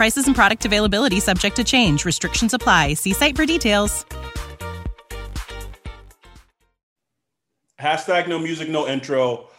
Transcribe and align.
Prices 0.00 0.26
and 0.26 0.34
product 0.34 0.64
availability 0.64 1.20
subject 1.20 1.56
to 1.56 1.62
change. 1.62 2.06
Restrictions 2.06 2.54
apply. 2.54 2.94
See 2.94 3.12
site 3.12 3.36
for 3.36 3.44
details. 3.44 4.06
Hashtag 7.78 8.26
no 8.26 8.38
music, 8.38 8.70
no 8.70 8.88
intro. 8.88 9.50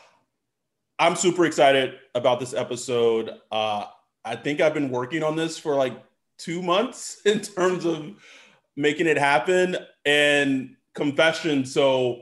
I'm 0.98 1.16
super 1.16 1.46
excited 1.46 1.94
about 2.16 2.40
this 2.40 2.56
episode. 2.56 3.30
Uh, 3.52 3.86
I 4.26 4.36
think 4.36 4.62
I've 4.62 4.74
been 4.74 4.90
working 4.90 5.22
on 5.22 5.36
this 5.36 5.60
for 5.60 5.76
like 5.76 5.94
two 6.40 6.64
months 6.64 7.22
in 7.26 7.42
terms 7.42 7.86
of 7.86 8.12
making 8.76 9.06
it 9.06 9.20
happen. 9.20 9.78
And 10.06 10.76
confession, 10.96 11.66
so 11.66 12.20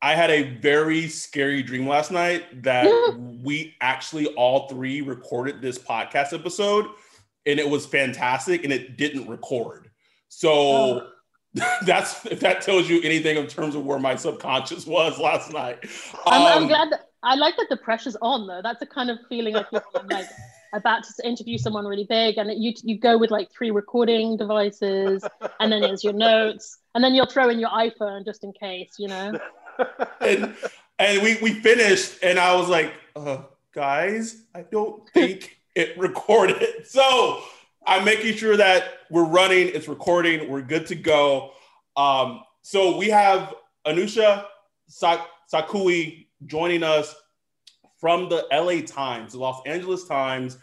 I 0.00 0.14
had 0.14 0.30
a 0.30 0.44
very 0.60 1.08
scary 1.08 1.64
dream 1.64 1.88
last 1.88 2.12
night 2.12 2.62
that 2.62 2.86
we 3.42 3.74
actually 3.80 4.26
all 4.36 4.68
three 4.68 5.00
recorded 5.00 5.60
this 5.60 5.76
podcast 5.76 6.32
episode 6.32 6.86
and 7.48 7.58
it 7.58 7.68
was 7.68 7.86
fantastic 7.86 8.64
and 8.64 8.72
it 8.72 8.96
didn't 8.96 9.26
record. 9.26 9.90
So 10.28 10.50
oh. 10.50 11.10
that's 11.86 12.24
if 12.26 12.40
that 12.40 12.60
tells 12.60 12.88
you 12.88 13.00
anything 13.02 13.36
in 13.36 13.46
terms 13.46 13.74
of 13.74 13.84
where 13.84 13.98
my 13.98 14.14
subconscious 14.14 14.86
was 14.86 15.18
last 15.18 15.52
night. 15.52 15.78
I'm, 16.26 16.42
I'm 16.42 16.62
um, 16.62 16.68
glad 16.68 16.92
that, 16.92 17.08
I 17.22 17.34
like 17.34 17.56
that 17.56 17.66
the 17.70 17.78
pressure's 17.78 18.16
on 18.20 18.46
though. 18.46 18.60
That's 18.62 18.82
a 18.82 18.86
kind 18.86 19.10
of 19.10 19.18
feeling 19.28 19.54
like 19.54 19.66
you're 19.72 19.82
like 20.10 20.28
about 20.74 21.02
to 21.04 21.26
interview 21.26 21.56
someone 21.56 21.86
really 21.86 22.04
big 22.04 22.36
and 22.36 22.62
you 22.62 22.74
you 22.82 22.98
go 22.98 23.16
with 23.16 23.30
like 23.30 23.50
three 23.50 23.70
recording 23.70 24.36
devices 24.36 25.24
and 25.60 25.72
then 25.72 25.80
there's 25.80 26.04
your 26.04 26.12
notes 26.12 26.78
and 26.94 27.02
then 27.02 27.14
you'll 27.14 27.26
throw 27.26 27.48
in 27.48 27.58
your 27.58 27.70
iPhone 27.70 28.24
just 28.24 28.44
in 28.44 28.52
case, 28.52 28.96
you 28.98 29.08
know. 29.08 29.32
and 30.20 30.54
and 30.98 31.22
we 31.22 31.38
we 31.40 31.54
finished 31.54 32.18
and 32.22 32.38
I 32.38 32.54
was 32.54 32.68
like, 32.68 32.92
uh, 33.16 33.38
guys, 33.72 34.42
I 34.54 34.62
don't 34.62 35.08
think 35.10 35.57
it 35.78 35.96
recorded. 35.98 36.86
So 36.86 37.40
I'm 37.86 38.04
making 38.04 38.34
sure 38.34 38.56
that 38.56 38.98
we're 39.10 39.24
running, 39.24 39.68
it's 39.68 39.88
recording, 39.88 40.50
we're 40.50 40.62
good 40.62 40.86
to 40.88 40.94
go. 40.94 41.52
Um, 41.96 42.42
so 42.62 42.98
we 42.98 43.08
have 43.08 43.54
Anousha 43.86 44.44
Sakoui 44.90 46.26
joining 46.44 46.82
us 46.82 47.14
from 47.98 48.28
the 48.28 48.46
LA 48.52 48.86
Times, 48.86 49.32
the 49.32 49.38
Los 49.38 49.62
Angeles 49.66 50.04
Times. 50.04 50.58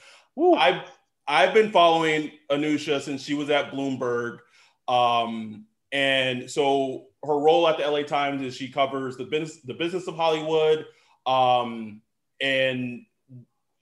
I've 0.57 0.81
I've 1.27 1.53
been 1.55 1.71
following 1.71 2.31
Anousha 2.51 3.01
since 3.01 3.23
she 3.23 3.33
was 3.33 3.49
at 3.49 3.71
Bloomberg. 3.71 4.39
Um, 4.87 5.65
and 5.91 6.49
so 6.49 7.07
her 7.25 7.37
role 7.39 7.67
at 7.67 7.77
the 7.77 7.89
LA 7.89 8.03
Times 8.03 8.41
is 8.43 8.55
she 8.55 8.69
covers 8.69 9.17
the 9.17 9.23
business 9.23 9.61
the 9.61 9.73
business 9.73 10.07
of 10.07 10.15
Hollywood. 10.15 10.85
Um, 11.25 12.01
and 12.39 13.05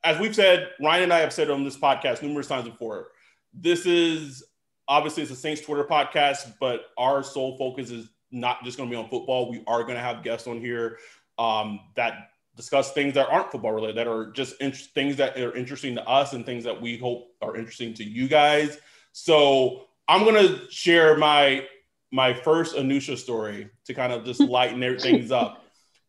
as 0.04 0.20
we've 0.20 0.36
said, 0.36 0.70
Ryan 0.82 1.04
and 1.04 1.14
I 1.14 1.20
have 1.20 1.34
said 1.34 1.50
on 1.50 1.64
this 1.64 1.78
podcast 1.78 2.22
numerous 2.22 2.48
times 2.48 2.68
before, 2.68 3.08
this 3.54 3.86
is 3.86 4.44
obviously 4.88 5.24
it's 5.24 5.32
a 5.32 5.36
Saints 5.36 5.62
Twitter 5.62 5.84
podcast, 5.84 6.54
but 6.60 6.88
our 6.98 7.24
sole 7.24 7.58
focus 7.58 7.90
is 7.90 8.10
not 8.32 8.64
just 8.64 8.78
going 8.78 8.90
to 8.90 8.94
be 8.94 9.02
on 9.02 9.10
football. 9.10 9.50
We 9.50 9.64
are 9.68 9.84
going 9.84 9.96
to 9.96 10.02
have 10.02 10.24
guests 10.24 10.48
on 10.48 10.60
here 10.60 10.98
um, 11.38 11.80
that 11.96 12.30
discuss 12.56 12.92
things 12.92 13.14
that 13.14 13.30
aren't 13.30 13.52
football 13.52 13.72
related, 13.72 13.98
that 13.98 14.08
are 14.08 14.32
just 14.32 14.60
in- 14.62 14.72
things 14.72 15.16
that 15.18 15.38
are 15.38 15.56
interesting 15.56 15.96
to 15.96 16.08
us 16.08 16.34
and 16.34 16.46
things 16.46 16.64
that 16.64 16.80
we 16.80 16.98
hope 16.98 17.32
are 17.42 17.56
interesting 17.56 17.94
to 17.96 18.04
you 18.04 18.28
guys. 18.28 18.78
So 19.12 19.86
I'm 20.08 20.24
going 20.24 20.48
to 20.48 20.70
share 20.70 21.18
my 21.18 21.66
my 22.12 22.32
first 22.32 22.76
Anousha 22.76 23.18
story 23.18 23.70
to 23.86 23.94
kind 23.94 24.14
of 24.14 24.24
just 24.24 24.40
lighten 24.40 25.00
things 25.00 25.32
up. 25.32 25.63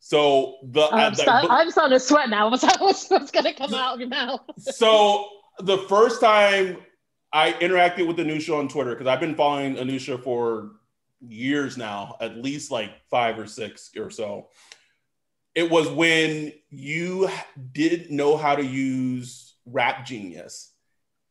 So 0.07 0.57
the, 0.63 0.87
I'm, 0.93 0.99
uh, 0.99 1.11
the, 1.11 1.17
start, 1.17 1.47
I'm 1.49 1.71
starting 1.71 1.97
to 1.97 1.99
sweat 1.99 2.29
now. 2.29 2.51
What's, 2.51 2.63
what's, 2.79 3.09
what's 3.09 3.31
going 3.31 3.47
to 3.47 3.55
come 3.55 3.73
out 3.73 3.95
of 3.95 4.01
your 4.01 4.11
mouth? 4.11 4.43
so 4.59 5.27
the 5.61 5.79
first 5.89 6.21
time 6.21 6.77
I 7.33 7.53
interacted 7.55 8.07
with 8.07 8.19
Anousha 8.19 8.55
on 8.55 8.69
Twitter 8.69 8.91
because 8.91 9.07
I've 9.07 9.19
been 9.19 9.35
following 9.35 9.77
Anousha 9.77 10.23
for 10.23 10.73
years 11.27 11.79
now, 11.79 12.19
at 12.21 12.37
least 12.37 12.71
like 12.71 12.91
five 13.09 13.39
or 13.39 13.47
six 13.47 13.93
or 13.97 14.11
so. 14.11 14.51
It 15.55 15.71
was 15.71 15.89
when 15.89 16.53
you 16.69 17.31
didn't 17.73 18.11
know 18.11 18.37
how 18.37 18.57
to 18.57 18.63
use 18.63 19.55
Rap 19.65 20.05
Genius. 20.05 20.71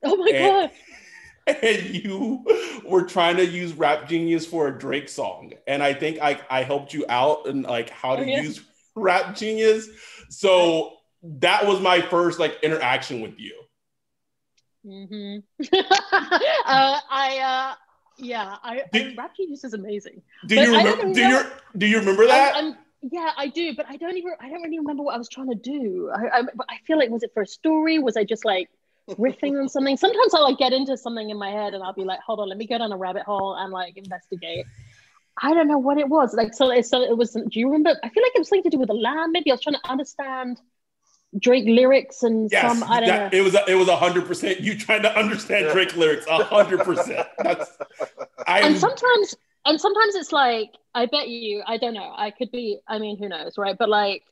Oh 0.02 0.16
my 0.16 0.32
and, 0.34 0.52
god! 0.52 0.72
And 1.46 1.82
you 1.96 2.46
were 2.86 3.04
trying 3.04 3.38
to 3.38 3.46
use 3.46 3.74
Rap 3.74 4.08
Genius 4.08 4.46
for 4.46 4.68
a 4.68 4.78
Drake 4.78 5.10
song, 5.10 5.54
and 5.68 5.84
I 5.84 5.94
think 5.94 6.20
I 6.22 6.40
I 6.50 6.64
helped 6.64 6.94
you 6.94 7.06
out 7.10 7.48
and 7.48 7.64
like 7.64 7.90
how 7.90 8.16
to 8.16 8.24
oh, 8.24 8.26
yeah. 8.28 8.42
use 8.42 8.62
Rap 8.96 9.36
Genius. 9.36 9.90
So 10.30 10.94
that 11.24 11.66
was 11.66 11.80
my 11.82 12.02
first 12.02 12.40
like 12.40 12.58
interaction 12.64 13.22
with 13.22 13.40
you. 13.40 13.60
Mm-hmm. 14.86 15.40
uh, 15.74 17.00
I 17.10 17.40
uh, 17.40 17.76
yeah, 18.18 18.58
I, 18.64 18.84
do, 18.92 19.12
I 19.12 19.16
Rap 19.18 19.36
Genius 19.36 19.64
is 19.64 19.74
amazing. 19.74 20.22
Do 20.48 20.56
you 20.56 20.78
remember? 20.78 21.14
Do 21.14 21.22
you 21.22 21.42
do 21.78 21.86
you 21.86 22.00
remember 22.00 22.28
that? 22.28 22.56
I'm, 22.56 22.66
I'm, 22.68 22.78
yeah, 23.12 23.32
I 23.38 23.48
do, 23.48 23.74
but 23.76 23.86
I 23.90 23.98
don't 23.98 24.18
even. 24.18 24.34
I 24.40 24.50
don't 24.50 24.62
really 24.62 24.80
remember 24.80 25.04
what 25.04 25.16
I 25.16 25.18
was 25.18 25.30
trying 25.30 25.50
to 25.50 25.56
do. 25.56 26.12
I, 26.16 26.40
I, 26.40 26.42
I 26.70 26.78
feel 26.86 26.98
like 26.98 27.10
was 27.10 27.24
it 27.24 27.32
for 27.34 27.44
a 27.44 27.48
story? 27.48 28.00
Was 28.00 28.16
I 28.16 28.24
just 28.24 28.46
like 28.46 28.70
riffing 29.10 29.60
on 29.60 29.70
something? 29.70 29.98
Sometimes 29.98 30.34
I'll 30.34 30.44
like 30.44 30.58
get 30.58 30.74
into 30.74 30.98
something 30.98 31.30
in 31.30 31.38
my 31.38 31.52
head 31.52 31.74
and 31.74 31.84
I'll 31.84 31.94
be 31.94 32.04
like, 32.04 32.20
hold 32.20 32.40
on, 32.40 32.50
let 32.50 32.58
me 32.58 32.68
go 32.68 32.78
down 32.78 32.92
a 32.92 32.98
rabbit 32.98 33.24
hole 33.24 33.56
and 33.56 33.72
like 33.72 33.98
investigate. 33.98 34.66
I 35.42 35.54
don't 35.54 35.68
know 35.68 35.80
what 35.80 35.98
it 35.98 36.08
was. 36.08 36.34
Like, 36.34 36.54
so, 36.54 36.70
it 36.70 36.86
so 36.86 37.02
it 37.02 37.18
was. 37.18 37.32
Do 37.34 37.60
you 37.60 37.68
remember? 37.68 37.98
I 38.04 38.10
feel 38.10 38.24
like 38.24 38.34
it 38.36 38.40
was 38.40 38.50
something 38.50 38.64
to 38.64 38.70
do 38.70 38.78
with 38.78 38.90
the 38.90 38.94
land. 38.94 39.32
Maybe 39.32 39.50
I 39.50 39.56
was 39.56 39.62
trying 39.62 39.76
to 39.76 39.90
understand 39.90 40.60
Drake 41.40 41.66
lyrics 41.66 42.24
and 42.24 42.50
yes, 42.52 42.62
some 42.62 42.90
I 42.90 43.00
don't 43.00 43.10
that, 43.10 43.34
know. 43.34 43.40
It 43.40 43.42
was 43.42 43.56
a, 43.56 43.66
it 43.68 43.76
was 43.76 43.88
a 43.88 43.96
hundred 43.96 44.28
percent 44.28 44.60
you 44.60 44.78
trying 44.78 45.02
to 45.02 45.18
understand 45.18 45.72
Drake 45.72 45.96
lyrics 45.96 46.26
a 46.30 46.44
hundred 46.44 46.82
percent. 46.82 47.28
And 48.48 48.78
sometimes 48.78 49.36
and 49.66 49.80
sometimes 49.80 50.16
it's 50.16 50.32
like 50.32 50.72
I 50.94 51.08
bet 51.08 51.30
you 51.30 51.64
I 51.66 51.78
don't 51.78 51.94
know 51.94 52.14
I 52.16 52.32
could 52.32 52.52
be 52.52 52.80
I 52.88 53.00
mean 53.00 53.18
who 53.18 53.30
knows 53.30 53.58
right 53.58 53.76
but 53.78 53.90
like 53.90 54.24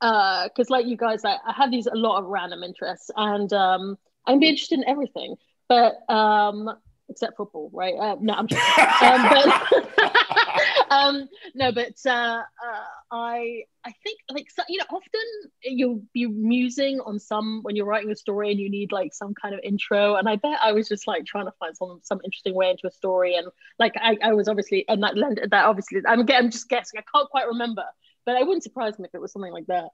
uh 0.00 0.48
because 0.48 0.68
like 0.68 0.86
you 0.86 0.96
guys 0.96 1.24
like 1.24 1.38
I 1.46 1.52
have 1.52 1.70
these 1.70 1.86
a 1.86 1.96
lot 1.96 2.18
of 2.18 2.26
random 2.26 2.62
interests 2.62 3.10
and 3.16 3.50
um 3.52 3.98
I'm 4.26 4.38
be 4.38 4.48
interested 4.48 4.78
in 4.78 4.88
everything 4.88 5.36
but 5.68 5.94
um 6.12 6.70
except 7.10 7.36
football, 7.36 7.70
right? 7.72 7.94
Uh, 7.94 8.16
no, 8.20 8.34
I'm 8.34 8.46
just, 8.46 8.78
um, 9.02 9.28
but 9.28 10.90
um, 10.90 11.28
no, 11.54 11.72
but 11.72 11.94
uh, 12.06 12.10
uh, 12.10 12.84
I 13.10 13.64
I 13.84 13.92
think 14.04 14.20
like 14.30 14.48
so, 14.50 14.62
you 14.68 14.78
know 14.78 14.84
often 14.90 15.50
you'll 15.62 16.02
be 16.14 16.26
musing 16.26 17.00
on 17.00 17.18
some 17.18 17.60
when 17.62 17.74
you're 17.76 17.86
writing 17.86 18.10
a 18.10 18.16
story 18.16 18.52
and 18.52 18.60
you 18.60 18.70
need 18.70 18.92
like 18.92 19.12
some 19.12 19.34
kind 19.34 19.54
of 19.54 19.60
intro, 19.64 20.14
and 20.14 20.28
I 20.28 20.36
bet 20.36 20.58
I 20.62 20.72
was 20.72 20.88
just 20.88 21.06
like 21.06 21.26
trying 21.26 21.46
to 21.46 21.52
find 21.58 21.76
some 21.76 22.00
some 22.04 22.20
interesting 22.24 22.54
way 22.54 22.70
into 22.70 22.86
a 22.86 22.92
story, 22.92 23.34
and 23.34 23.48
like 23.78 23.94
I, 23.96 24.16
I 24.22 24.32
was 24.32 24.48
obviously 24.48 24.84
and 24.88 25.02
that 25.02 25.14
that 25.50 25.64
obviously 25.64 26.00
I'm 26.06 26.20
I'm 26.20 26.50
just 26.50 26.68
guessing 26.68 27.00
I 27.00 27.04
can't 27.12 27.28
quite 27.28 27.48
remember 27.48 27.84
but 28.26 28.36
it 28.36 28.46
wouldn't 28.46 28.62
surprise 28.62 28.98
me 28.98 29.06
if 29.06 29.14
it 29.14 29.20
was 29.20 29.32
something 29.32 29.52
like 29.52 29.66
that. 29.66 29.88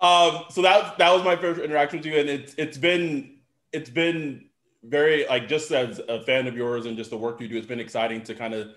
Um, 0.00 0.44
so 0.50 0.62
that 0.62 0.98
that 0.98 1.12
was 1.12 1.22
my 1.22 1.36
first 1.36 1.60
interaction 1.60 1.98
with 1.98 2.06
you, 2.06 2.18
and 2.18 2.28
it's 2.28 2.54
it's 2.56 2.78
been 2.78 3.38
it's 3.72 3.90
been 3.90 4.46
very 4.82 5.26
like 5.26 5.48
just 5.48 5.70
as 5.72 6.00
a 6.08 6.22
fan 6.22 6.46
of 6.46 6.56
yours 6.56 6.86
and 6.86 6.96
just 6.96 7.10
the 7.10 7.16
work 7.16 7.40
you 7.40 7.48
do, 7.48 7.56
it's 7.56 7.66
been 7.66 7.80
exciting 7.80 8.22
to 8.22 8.34
kind 8.34 8.54
of 8.54 8.68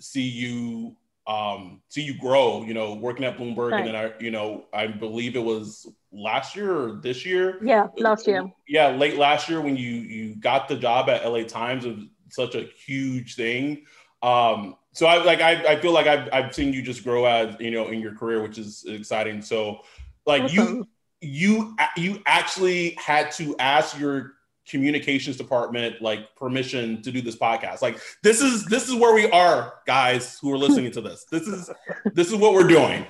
see 0.00 0.28
you 0.28 0.96
um 1.26 1.80
see 1.88 2.02
you 2.02 2.18
grow 2.18 2.62
you 2.64 2.74
know 2.74 2.92
working 2.92 3.24
at 3.24 3.38
bloomberg 3.38 3.70
right. 3.70 3.86
and 3.86 3.88
then 3.88 3.96
i 3.96 4.12
you 4.20 4.30
know 4.30 4.66
i 4.74 4.86
believe 4.86 5.36
it 5.36 5.42
was 5.42 5.86
last 6.14 6.54
year 6.54 6.76
or 6.76 6.92
this 7.02 7.26
year? 7.26 7.58
Yeah 7.62 7.88
last 7.96 8.26
year. 8.26 8.50
Yeah 8.68 8.88
late 8.88 9.16
last 9.16 9.48
year 9.48 9.60
when 9.60 9.76
you 9.76 9.90
you 9.90 10.36
got 10.36 10.68
the 10.68 10.76
job 10.76 11.08
at 11.08 11.30
la 11.30 11.42
times 11.42 11.84
was 11.84 12.04
such 12.30 12.54
a 12.54 12.68
huge 12.86 13.36
thing. 13.36 13.84
Um 14.22 14.76
so 14.92 15.06
i 15.06 15.22
like 15.22 15.40
i, 15.40 15.72
I 15.72 15.80
feel 15.80 15.92
like 15.92 16.06
I've, 16.06 16.28
I've 16.32 16.54
seen 16.54 16.72
you 16.72 16.82
just 16.82 17.02
grow 17.04 17.24
as 17.24 17.56
you 17.58 17.70
know 17.70 17.88
in 17.88 18.00
your 18.00 18.14
career 18.14 18.42
which 18.42 18.58
is 18.58 18.84
exciting. 18.86 19.42
So 19.42 19.80
like 20.26 20.44
awesome. 20.44 20.56
you 20.56 20.88
you 21.20 21.76
you 21.96 22.22
actually 22.26 22.90
had 22.90 23.30
to 23.32 23.56
ask 23.58 23.98
your 23.98 24.32
communications 24.68 25.36
department 25.36 26.00
like 26.00 26.34
permission 26.36 27.02
to 27.02 27.12
do 27.12 27.20
this 27.20 27.36
podcast. 27.36 27.82
Like 27.82 27.98
this 28.22 28.40
is 28.40 28.64
this 28.66 28.88
is 28.88 28.94
where 28.94 29.14
we 29.14 29.30
are 29.30 29.74
guys 29.86 30.38
who 30.40 30.52
are 30.52 30.58
listening 30.58 30.90
to 30.92 31.00
this. 31.00 31.24
This 31.30 31.46
is 31.46 31.70
this 32.14 32.28
is 32.28 32.36
what 32.36 32.54
we're 32.54 32.68
doing. 32.68 33.06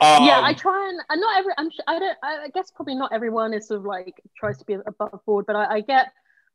Um, 0.00 0.24
yeah 0.24 0.40
i 0.42 0.54
try 0.54 0.88
and 0.88 1.00
and 1.10 1.20
not 1.20 1.38
every 1.38 1.52
i'm 1.58 1.70
i 1.86 1.98
don't 1.98 2.16
i 2.22 2.48
guess 2.54 2.70
probably 2.70 2.94
not 2.94 3.12
everyone 3.12 3.52
is 3.52 3.68
sort 3.68 3.80
of 3.80 3.84
like 3.84 4.22
tries 4.34 4.56
to 4.58 4.64
be 4.64 4.74
above 4.86 5.20
board 5.26 5.44
but 5.46 5.54
i, 5.54 5.74
I 5.74 5.80
get 5.82 6.12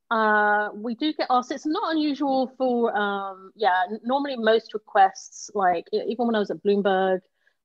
uh 0.10 0.70
we 0.74 0.96
do 0.96 1.14
get 1.14 1.28
asked. 1.30 1.52
It's 1.52 1.66
not 1.66 1.94
unusual 1.94 2.52
for 2.58 2.98
um 2.98 3.52
yeah 3.56 3.84
normally 4.04 4.38
most 4.38 4.74
requests 4.74 5.52
like 5.54 5.86
even 5.94 6.26
when 6.26 6.36
i 6.36 6.40
was 6.40 6.50
at 6.50 6.64
bloomberg 6.64 7.20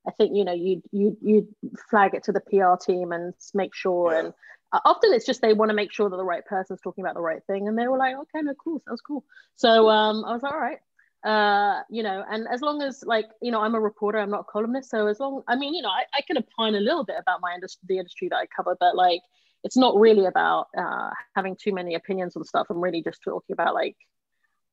i 0.06 0.10
think 0.12 0.34
you 0.34 0.44
know 0.44 0.52
you 0.52 0.82
you 0.92 1.16
you 1.20 1.48
flag 1.90 2.14
it 2.14 2.24
to 2.24 2.32
the 2.32 2.40
pr 2.40 2.74
team 2.84 3.12
and 3.12 3.34
make 3.54 3.74
sure 3.74 4.12
yeah. 4.12 4.18
and 4.20 4.34
uh, 4.72 4.80
often 4.84 5.12
it's 5.12 5.26
just 5.26 5.42
they 5.42 5.52
want 5.52 5.68
to 5.68 5.74
make 5.74 5.92
sure 5.92 6.08
that 6.08 6.16
the 6.16 6.24
right 6.24 6.44
person's 6.46 6.80
talking 6.80 7.04
about 7.04 7.14
the 7.14 7.20
right 7.20 7.42
thing 7.46 7.68
and 7.68 7.78
they 7.78 7.88
were 7.88 7.98
like 7.98 8.16
okay 8.16 8.42
no 8.42 8.54
cool 8.54 8.80
sounds 8.86 9.00
cool. 9.00 9.24
So 9.56 9.88
um, 9.88 10.24
i 10.24 10.32
was 10.32 10.42
like 10.42 10.52
all 10.52 10.60
right. 10.60 10.78
Uh, 11.24 11.82
you 11.88 12.02
know 12.02 12.24
and 12.28 12.48
as 12.50 12.60
long 12.62 12.82
as 12.82 13.04
like 13.06 13.26
you 13.40 13.52
know 13.52 13.60
i'm 13.60 13.76
a 13.76 13.80
reporter 13.80 14.18
i'm 14.18 14.30
not 14.30 14.40
a 14.40 14.52
columnist 14.52 14.90
so 14.90 15.06
as 15.06 15.20
long 15.20 15.40
i 15.46 15.54
mean 15.54 15.72
you 15.72 15.80
know 15.80 15.88
i, 15.88 16.02
I 16.12 16.20
can 16.22 16.36
opine 16.36 16.74
a 16.74 16.80
little 16.80 17.04
bit 17.04 17.14
about 17.16 17.40
my 17.40 17.54
industry 17.54 17.86
the 17.86 17.98
industry 17.98 18.28
that 18.30 18.36
i 18.38 18.46
cover 18.56 18.76
but 18.80 18.96
like 18.96 19.22
it's 19.64 19.76
not 19.76 19.96
really 19.96 20.26
about 20.26 20.68
uh, 20.76 21.10
having 21.34 21.56
too 21.56 21.72
many 21.72 21.94
opinions 21.94 22.36
on 22.36 22.44
stuff. 22.44 22.66
I'm 22.70 22.80
really 22.80 23.02
just 23.02 23.22
talking 23.22 23.52
about 23.52 23.74
like 23.74 23.96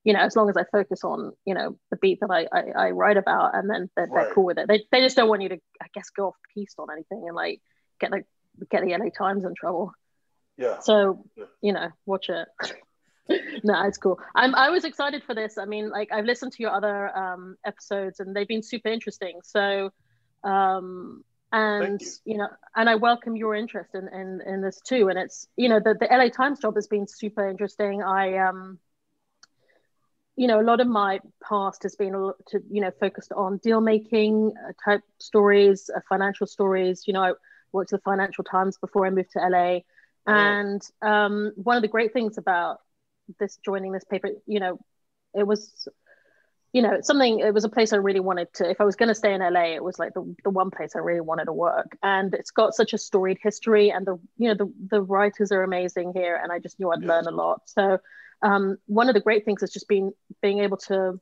you 0.09 0.13
know 0.13 0.21
as 0.21 0.35
long 0.35 0.50
as 0.50 0.57
i 0.57 0.63
focus 0.71 1.03
on 1.03 1.31
you 1.45 1.53
know 1.53 1.77
the 1.91 1.97
beat 1.97 2.19
that 2.19 2.31
i 2.31 2.47
i, 2.51 2.88
I 2.88 2.91
write 2.91 3.17
about 3.17 3.56
and 3.56 3.69
then 3.69 3.89
they're, 3.95 4.07
right. 4.07 4.25
they're 4.25 4.33
cool 4.33 4.45
with 4.45 4.57
it 4.57 4.67
they, 4.67 4.83
they 4.91 5.01
just 5.01 5.15
don't 5.15 5.29
want 5.29 5.44
you 5.44 5.50
to 5.50 5.59
i 5.81 5.88
guess 5.94 6.09
go 6.09 6.27
off 6.29 6.35
piste 6.53 6.75
on 6.79 6.88
anything 6.91 7.23
and 7.27 7.35
like 7.35 7.61
get 8.00 8.11
like 8.11 8.25
get 8.69 8.83
the 8.83 8.97
LA 8.97 9.09
Times 9.09 9.45
in 9.45 9.53
trouble. 9.56 9.94
Yeah. 10.57 10.79
So 10.79 11.25
yeah. 11.35 11.45
you 11.61 11.73
know, 11.73 11.89
watch 12.06 12.29
it. 12.29 12.47
no, 13.63 13.85
it's 13.85 13.97
cool. 13.97 14.19
I'm 14.35 14.56
I 14.56 14.69
was 14.69 14.83
excited 14.83 15.23
for 15.23 15.35
this. 15.35 15.57
I 15.57 15.65
mean, 15.65 15.89
like 15.89 16.09
I've 16.11 16.25
listened 16.25 16.53
to 16.53 16.63
your 16.63 16.71
other 16.71 17.15
um, 17.15 17.56
episodes 17.65 18.19
and 18.19 18.35
they've 18.35 18.47
been 18.47 18.63
super 18.63 18.89
interesting. 18.89 19.39
So 19.44 19.91
um 20.44 21.23
and 21.51 22.00
you. 22.00 22.07
you. 22.25 22.38
know 22.38 22.47
and 22.75 22.88
i 22.88 22.95
welcome 22.95 23.35
your 23.35 23.56
interest 23.56 23.89
in, 23.94 24.07
in 24.07 24.39
in 24.45 24.61
this 24.61 24.79
too 24.79 25.09
and 25.09 25.19
it's 25.19 25.47
you 25.57 25.67
know 25.67 25.79
the, 25.83 25.95
the 26.00 26.07
la 26.09 26.29
times 26.29 26.59
job 26.59 26.75
has 26.75 26.88
been 26.88 27.07
super 27.07 27.50
interesting 27.50 28.01
i 28.01 28.38
um 28.38 28.77
you 30.39 30.47
know 30.47 30.59
a 30.59 30.68
lot 30.71 30.80
of 30.80 30.88
my 30.88 31.19
past 31.47 31.83
has 31.83 31.95
been 31.95 32.13
to 32.47 32.59
you 32.69 32.81
know 32.81 32.91
focused 33.00 33.31
on 33.33 33.57
deal 33.57 33.81
making 33.81 34.53
uh, 34.65 34.71
type 34.83 35.01
stories 35.18 35.89
uh, 35.95 36.00
financial 36.07 36.47
stories 36.47 37.03
you 37.07 37.13
know 37.13 37.24
I, 37.24 37.33
worked 37.71 37.94
at 37.94 38.00
the 38.00 38.03
Financial 38.03 38.44
Times 38.44 38.77
before 38.77 39.06
I 39.06 39.09
moved 39.09 39.31
to 39.31 39.39
LA. 39.39 39.80
And 40.27 40.81
um, 41.01 41.51
one 41.56 41.75
of 41.75 41.81
the 41.81 41.88
great 41.88 42.13
things 42.13 42.38
about 42.38 42.77
this 43.39 43.57
joining 43.63 43.91
this 43.91 44.03
paper, 44.03 44.30
you 44.45 44.59
know, 44.59 44.80
it 45.33 45.45
was, 45.45 45.88
you 46.74 46.81
know, 46.81 47.00
something. 47.01 47.39
It 47.39 47.53
was 47.53 47.63
a 47.63 47.69
place 47.69 47.94
I 47.94 47.97
really 47.97 48.19
wanted 48.19 48.53
to. 48.56 48.69
If 48.69 48.80
I 48.80 48.83
was 48.83 48.95
going 48.95 49.09
to 49.09 49.15
stay 49.15 49.33
in 49.33 49.42
LA, 49.42 49.75
it 49.75 49.83
was 49.83 49.97
like 49.97 50.13
the, 50.13 50.35
the 50.44 50.50
one 50.50 50.69
place 50.69 50.95
I 50.95 51.00
really 51.00 51.21
wanted 51.21 51.45
to 51.45 51.53
work. 51.53 51.97
And 52.03 52.33
it's 52.33 52.51
got 52.51 52.75
such 52.75 52.94
a 52.94 52.97
storied 52.97 53.39
history, 53.42 53.92
and 53.92 54.06
the 54.06 54.19
you 54.38 54.50
know 54.50 54.53
the 54.53 54.71
the 54.89 55.01
writers 55.01 55.51
are 55.51 55.63
amazing 55.63 56.13
here, 56.15 56.39
and 56.42 56.51
I 56.51 56.59
just 56.59 56.80
knew 56.80 56.92
I'd 56.92 57.03
learn 57.03 57.25
a 57.25 57.31
lot. 57.31 57.62
So 57.65 57.97
um, 58.41 58.77
one 58.86 59.09
of 59.09 59.13
the 59.13 59.21
great 59.21 59.45
things 59.45 59.62
has 59.62 59.71
just 59.71 59.88
been 59.88 60.13
being 60.41 60.59
able 60.59 60.77
to 60.77 61.19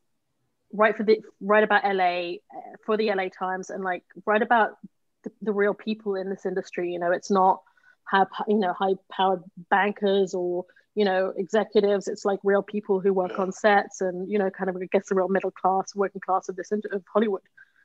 write 0.73 0.97
for 0.97 1.03
the 1.03 1.19
write 1.41 1.63
about 1.63 1.83
LA 1.83 2.35
uh, 2.55 2.75
for 2.85 2.97
the 2.97 3.11
LA 3.13 3.29
Times 3.29 3.69
and 3.69 3.83
like 3.83 4.03
write 4.25 4.41
about 4.41 4.77
the, 5.23 5.31
the 5.41 5.53
real 5.53 5.73
people 5.73 6.15
in 6.15 6.29
this 6.29 6.45
industry. 6.45 6.91
You 6.91 6.99
know, 6.99 7.11
it's 7.11 7.31
not 7.31 7.61
have 8.09 8.27
you 8.47 8.59
know 8.59 8.73
high 8.73 8.95
powered 9.11 9.43
bankers 9.69 10.33
or 10.33 10.65
you 10.95 11.05
know 11.05 11.33
executives. 11.37 12.07
It's 12.07 12.25
like 12.25 12.39
real 12.43 12.61
people 12.61 12.99
who 12.99 13.13
work 13.13 13.39
on 13.39 13.51
sets 13.51 14.01
and 14.01 14.29
you 14.29 14.37
know 14.37 14.49
kind 14.49 14.69
of 14.69 14.75
I 14.77 14.87
guess 14.91 15.09
the 15.09 15.15
real 15.15 15.29
middle 15.29 15.51
class, 15.51 15.95
working 15.95 16.21
class 16.21 16.49
of 16.49 16.55
this 16.55 16.71
of 16.71 17.03
Hollywood. 17.13 17.41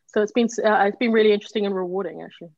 So 0.07 0.21
it's 0.21 0.33
been 0.33 0.49
uh, 0.65 0.85
it's 0.87 0.99
been 0.99 1.13
really 1.13 1.33
interesting 1.33 1.67
and 1.67 1.75
rewarding 1.75 2.23
actually. 2.23 2.51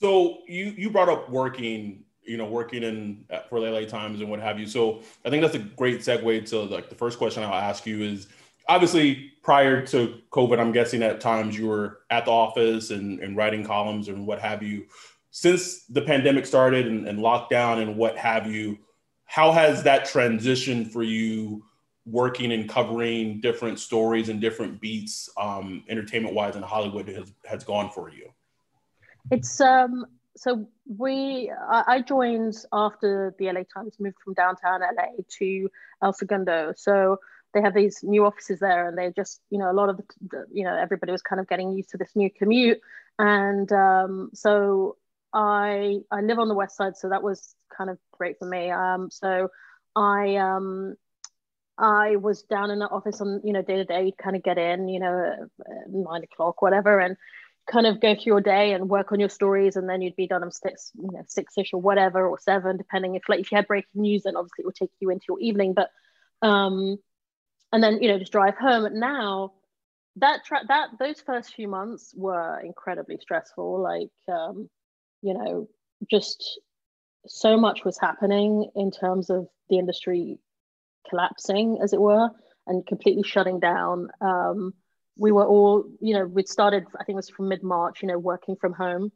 So 0.00 0.38
you 0.46 0.74
you 0.76 0.90
brought 0.90 1.08
up 1.08 1.30
working 1.30 2.04
you 2.28 2.36
know 2.36 2.46
working 2.46 2.82
in 2.82 3.24
uh, 3.30 3.40
for 3.48 3.60
the 3.60 3.70
LA 3.70 3.86
Times 3.86 4.20
and 4.20 4.30
what 4.30 4.40
have 4.40 4.58
you. 4.58 4.66
So 4.66 5.00
I 5.24 5.30
think 5.30 5.42
that's 5.42 5.54
a 5.54 5.60
great 5.60 6.00
segue 6.00 6.48
to 6.50 6.60
like 6.62 6.88
the 6.88 6.94
first 6.94 7.18
question 7.18 7.42
I'll 7.42 7.54
ask 7.54 7.86
you 7.86 8.02
is 8.02 8.28
obviously 8.68 9.32
prior 9.42 9.84
to 9.86 10.20
COVID, 10.30 10.60
I'm 10.60 10.72
guessing 10.72 11.02
at 11.02 11.20
times 11.20 11.58
you 11.58 11.66
were 11.66 12.00
at 12.10 12.26
the 12.26 12.30
office 12.30 12.90
and, 12.90 13.18
and 13.20 13.36
writing 13.36 13.64
columns 13.64 14.08
and 14.08 14.26
what 14.26 14.40
have 14.40 14.62
you. 14.62 14.86
Since 15.30 15.84
the 15.86 16.02
pandemic 16.02 16.44
started 16.46 16.86
and, 16.86 17.08
and 17.08 17.18
lockdown 17.18 17.80
and 17.80 17.96
what 17.96 18.16
have 18.18 18.46
you, 18.46 18.78
how 19.24 19.52
has 19.52 19.82
that 19.84 20.04
transition 20.04 20.84
for 20.84 21.02
you 21.02 21.64
working 22.04 22.52
and 22.52 22.68
covering 22.68 23.40
different 23.40 23.78
stories 23.78 24.28
and 24.28 24.40
different 24.40 24.80
beats, 24.80 25.28
um, 25.38 25.84
entertainment 25.88 26.34
wise 26.34 26.56
in 26.56 26.62
Hollywood 26.62 27.08
has, 27.08 27.32
has 27.44 27.64
gone 27.64 27.90
for 27.90 28.10
you? 28.10 28.30
It's 29.30 29.60
um 29.60 30.06
so 30.38 30.68
we 30.86 31.52
I 31.70 32.02
joined 32.02 32.54
after 32.72 33.34
the 33.38 33.46
LA 33.46 33.62
Times 33.74 33.96
moved 33.98 34.16
from 34.24 34.34
downtown 34.34 34.80
LA 34.80 35.22
to 35.38 35.68
El 36.02 36.12
Segundo. 36.12 36.72
So 36.76 37.18
they 37.54 37.60
have 37.60 37.74
these 37.74 38.00
new 38.02 38.24
offices 38.24 38.60
there 38.60 38.88
and 38.88 38.96
they 38.96 39.12
just 39.14 39.40
you 39.50 39.58
know 39.58 39.70
a 39.70 39.72
lot 39.72 39.88
of 39.88 39.96
the, 39.96 40.46
you 40.52 40.64
know 40.64 40.76
everybody 40.76 41.12
was 41.12 41.22
kind 41.22 41.40
of 41.40 41.48
getting 41.48 41.72
used 41.72 41.90
to 41.90 41.98
this 41.98 42.14
new 42.14 42.30
commute. 42.30 42.80
And 43.18 43.70
um, 43.72 44.30
so 44.34 44.96
i 45.34 45.98
i 46.10 46.22
live 46.22 46.38
on 46.38 46.48
the 46.48 46.54
west 46.54 46.74
side 46.74 46.96
so 46.96 47.10
that 47.10 47.22
was 47.22 47.54
kind 47.76 47.90
of 47.90 47.98
great 48.12 48.38
for 48.38 48.46
me. 48.46 48.70
Um, 48.70 49.10
so 49.10 49.48
i 49.96 50.36
um, 50.36 50.94
i 51.76 52.16
was 52.16 52.42
down 52.42 52.70
in 52.70 52.78
the 52.78 52.88
office 52.88 53.20
on 53.20 53.40
you 53.44 53.52
know 53.52 53.62
day 53.62 53.76
to 53.76 53.84
day 53.84 54.12
kind 54.22 54.36
of 54.36 54.42
get 54.42 54.58
in 54.58 54.88
you 54.88 55.00
know 55.00 55.48
nine 55.88 56.22
o'clock 56.22 56.62
whatever. 56.62 56.98
And 57.00 57.16
kind 57.70 57.86
of 57.86 58.00
go 58.00 58.14
through 58.14 58.24
your 58.24 58.40
day 58.40 58.72
and 58.72 58.88
work 58.88 59.12
on 59.12 59.20
your 59.20 59.28
stories 59.28 59.76
and 59.76 59.88
then 59.88 60.00
you'd 60.00 60.16
be 60.16 60.26
done 60.26 60.42
at 60.42 60.54
six 60.54 60.90
you 60.94 61.10
know 61.12 61.22
six-ish 61.26 61.72
or 61.72 61.80
whatever 61.80 62.26
or 62.26 62.38
seven 62.38 62.76
depending 62.76 63.14
if 63.14 63.28
like 63.28 63.40
if 63.40 63.52
you 63.52 63.56
had 63.56 63.66
breaking 63.66 64.02
news 64.02 64.22
then 64.22 64.36
obviously 64.36 64.62
it 64.62 64.66
would 64.66 64.74
take 64.74 64.90
you 65.00 65.10
into 65.10 65.26
your 65.28 65.40
evening 65.40 65.74
but 65.74 65.90
um 66.46 66.96
and 67.72 67.82
then 67.82 68.02
you 68.02 68.08
know 68.08 68.18
just 68.18 68.32
drive 68.32 68.56
home. 68.56 68.84
And 68.84 69.00
now 69.00 69.52
that 70.16 70.44
tra- 70.44 70.66
that 70.68 70.90
those 70.98 71.20
first 71.20 71.54
few 71.54 71.68
months 71.68 72.12
were 72.16 72.60
incredibly 72.60 73.18
stressful 73.20 73.80
like 73.82 74.10
um 74.28 74.68
you 75.22 75.34
know 75.34 75.68
just 76.10 76.60
so 77.26 77.56
much 77.56 77.84
was 77.84 77.98
happening 77.98 78.70
in 78.74 78.90
terms 78.90 79.30
of 79.30 79.48
the 79.68 79.78
industry 79.78 80.38
collapsing 81.08 81.78
as 81.82 81.92
it 81.92 82.00
were 82.00 82.30
and 82.66 82.86
completely 82.86 83.22
shutting 83.22 83.60
down. 83.60 84.08
Um 84.20 84.74
we 85.18 85.32
were 85.32 85.46
all 85.46 85.84
you 86.00 86.14
know 86.14 86.24
we'd 86.24 86.48
started 86.48 86.84
i 86.98 87.04
think 87.04 87.14
it 87.14 87.16
was 87.16 87.28
from 87.28 87.48
mid-march 87.48 88.02
you 88.02 88.08
know 88.08 88.18
working 88.18 88.56
from 88.56 88.72
home. 88.72 89.12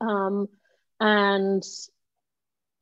Um 0.00 0.48
and 1.00 1.62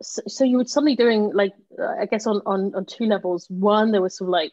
so, 0.02 0.22
so 0.26 0.44
you 0.44 0.56
were 0.58 0.64
suddenly 0.64 0.96
doing 0.96 1.30
like 1.32 1.52
uh, 1.78 1.94
i 2.00 2.06
guess 2.06 2.26
on 2.26 2.40
on 2.46 2.74
on 2.74 2.84
two 2.86 3.06
levels. 3.06 3.46
One 3.48 3.92
there 3.92 4.02
was 4.02 4.16
sort 4.16 4.28
of 4.28 4.32
like 4.32 4.52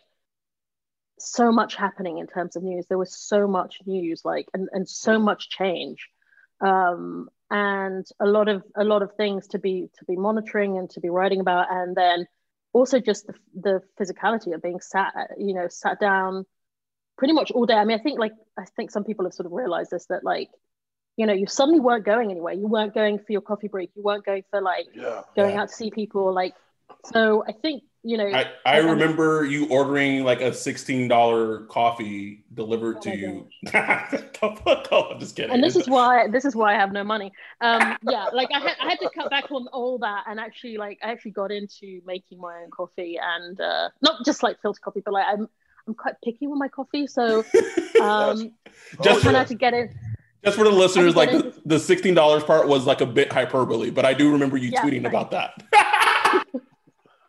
so 1.20 1.52
much 1.52 1.76
happening 1.76 2.18
in 2.18 2.28
terms 2.28 2.56
of 2.56 2.64
news. 2.64 2.86
There 2.88 2.98
was 2.98 3.16
so 3.16 3.48
much 3.48 3.80
news, 3.86 4.22
like 4.24 4.48
and, 4.54 4.70
and 4.72 4.88
so 4.88 5.20
much 5.20 5.50
change, 5.50 6.08
um, 6.62 7.30
and 7.52 8.06
a 8.20 8.26
lot 8.26 8.48
of 8.48 8.64
a 8.76 8.84
lot 8.84 9.02
of 9.02 9.16
things 9.16 9.48
to 9.50 9.60
be 9.60 9.90
to 10.00 10.06
be 10.06 10.16
monitoring 10.16 10.78
and 10.78 10.90
to 10.92 11.00
be 11.00 11.10
writing 11.10 11.40
about, 11.40 11.68
and 11.72 11.96
then 11.96 12.28
also 12.74 13.00
just 13.00 13.28
the, 13.28 13.34
the 13.56 13.82
physicality 14.00 14.54
of 14.54 14.62
being 14.62 14.80
sat, 14.80 15.14
you 15.38 15.54
know, 15.54 15.68
sat 15.68 16.00
down 16.00 16.46
pretty 17.20 17.34
much 17.34 17.52
all 17.52 17.66
day. 17.66 17.76
I 17.76 17.84
mean, 17.84 18.00
I 18.00 18.02
think 18.02 18.18
like 18.18 18.32
I 18.58 18.64
think 18.78 18.90
some 18.90 19.04
people 19.04 19.26
have 19.26 19.34
sort 19.34 19.46
of 19.46 19.52
realized 19.52 19.92
this 19.92 20.06
that 20.08 20.24
like 20.24 20.50
you 21.18 21.28
know 21.28 21.34
you 21.34 21.46
suddenly 21.46 21.82
weren't 21.82 22.06
going 22.06 22.32
anywhere. 22.32 22.54
You 22.54 22.68
weren't 22.68 22.96
going 22.96 23.20
for 23.20 23.32
your 23.34 23.42
coffee 23.42 23.68
break. 23.68 23.92
You 23.96 24.02
weren't 24.02 24.26
going 24.26 24.44
for 24.50 24.62
like 24.62 24.88
yeah, 24.96 25.22
going 25.36 25.54
yeah. 25.54 25.62
out 25.62 25.68
to 25.68 25.76
see 25.76 25.92
people. 25.92 26.34
Like 26.34 26.56
so, 27.06 27.44
I 27.46 27.52
think 27.52 27.84
you 28.04 28.18
know. 28.18 28.28
I, 28.28 28.50
I 28.66 28.78
remember 28.78 29.44
you 29.44 29.68
ordering 29.68 30.24
like 30.24 30.40
a 30.40 30.54
sixteen 30.54 31.10
dollar 31.10 31.66
coffee 31.66 32.46
delivered 32.54 32.98
oh 32.98 33.02
to 33.02 33.18
you. 33.18 33.48
I'm 33.74 35.20
just 35.20 35.36
kidding. 35.36 35.52
And 35.52 35.62
this 35.62 35.76
is 35.76 35.90
why 35.90 36.30
this 36.30 36.46
is 36.46 36.56
why 36.56 36.74
I 36.74 36.78
have 36.78 36.94
no 36.94 37.04
money. 37.04 37.34
Um, 37.60 37.98
yeah, 38.04 38.28
like 38.32 38.48
I 38.54 38.60
had 38.60 38.76
I 38.82 38.90
had 38.92 39.00
to 39.02 39.10
cut 39.14 39.30
back 39.30 39.52
on 39.52 39.68
all 39.74 39.98
that 40.00 40.24
and 40.30 40.40
actually 40.40 40.78
like 40.78 41.00
I 41.04 41.12
actually 41.12 41.32
got 41.32 41.52
into 41.52 42.00
making 42.06 42.40
my 42.40 42.62
own 42.64 42.72
coffee 42.72 43.20
and 43.22 43.60
uh, 43.60 43.90
not 44.02 44.24
just 44.24 44.42
like 44.42 44.62
filter 44.62 44.80
coffee, 44.82 45.02
but 45.04 45.14
like 45.14 45.26
I'm 45.28 45.50
I'm 45.88 45.94
quite 45.94 46.16
picky 46.24 46.48
with 46.48 46.58
my 46.58 46.68
coffee, 46.68 47.08
so 47.08 47.40
um, 48.02 48.52
just 49.02 49.22
trying 49.22 49.46
to 49.46 49.56
get 49.56 49.74
it. 49.74 49.92
Just 50.44 50.58
for 50.58 50.64
the 50.64 50.72
listeners, 50.72 51.16
like 51.16 51.32
the, 51.32 51.54
the 51.66 51.80
sixteen 51.80 52.14
dollars 52.14 52.44
part 52.44 52.68
was 52.68 52.86
like 52.86 53.02
a 53.02 53.06
bit 53.06 53.32
hyperbole, 53.32 53.90
but 53.90 54.06
I 54.06 54.14
do 54.14 54.32
remember 54.32 54.58
you 54.58 54.70
yeah, 54.70 54.82
tweeting 54.82 55.04
right. 55.04 55.14
about 55.14 55.32
that. 55.32 55.64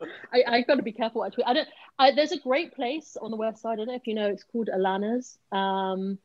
I, 0.32 0.44
I 0.46 0.60
got 0.62 0.76
to 0.76 0.82
be 0.82 0.92
careful 0.92 1.24
actually. 1.24 1.44
I 1.44 1.52
don't. 1.54 1.68
I, 1.98 2.12
there's 2.12 2.32
a 2.32 2.38
great 2.38 2.74
place 2.74 3.16
on 3.20 3.30
the 3.30 3.36
west 3.36 3.62
side. 3.62 3.72
I 3.72 3.76
don't 3.76 3.88
know 3.88 3.94
if 3.94 4.06
you 4.06 4.14
know. 4.14 4.28
It's 4.28 4.44
called 4.44 4.68
Alana's, 4.72 5.38
um, 5.52 6.18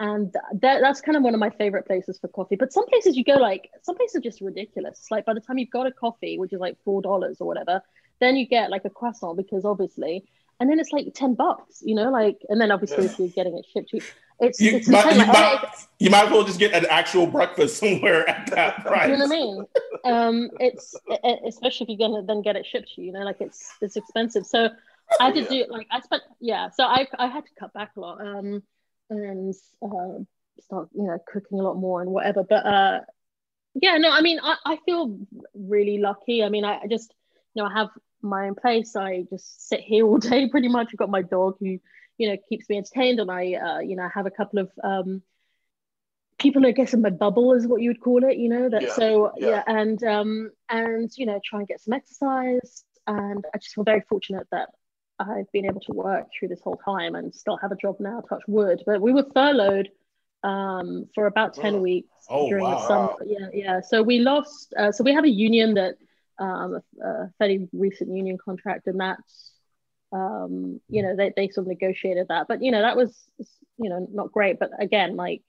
and 0.00 0.32
that, 0.60 0.80
that's 0.80 1.00
kind 1.00 1.16
of 1.16 1.22
one 1.22 1.34
of 1.34 1.40
my 1.40 1.50
favorite 1.50 1.86
places 1.86 2.18
for 2.18 2.28
coffee. 2.28 2.56
But 2.56 2.72
some 2.72 2.86
places 2.86 3.16
you 3.16 3.24
go, 3.24 3.34
like 3.34 3.70
some 3.82 3.96
places 3.96 4.16
are 4.16 4.20
just 4.20 4.40
ridiculous. 4.40 4.98
It's 4.98 5.10
like 5.10 5.24
by 5.24 5.34
the 5.34 5.40
time 5.40 5.58
you've 5.58 5.70
got 5.70 5.86
a 5.86 5.92
coffee, 5.92 6.38
which 6.38 6.52
is 6.52 6.60
like 6.60 6.76
four 6.84 7.00
dollars 7.00 7.40
or 7.40 7.46
whatever, 7.46 7.80
then 8.20 8.36
you 8.36 8.46
get 8.46 8.70
like 8.70 8.84
a 8.84 8.90
croissant 8.90 9.36
because 9.36 9.64
obviously, 9.64 10.24
and 10.64 10.70
then 10.70 10.80
it's 10.80 10.92
like 10.92 11.12
ten 11.12 11.34
bucks, 11.34 11.82
you 11.84 11.94
know, 11.94 12.10
like, 12.10 12.38
and 12.48 12.58
then 12.58 12.70
obviously 12.70 13.04
if 13.04 13.18
you're 13.18 13.28
getting 13.28 13.58
it 13.58 13.66
shipped 13.70 13.90
cheap. 13.90 14.02
It's, 14.40 14.58
you, 14.58 14.76
it's 14.76 14.88
might, 14.88 15.12
you, 15.12 15.18
like, 15.18 15.28
might, 15.28 15.60
oh, 15.62 15.68
you 15.98 16.08
might 16.08 16.24
as 16.24 16.30
well 16.30 16.42
just 16.42 16.58
get 16.58 16.72
an 16.72 16.86
actual 16.88 17.26
breakfast 17.26 17.76
somewhere 17.80 18.26
at 18.26 18.46
that 18.52 18.76
price. 18.86 19.10
You 19.10 19.18
know 19.18 19.26
what 19.26 19.34
I 19.34 19.36
mean? 19.36 19.66
Um, 20.06 20.50
it's 20.58 20.96
especially 21.46 21.84
if 21.84 21.98
you're 21.98 22.08
gonna 22.08 22.26
then 22.26 22.40
get 22.40 22.56
it 22.56 22.64
shipped 22.64 22.94
to 22.94 23.02
you. 23.02 23.08
You 23.08 23.12
know, 23.12 23.24
like 23.24 23.42
it's 23.42 23.74
it's 23.82 23.96
expensive. 23.96 24.46
So 24.46 24.70
I 25.20 25.26
had 25.26 25.34
to 25.34 25.44
do 25.44 25.66
like 25.68 25.86
I 25.90 26.00
spent 26.00 26.22
yeah. 26.40 26.70
So 26.70 26.84
I 26.84 27.06
I 27.18 27.26
had 27.26 27.44
to 27.44 27.50
cut 27.60 27.74
back 27.74 27.90
a 27.98 28.00
lot 28.00 28.26
um 28.26 28.62
and 29.10 29.54
uh, 29.82 30.24
start 30.62 30.88
you 30.94 31.02
know 31.02 31.18
cooking 31.30 31.60
a 31.60 31.62
lot 31.62 31.76
more 31.76 32.00
and 32.00 32.10
whatever. 32.10 32.42
But 32.42 32.64
uh, 32.64 33.00
yeah, 33.74 33.98
no, 33.98 34.10
I 34.10 34.22
mean 34.22 34.40
I 34.42 34.56
I 34.64 34.78
feel 34.86 35.18
really 35.52 35.98
lucky. 35.98 36.42
I 36.42 36.48
mean 36.48 36.64
I, 36.64 36.78
I 36.78 36.86
just 36.88 37.12
you 37.52 37.62
know 37.62 37.68
I 37.68 37.74
have 37.74 37.90
my 38.24 38.46
own 38.48 38.54
place. 38.54 38.96
I 38.96 39.24
just 39.30 39.68
sit 39.68 39.80
here 39.80 40.06
all 40.06 40.18
day 40.30 40.48
pretty 40.48 40.68
much. 40.68 40.88
I've 40.92 40.98
got 40.98 41.10
my 41.10 41.22
dog 41.22 41.56
who 41.60 41.78
you 42.18 42.28
know 42.28 42.36
keeps 42.48 42.68
me 42.68 42.76
entertained 42.76 43.20
and 43.20 43.30
i 43.30 43.54
uh, 43.54 43.78
you 43.80 43.96
know 43.96 44.08
have 44.12 44.26
a 44.26 44.30
couple 44.30 44.58
of 44.58 44.70
um 44.82 45.22
people 46.38 46.66
i 46.66 46.72
guess 46.72 46.94
in 46.94 47.02
my 47.02 47.10
bubble 47.10 47.52
is 47.54 47.66
what 47.66 47.80
you 47.80 47.90
would 47.90 48.00
call 48.00 48.24
it 48.24 48.36
you 48.36 48.48
know 48.48 48.68
that 48.68 48.82
yeah, 48.82 48.94
so 48.94 49.32
yeah. 49.36 49.48
yeah 49.48 49.62
and 49.66 50.02
um 50.04 50.50
and 50.68 51.10
you 51.16 51.26
know 51.26 51.40
try 51.44 51.58
and 51.60 51.68
get 51.68 51.80
some 51.80 51.94
exercise 51.94 52.84
and 53.06 53.44
i 53.54 53.58
just 53.58 53.74
feel 53.74 53.84
very 53.84 54.02
fortunate 54.08 54.46
that 54.50 54.68
i've 55.18 55.50
been 55.52 55.64
able 55.64 55.80
to 55.80 55.92
work 55.92 56.26
through 56.36 56.48
this 56.48 56.60
whole 56.62 56.80
time 56.84 57.14
and 57.14 57.34
still 57.34 57.56
have 57.56 57.72
a 57.72 57.76
job 57.76 57.96
now 58.00 58.20
touch 58.28 58.42
wood 58.46 58.82
but 58.86 59.00
we 59.00 59.12
were 59.12 59.26
furloughed 59.32 59.88
um 60.42 61.06
for 61.14 61.26
about 61.26 61.54
10 61.54 61.80
weeks 61.80 62.08
oh, 62.28 62.48
during 62.48 62.64
wow. 62.64 62.74
the 62.74 62.86
summer 62.86 63.14
yeah 63.24 63.48
yeah 63.52 63.80
so 63.80 64.02
we 64.02 64.18
lost 64.18 64.74
uh, 64.76 64.90
so 64.90 65.04
we 65.04 65.12
have 65.12 65.24
a 65.24 65.30
union 65.30 65.74
that 65.74 65.94
um 66.38 66.80
a, 67.02 67.06
a 67.06 67.30
fairly 67.38 67.68
recent 67.72 68.10
union 68.10 68.38
contract 68.42 68.86
and 68.86 69.00
that's 69.00 69.52
um, 70.12 70.80
you 70.88 71.02
know, 71.02 71.16
they, 71.16 71.32
they 71.34 71.48
sort 71.48 71.64
of 71.64 71.68
negotiated 71.68 72.28
that. 72.28 72.46
But, 72.46 72.62
you 72.62 72.70
know, 72.70 72.82
that 72.82 72.96
was, 72.96 73.12
you 73.76 73.90
know, 73.90 74.06
not 74.12 74.30
great. 74.30 74.60
But 74.60 74.70
again, 74.78 75.16
like 75.16 75.42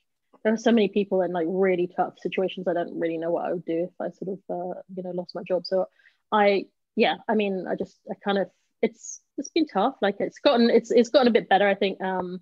there 0.44 0.54
are 0.54 0.58
so 0.58 0.72
many 0.72 0.88
people 0.88 1.22
in 1.22 1.32
like 1.32 1.46
really 1.48 1.88
tough 1.96 2.16
situations. 2.20 2.68
I 2.68 2.74
don't 2.74 3.00
really 3.00 3.20
know 3.20 3.30
what 3.30 3.46
I 3.46 3.54
would 3.54 3.66
do 3.66 3.84
if 3.84 4.02
I 4.02 4.10
sort 4.10 4.40
of, 4.40 4.40
uh, 4.50 4.82
you 4.96 5.04
know, 5.04 5.12
lost 5.12 5.36
my 5.36 5.44
job. 5.48 5.68
So 5.68 5.86
I, 6.32 6.66
yeah, 6.96 7.18
I 7.30 7.36
mean, 7.36 7.66
I 7.70 7.76
just, 7.76 7.96
I 8.10 8.16
kind 8.24 8.40
of, 8.40 8.50
it's, 8.82 9.22
it's 9.38 9.50
been 9.50 9.68
tough. 9.68 9.96
Like 10.02 10.16
it's 10.20 10.40
gotten, 10.40 10.72
it's, 10.72 10.90
it's 10.90 11.10
gotten 11.10 11.28
a 11.28 11.32
bit 11.32 11.48
better, 11.48 11.68
I 11.68 11.76
think, 11.76 12.02
um, 12.02 12.34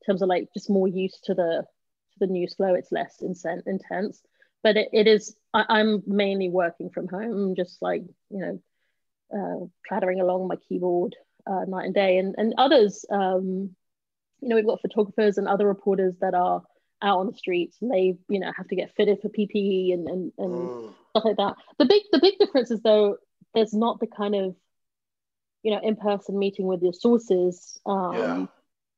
in 0.00 0.04
terms 0.04 0.22
of 0.22 0.28
like 0.28 0.48
just 0.54 0.68
more 0.68 0.88
used 0.88 1.20
to 1.24 1.34
the, 1.34 1.62
to 1.62 2.18
the 2.18 2.26
news 2.26 2.54
flow. 2.54 2.74
It's 2.74 2.90
less 2.90 3.22
intense, 3.22 4.20
but 4.62 4.76
it, 4.76 4.88
it 4.92 5.06
is, 5.06 5.36
I, 5.54 5.80
am 5.80 6.02
mainly 6.06 6.48
working 6.48 6.90
from 6.90 7.08
home, 7.08 7.54
just 7.54 7.80
like, 7.80 8.02
you 8.30 8.38
know, 8.38 8.60
uh, 9.32 9.66
clattering 9.86 10.20
along 10.20 10.48
my 10.48 10.56
keyboard, 10.68 11.14
uh, 11.46 11.64
night 11.66 11.86
and 11.86 11.94
day. 11.94 12.18
And, 12.18 12.34
and 12.38 12.54
others, 12.58 13.04
um, 13.10 13.74
you 14.40 14.48
know, 14.48 14.56
we've 14.56 14.66
got 14.66 14.80
photographers 14.80 15.38
and 15.38 15.48
other 15.48 15.66
reporters 15.66 16.14
that 16.20 16.34
are 16.34 16.62
out 17.00 17.20
on 17.20 17.26
the 17.26 17.36
streets 17.36 17.76
and 17.80 17.90
they, 17.90 18.16
you 18.28 18.40
know, 18.40 18.52
have 18.56 18.68
to 18.68 18.76
get 18.76 18.94
fitted 18.96 19.20
for 19.20 19.28
PPE 19.28 19.94
and, 19.94 20.08
and, 20.08 20.32
and 20.38 20.52
mm. 20.52 20.94
stuff 21.10 21.24
like 21.24 21.36
that. 21.36 21.54
The 21.78 21.86
big, 21.86 22.02
the 22.12 22.20
big 22.20 22.38
difference 22.38 22.70
is 22.70 22.80
though, 22.82 23.16
there's 23.54 23.74
not 23.74 24.00
the 24.00 24.06
kind 24.06 24.34
of, 24.34 24.56
you 25.62 25.72
know, 25.72 25.80
in-person 25.82 26.38
meeting 26.38 26.66
with 26.66 26.82
your 26.82 26.92
sources, 26.92 27.80
um, 27.86 28.14
yeah. 28.14 28.46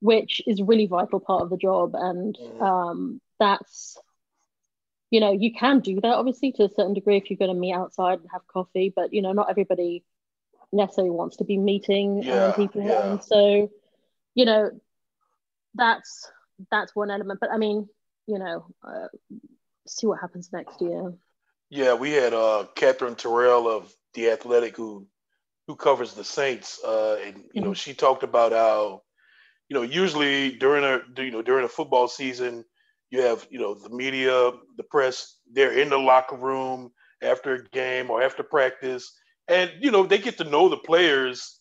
which 0.01 0.43
is 0.47 0.63
really 0.63 0.87
vital 0.87 1.21
part 1.21 1.43
of 1.43 1.51
the 1.51 1.57
job. 1.57 1.93
And 1.95 2.37
mm. 2.37 2.63
um, 2.63 3.21
that's, 3.39 3.97
you 5.11 5.21
know, 5.21 5.33
you 5.33 5.53
can 5.53 5.81
do 5.81 6.01
that 6.01 6.15
obviously 6.15 6.53
to 6.53 6.65
a 6.65 6.69
certain 6.69 6.95
degree 6.95 7.17
if 7.17 7.31
you're 7.31 7.37
going 7.37 7.53
to 7.53 7.61
meet 7.61 7.75
outside 7.75 8.21
and 8.21 8.29
have 8.33 8.47
coffee, 8.47 8.93
but 8.95 9.13
you 9.13 9.23
know, 9.23 9.33
not 9.33 9.51
everybody 9.51 10.05
necessarily 10.73 11.11
wants 11.11 11.37
to 11.37 11.45
be 11.45 11.59
meeting 11.59 12.23
yeah, 12.23 12.47
um, 12.47 12.53
people 12.55 12.83
yeah. 12.83 13.11
and 13.11 13.25
so 13.25 13.71
you 14.35 14.45
know 14.45 14.71
that's 15.75 16.31
that's 16.71 16.95
one 16.95 17.11
element 17.11 17.41
but 17.41 17.51
i 17.51 17.57
mean 17.57 17.89
you 18.27 18.39
know 18.39 18.67
uh, 18.87 19.09
see 19.87 20.07
what 20.07 20.21
happens 20.21 20.51
next 20.53 20.81
year 20.81 21.13
yeah 21.69 21.95
we 21.95 22.13
had 22.13 22.33
uh 22.33 22.67
Katherine 22.75 23.17
Terrell 23.17 23.69
of 23.69 23.93
the 24.15 24.31
athletic 24.31 24.77
who 24.77 25.07
who 25.67 25.75
covers 25.75 26.15
the 26.15 26.25
saints 26.25 26.81
uh 26.85 27.17
and 27.25 27.37
you 27.37 27.43
mm-hmm. 27.43 27.65
know 27.65 27.75
she 27.75 27.95
talked 27.95 28.23
about 28.23 28.53
how 28.53 29.03
you 29.69 29.75
know 29.75 29.83
usually 29.83 30.53
during 30.53 30.85
a 30.85 31.01
you 31.21 31.33
know 31.33 31.43
during 31.43 31.65
a 31.65 31.69
football 31.69 32.07
season 32.07 32.65
you 33.11 33.21
have 33.21 33.47
you 33.51 33.59
know 33.59 33.75
the 33.75 33.91
media 33.91 34.53
the 34.77 34.85
press 34.85 35.37
they're 35.53 35.79
in 35.79 35.89
the 35.89 35.99
locker 35.99 36.37
room 36.37 36.91
after 37.23 37.55
a 37.55 37.69
game 37.71 38.11
or 38.11 38.23
after 38.23 38.43
practice 38.43 39.13
and 39.49 39.71
you 39.81 39.91
know 39.91 40.05
they 40.07 40.19
get 40.19 40.39
to 40.39 40.45
know 40.45 40.69
the 40.69 40.77
players 40.79 41.61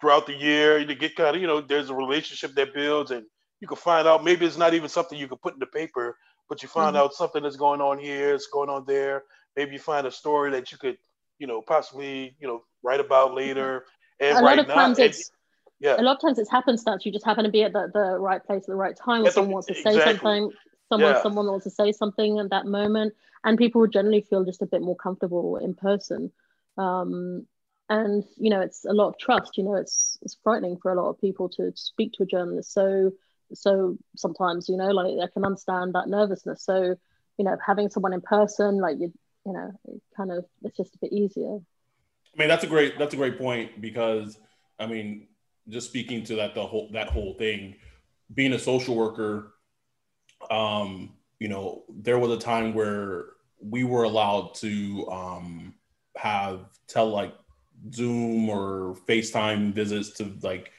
throughout 0.00 0.26
the 0.26 0.34
year. 0.34 0.78
You 0.78 0.94
get 0.94 1.16
kind 1.16 1.36
of 1.36 1.40
you 1.40 1.46
know 1.46 1.60
there's 1.60 1.90
a 1.90 1.94
relationship 1.94 2.54
that 2.56 2.74
builds, 2.74 3.10
and 3.10 3.24
you 3.60 3.68
can 3.68 3.76
find 3.76 4.06
out 4.06 4.24
maybe 4.24 4.44
it's 4.44 4.58
not 4.58 4.74
even 4.74 4.88
something 4.88 5.18
you 5.18 5.28
can 5.28 5.38
put 5.38 5.54
in 5.54 5.60
the 5.60 5.66
paper, 5.66 6.16
but 6.48 6.62
you 6.62 6.68
find 6.68 6.94
mm-hmm. 6.94 7.04
out 7.04 7.14
something 7.14 7.42
that's 7.42 7.56
going 7.56 7.80
on 7.80 7.98
here, 7.98 8.34
it's 8.34 8.48
going 8.48 8.68
on 8.68 8.84
there. 8.86 9.22
Maybe 9.56 9.72
you 9.72 9.78
find 9.78 10.06
a 10.06 10.10
story 10.10 10.50
that 10.50 10.70
you 10.72 10.78
could 10.78 10.98
you 11.38 11.46
know 11.46 11.62
possibly 11.62 12.36
you 12.40 12.48
know 12.48 12.64
write 12.82 13.00
about 13.00 13.34
later. 13.34 13.84
And 14.20 14.38
a 14.38 14.42
right 14.42 14.56
lot 14.56 14.58
of 14.58 14.68
now, 14.68 14.74
times 14.74 14.98
it's 14.98 15.30
yeah. 15.80 16.00
A 16.00 16.02
lot 16.02 16.16
of 16.16 16.20
times 16.20 16.40
it's 16.40 16.50
happenstance. 16.50 17.06
You 17.06 17.12
just 17.12 17.24
happen 17.24 17.44
to 17.44 17.50
be 17.50 17.62
at 17.62 17.72
the, 17.72 17.88
the 17.94 18.18
right 18.18 18.44
place 18.44 18.62
at 18.62 18.66
the 18.66 18.74
right 18.74 18.96
time, 18.96 19.24
or 19.24 19.30
someone 19.30 19.52
wants 19.52 19.68
to 19.68 19.74
say 19.74 19.94
exactly. 19.94 20.14
something. 20.14 20.50
Someone 20.88 21.14
Yeah. 21.14 21.22
someone 21.22 21.46
wants 21.46 21.64
to 21.64 21.70
say 21.70 21.92
something 21.92 22.38
at 22.38 22.50
that 22.50 22.66
moment, 22.66 23.14
and 23.44 23.58
people 23.58 23.86
generally 23.86 24.22
feel 24.22 24.44
just 24.44 24.62
a 24.62 24.66
bit 24.66 24.82
more 24.82 24.96
comfortable 24.96 25.56
in 25.56 25.74
person. 25.74 26.32
Um, 26.76 27.46
and 27.88 28.24
you 28.36 28.50
know, 28.50 28.60
it's 28.60 28.84
a 28.84 28.92
lot 28.92 29.08
of 29.08 29.18
trust. 29.18 29.56
You 29.58 29.64
know, 29.64 29.74
it's 29.74 30.18
it's 30.22 30.36
frightening 30.42 30.76
for 30.78 30.92
a 30.92 30.94
lot 31.00 31.08
of 31.10 31.20
people 31.20 31.48
to 31.50 31.72
speak 31.74 32.12
to 32.14 32.22
a 32.22 32.26
journalist. 32.26 32.72
So 32.72 33.12
so 33.54 33.96
sometimes, 34.16 34.68
you 34.68 34.76
know, 34.76 34.90
like 34.90 35.18
I 35.22 35.26
can 35.32 35.44
understand 35.44 35.94
that 35.94 36.08
nervousness. 36.08 36.62
So 36.64 36.96
you 37.38 37.44
know, 37.44 37.56
having 37.64 37.88
someone 37.88 38.12
in 38.12 38.20
person, 38.20 38.78
like 38.78 38.98
you, 38.98 39.12
you 39.46 39.52
know, 39.52 39.70
it 39.84 40.02
kind 40.16 40.32
of 40.32 40.44
it's 40.62 40.76
just 40.76 40.94
a 40.94 40.98
bit 40.98 41.12
easier. 41.12 41.56
I 41.56 42.38
mean, 42.38 42.48
that's 42.48 42.64
a 42.64 42.68
great 42.68 42.98
that's 42.98 43.14
a 43.14 43.16
great 43.16 43.38
point 43.38 43.80
because 43.80 44.38
I 44.78 44.86
mean, 44.86 45.28
just 45.68 45.88
speaking 45.88 46.24
to 46.24 46.36
that 46.36 46.54
the 46.54 46.66
whole 46.66 46.90
that 46.92 47.08
whole 47.08 47.34
thing, 47.34 47.76
being 48.34 48.52
a 48.52 48.58
social 48.58 48.94
worker, 48.96 49.54
um, 50.50 51.12
you 51.38 51.48
know, 51.48 51.84
there 51.88 52.18
was 52.18 52.30
a 52.30 52.38
time 52.38 52.74
where 52.74 53.26
we 53.60 53.84
were 53.84 54.04
allowed 54.04 54.54
to 54.56 55.08
um, 55.10 55.74
have 56.16 56.60
tell 56.86 57.08
like 57.10 57.34
Zoom 57.92 58.48
or 58.48 58.96
FaceTime 59.06 59.72
visits 59.72 60.10
to 60.10 60.32
like, 60.42 60.72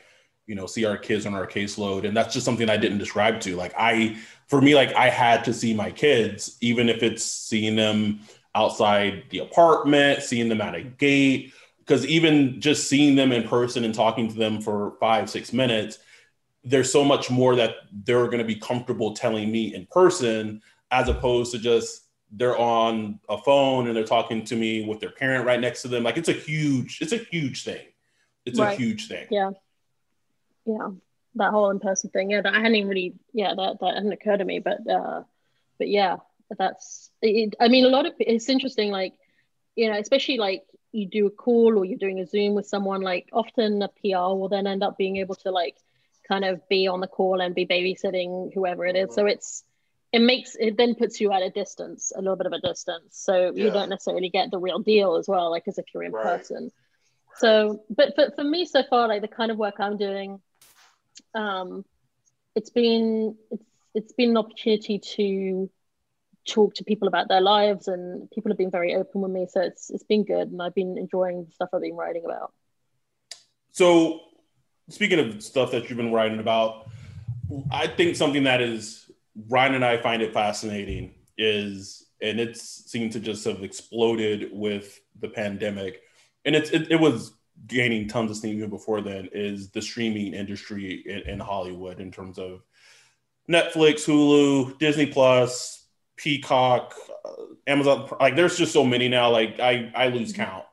you 0.47 0.55
know, 0.55 0.65
see 0.65 0.85
our 0.85 0.97
kids 0.97 1.25
on 1.25 1.33
our 1.33 1.47
caseload. 1.47 2.05
And 2.05 2.15
that's 2.15 2.33
just 2.33 2.45
something 2.45 2.69
I 2.69 2.77
didn't 2.77 2.97
describe 2.97 3.39
to. 3.41 3.55
Like 3.55 3.73
I, 3.77 4.17
for 4.47 4.61
me, 4.61 4.75
like 4.75 4.93
I 4.95 5.09
had 5.09 5.43
to 5.45 5.53
see 5.53 5.73
my 5.73 5.91
kids, 5.91 6.57
even 6.61 6.89
if 6.89 7.03
it's 7.03 7.23
seeing 7.23 7.75
them 7.75 8.21
outside 8.55 9.23
the 9.29 9.39
apartment, 9.39 10.23
seeing 10.23 10.49
them 10.49 10.61
at 10.61 10.75
a 10.75 10.81
gate, 10.81 11.53
because 11.79 12.05
even 12.05 12.59
just 12.59 12.89
seeing 12.89 13.15
them 13.15 13.31
in 13.31 13.47
person 13.47 13.83
and 13.83 13.93
talking 13.93 14.27
to 14.27 14.35
them 14.35 14.61
for 14.61 14.95
five, 14.99 15.29
six 15.29 15.53
minutes, 15.53 15.99
there's 16.69 16.91
so 16.91 17.03
much 17.03 17.31
more 17.31 17.55
that 17.55 17.75
they're 18.05 18.25
going 18.25 18.37
to 18.39 18.43
be 18.43 18.55
comfortable 18.55 19.13
telling 19.13 19.51
me 19.51 19.73
in 19.73 19.87
person 19.87 20.61
as 20.91 21.09
opposed 21.09 21.51
to 21.51 21.57
just 21.57 22.05
they're 22.31 22.57
on 22.57 23.19
a 23.27 23.37
phone 23.39 23.87
and 23.87 23.95
they're 23.95 24.03
talking 24.03 24.43
to 24.45 24.55
me 24.55 24.85
with 24.85 24.99
their 24.99 25.09
parent 25.09 25.45
right 25.45 25.59
next 25.59 25.81
to 25.81 25.87
them. 25.87 26.03
Like 26.03 26.17
it's 26.17 26.29
a 26.29 26.33
huge, 26.33 26.99
it's 27.01 27.11
a 27.11 27.17
huge 27.17 27.63
thing. 27.63 27.81
It's 28.45 28.59
right. 28.59 28.73
a 28.73 28.77
huge 28.77 29.07
thing. 29.07 29.27
Yeah. 29.31 29.51
Yeah. 30.65 30.89
That 31.35 31.51
whole 31.51 31.71
in-person 31.71 32.11
thing. 32.11 32.29
Yeah. 32.29 32.41
That 32.41 32.53
hadn't 32.53 32.75
even 32.75 32.89
really, 32.89 33.15
yeah, 33.33 33.55
that, 33.55 33.79
that 33.79 33.95
hadn't 33.95 34.11
occurred 34.11 34.37
to 34.37 34.45
me, 34.45 34.59
but, 34.59 34.87
uh, 34.87 35.23
but 35.79 35.87
yeah, 35.87 36.17
that's, 36.55 37.09
it, 37.23 37.55
I 37.59 37.67
mean, 37.67 37.85
a 37.85 37.89
lot 37.89 38.05
of, 38.05 38.13
it's 38.19 38.49
interesting, 38.49 38.91
like, 38.91 39.13
you 39.75 39.89
know, 39.89 39.97
especially 39.97 40.37
like 40.37 40.63
you 40.91 41.07
do 41.07 41.25
a 41.25 41.31
call 41.31 41.77
or 41.77 41.85
you're 41.85 41.97
doing 41.97 42.19
a 42.19 42.27
Zoom 42.27 42.53
with 42.53 42.67
someone, 42.67 43.01
like 43.01 43.29
often 43.33 43.81
a 43.81 43.87
PR 43.87 44.35
will 44.35 44.49
then 44.49 44.67
end 44.67 44.83
up 44.83 44.97
being 44.97 45.17
able 45.17 45.35
to 45.35 45.49
like 45.49 45.77
kind 46.29 46.45
of 46.45 46.67
be 46.69 46.87
on 46.87 47.01
the 47.01 47.07
call 47.07 47.41
and 47.41 47.53
be 47.55 47.65
babysitting 47.65 48.53
whoever 48.53 48.85
it 48.85 48.95
is. 48.95 49.13
So 49.13 49.25
it's 49.25 49.63
it 50.11 50.21
makes 50.21 50.55
it 50.55 50.77
then 50.77 50.95
puts 50.95 51.19
you 51.19 51.31
at 51.33 51.41
a 51.41 51.49
distance, 51.49 52.11
a 52.15 52.21
little 52.21 52.37
bit 52.37 52.47
of 52.47 52.53
a 52.53 52.61
distance. 52.61 53.17
So 53.17 53.51
yeah. 53.53 53.65
you 53.65 53.71
don't 53.71 53.89
necessarily 53.89 54.29
get 54.29 54.51
the 54.51 54.59
real 54.59 54.79
deal 54.79 55.15
as 55.17 55.27
well, 55.27 55.51
like 55.51 55.67
as 55.67 55.77
if 55.77 55.85
you're 55.93 56.03
in 56.03 56.11
right. 56.11 56.23
person. 56.23 56.71
So, 57.37 57.83
but 57.89 58.15
for, 58.15 58.31
for 58.35 58.43
me 58.43 58.65
so 58.65 58.83
far, 58.89 59.07
like 59.07 59.21
the 59.21 59.27
kind 59.27 59.51
of 59.51 59.57
work 59.57 59.75
I'm 59.79 59.97
doing, 59.97 60.41
um, 61.33 61.85
it's 62.55 62.69
been 62.69 63.35
it's 63.51 63.63
it's 63.95 64.13
been 64.13 64.31
an 64.31 64.37
opportunity 64.37 64.99
to 64.99 65.69
talk 66.47 66.73
to 66.75 66.83
people 66.83 67.07
about 67.07 67.27
their 67.27 67.41
lives 67.41 67.87
and 67.87 68.29
people 68.31 68.49
have 68.49 68.57
been 68.57 68.71
very 68.71 68.95
open 68.95 69.21
with 69.21 69.31
me 69.31 69.45
so 69.47 69.61
it's 69.61 69.89
it's 69.89 70.03
been 70.03 70.23
good 70.23 70.47
and 70.47 70.61
i've 70.61 70.73
been 70.73 70.97
enjoying 70.97 71.43
the 71.43 71.51
stuff 71.51 71.69
i've 71.73 71.81
been 71.81 71.95
writing 71.95 72.23
about 72.25 72.53
so 73.71 74.19
speaking 74.89 75.19
of 75.19 75.41
stuff 75.41 75.71
that 75.71 75.89
you've 75.89 75.97
been 75.97 76.11
writing 76.11 76.39
about 76.39 76.89
i 77.71 77.87
think 77.87 78.15
something 78.15 78.43
that 78.43 78.61
is 78.61 79.09
ryan 79.47 79.75
and 79.75 79.85
i 79.85 79.97
find 79.97 80.21
it 80.21 80.33
fascinating 80.33 81.13
is 81.37 82.07
and 82.21 82.39
it 82.39 82.57
seemed 82.57 83.11
to 83.11 83.19
just 83.19 83.45
have 83.45 83.63
exploded 83.63 84.49
with 84.51 84.99
the 85.19 85.29
pandemic 85.29 86.01
and 86.45 86.55
it's 86.55 86.69
it, 86.71 86.91
it 86.91 86.99
was 86.99 87.33
gaining 87.67 88.07
tons 88.07 88.31
of 88.31 88.37
steam 88.37 88.57
even 88.57 88.69
before 88.69 89.01
then 89.01 89.27
is 89.31 89.69
the 89.71 89.81
streaming 89.81 90.33
industry 90.33 91.03
in, 91.05 91.19
in 91.33 91.39
hollywood 91.39 91.99
in 91.99 92.11
terms 92.11 92.37
of 92.37 92.61
netflix 93.49 94.05
hulu 94.05 94.77
disney 94.79 95.05
plus 95.05 95.79
Peacock, 96.19 96.95
uh, 97.23 97.31
Amazon. 97.65 98.09
Like 98.19 98.35
there's 98.35 98.57
just 98.57 98.73
so 98.73 98.83
many 98.83 99.07
now. 99.07 99.31
Like 99.31 99.59
I 99.59 99.89
I 99.95 100.09
lose 100.09 100.33
count. 100.33 100.65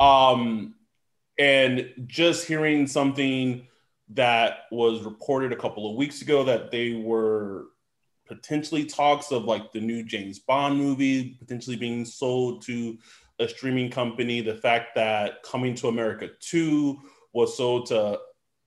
Um, 0.00 0.74
and 1.38 1.90
just 2.06 2.46
hearing 2.46 2.86
something 2.86 3.66
that 4.10 4.60
was 4.70 5.02
reported 5.02 5.52
a 5.52 5.56
couple 5.56 5.90
of 5.90 5.96
weeks 5.96 6.22
ago 6.22 6.42
that 6.44 6.70
they 6.70 6.94
were 6.94 7.66
potentially 8.26 8.84
talks 8.84 9.32
of 9.32 9.44
like 9.44 9.72
the 9.72 9.80
new 9.80 10.02
James 10.02 10.38
Bond 10.38 10.76
movie 10.76 11.36
potentially 11.38 11.76
being 11.76 12.04
sold 12.04 12.62
to 12.62 12.98
a 13.38 13.48
streaming 13.48 13.90
company. 13.90 14.40
The 14.40 14.54
fact 14.54 14.94
that 14.96 15.42
Coming 15.42 15.74
to 15.76 15.88
America 15.88 16.28
2 16.40 16.98
was 17.32 17.56
sold 17.56 17.86
to 17.86 18.18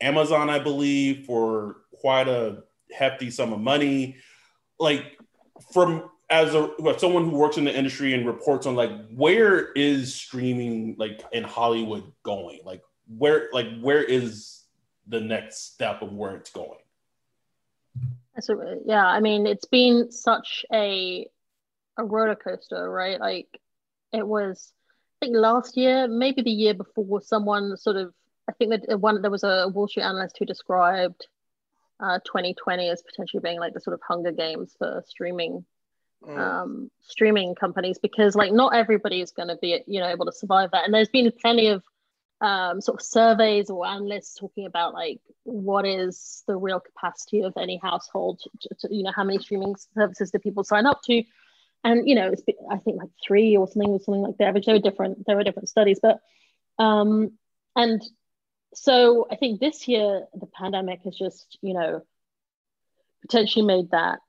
Amazon, 0.01 0.49
I 0.49 0.59
believe, 0.59 1.25
for 1.25 1.77
quite 1.93 2.27
a 2.27 2.63
hefty 2.91 3.29
sum 3.29 3.53
of 3.53 3.59
money. 3.59 4.17
Like 4.79 5.17
from 5.73 6.09
as 6.31 6.55
a 6.55 6.71
someone 6.97 7.29
who 7.29 7.37
works 7.37 7.57
in 7.57 7.65
the 7.65 7.77
industry 7.77 8.13
and 8.13 8.25
reports 8.25 8.65
on 8.65 8.73
like 8.73 8.91
where 9.09 9.73
is 9.73 10.15
streaming 10.15 10.95
like 10.97 11.21
in 11.33 11.43
Hollywood 11.43 12.09
going? 12.23 12.61
Like 12.63 12.81
where 13.17 13.49
like 13.51 13.67
where 13.81 14.01
is 14.01 14.63
the 15.07 15.19
next 15.19 15.73
step 15.73 16.01
of 16.01 16.13
where 16.13 16.35
it's 16.37 16.49
going? 16.49 16.79
So 18.39 18.79
yeah, 18.85 19.05
I 19.05 19.19
mean 19.19 19.45
it's 19.45 19.65
been 19.65 20.09
such 20.09 20.65
a 20.73 21.27
a 21.97 22.05
roller 22.05 22.35
coaster, 22.35 22.89
right? 22.89 23.19
Like 23.19 23.59
it 24.13 24.25
was 24.25 24.71
I 25.21 25.25
think 25.25 25.37
last 25.37 25.75
year, 25.75 26.07
maybe 26.07 26.41
the 26.41 26.49
year 26.49 26.73
before, 26.73 27.21
someone 27.21 27.75
sort 27.75 27.97
of 27.97 28.13
I 28.49 28.53
think 28.53 28.71
that 28.71 29.01
one 29.01 29.21
there 29.21 29.29
was 29.29 29.43
a 29.43 29.67
Wall 29.67 29.89
Street 29.89 30.03
analyst 30.03 30.37
who 30.39 30.45
described 30.45 31.27
uh, 31.99 32.19
2020 32.25 32.89
as 32.89 33.03
potentially 33.03 33.41
being 33.43 33.59
like 33.59 33.73
the 33.73 33.81
sort 33.81 33.95
of 33.95 34.01
Hunger 34.07 34.31
Games 34.31 34.75
for 34.79 35.03
streaming 35.05 35.65
mm. 36.27 36.37
um, 36.37 36.91
streaming 37.01 37.55
companies 37.55 37.97
because 37.97 38.35
like 38.35 38.51
not 38.51 38.75
everybody 38.75 39.21
is 39.21 39.31
going 39.31 39.47
to 39.47 39.57
be 39.57 39.81
you 39.87 39.99
know 39.99 40.07
able 40.07 40.25
to 40.25 40.31
survive 40.31 40.71
that. 40.71 40.85
And 40.85 40.93
there's 40.93 41.09
been 41.09 41.31
plenty 41.39 41.67
of 41.67 41.83
um, 42.41 42.81
sort 42.81 42.99
of 42.99 43.05
surveys 43.05 43.69
or 43.69 43.85
analysts 43.85 44.35
talking 44.35 44.65
about 44.65 44.93
like 44.93 45.19
what 45.43 45.85
is 45.85 46.43
the 46.47 46.55
real 46.55 46.79
capacity 46.79 47.41
of 47.41 47.53
any 47.57 47.77
household 47.81 48.41
to, 48.61 48.69
to, 48.79 48.95
you 48.95 49.03
know 49.03 49.11
how 49.15 49.23
many 49.23 49.39
streaming 49.39 49.75
services 49.93 50.31
do 50.31 50.39
people 50.39 50.63
sign 50.63 50.85
up 50.85 51.01
to? 51.03 51.23
And 51.83 52.07
you 52.07 52.15
know 52.15 52.27
it's 52.27 52.43
been, 52.43 52.55
i 52.69 52.77
think 52.77 52.97
like 52.97 53.09
three 53.25 53.57
or 53.57 53.67
something 53.67 53.89
or 53.89 53.99
something 53.99 54.21
like 54.21 54.37
that 54.37 54.53
which 54.53 54.65
there 54.65 54.75
are 54.75 54.79
different 54.79 55.25
there 55.25 55.37
are 55.37 55.43
different 55.43 55.69
studies. 55.69 55.99
But 56.01 56.19
um 56.79 57.31
and 57.75 58.01
so 58.73 59.27
i 59.29 59.35
think 59.35 59.59
this 59.59 59.87
year 59.87 60.25
the 60.33 60.45
pandemic 60.45 61.01
has 61.03 61.15
just 61.15 61.57
you 61.61 61.73
know 61.73 62.01
potentially 63.21 63.65
made 63.65 63.91
that 63.91 64.19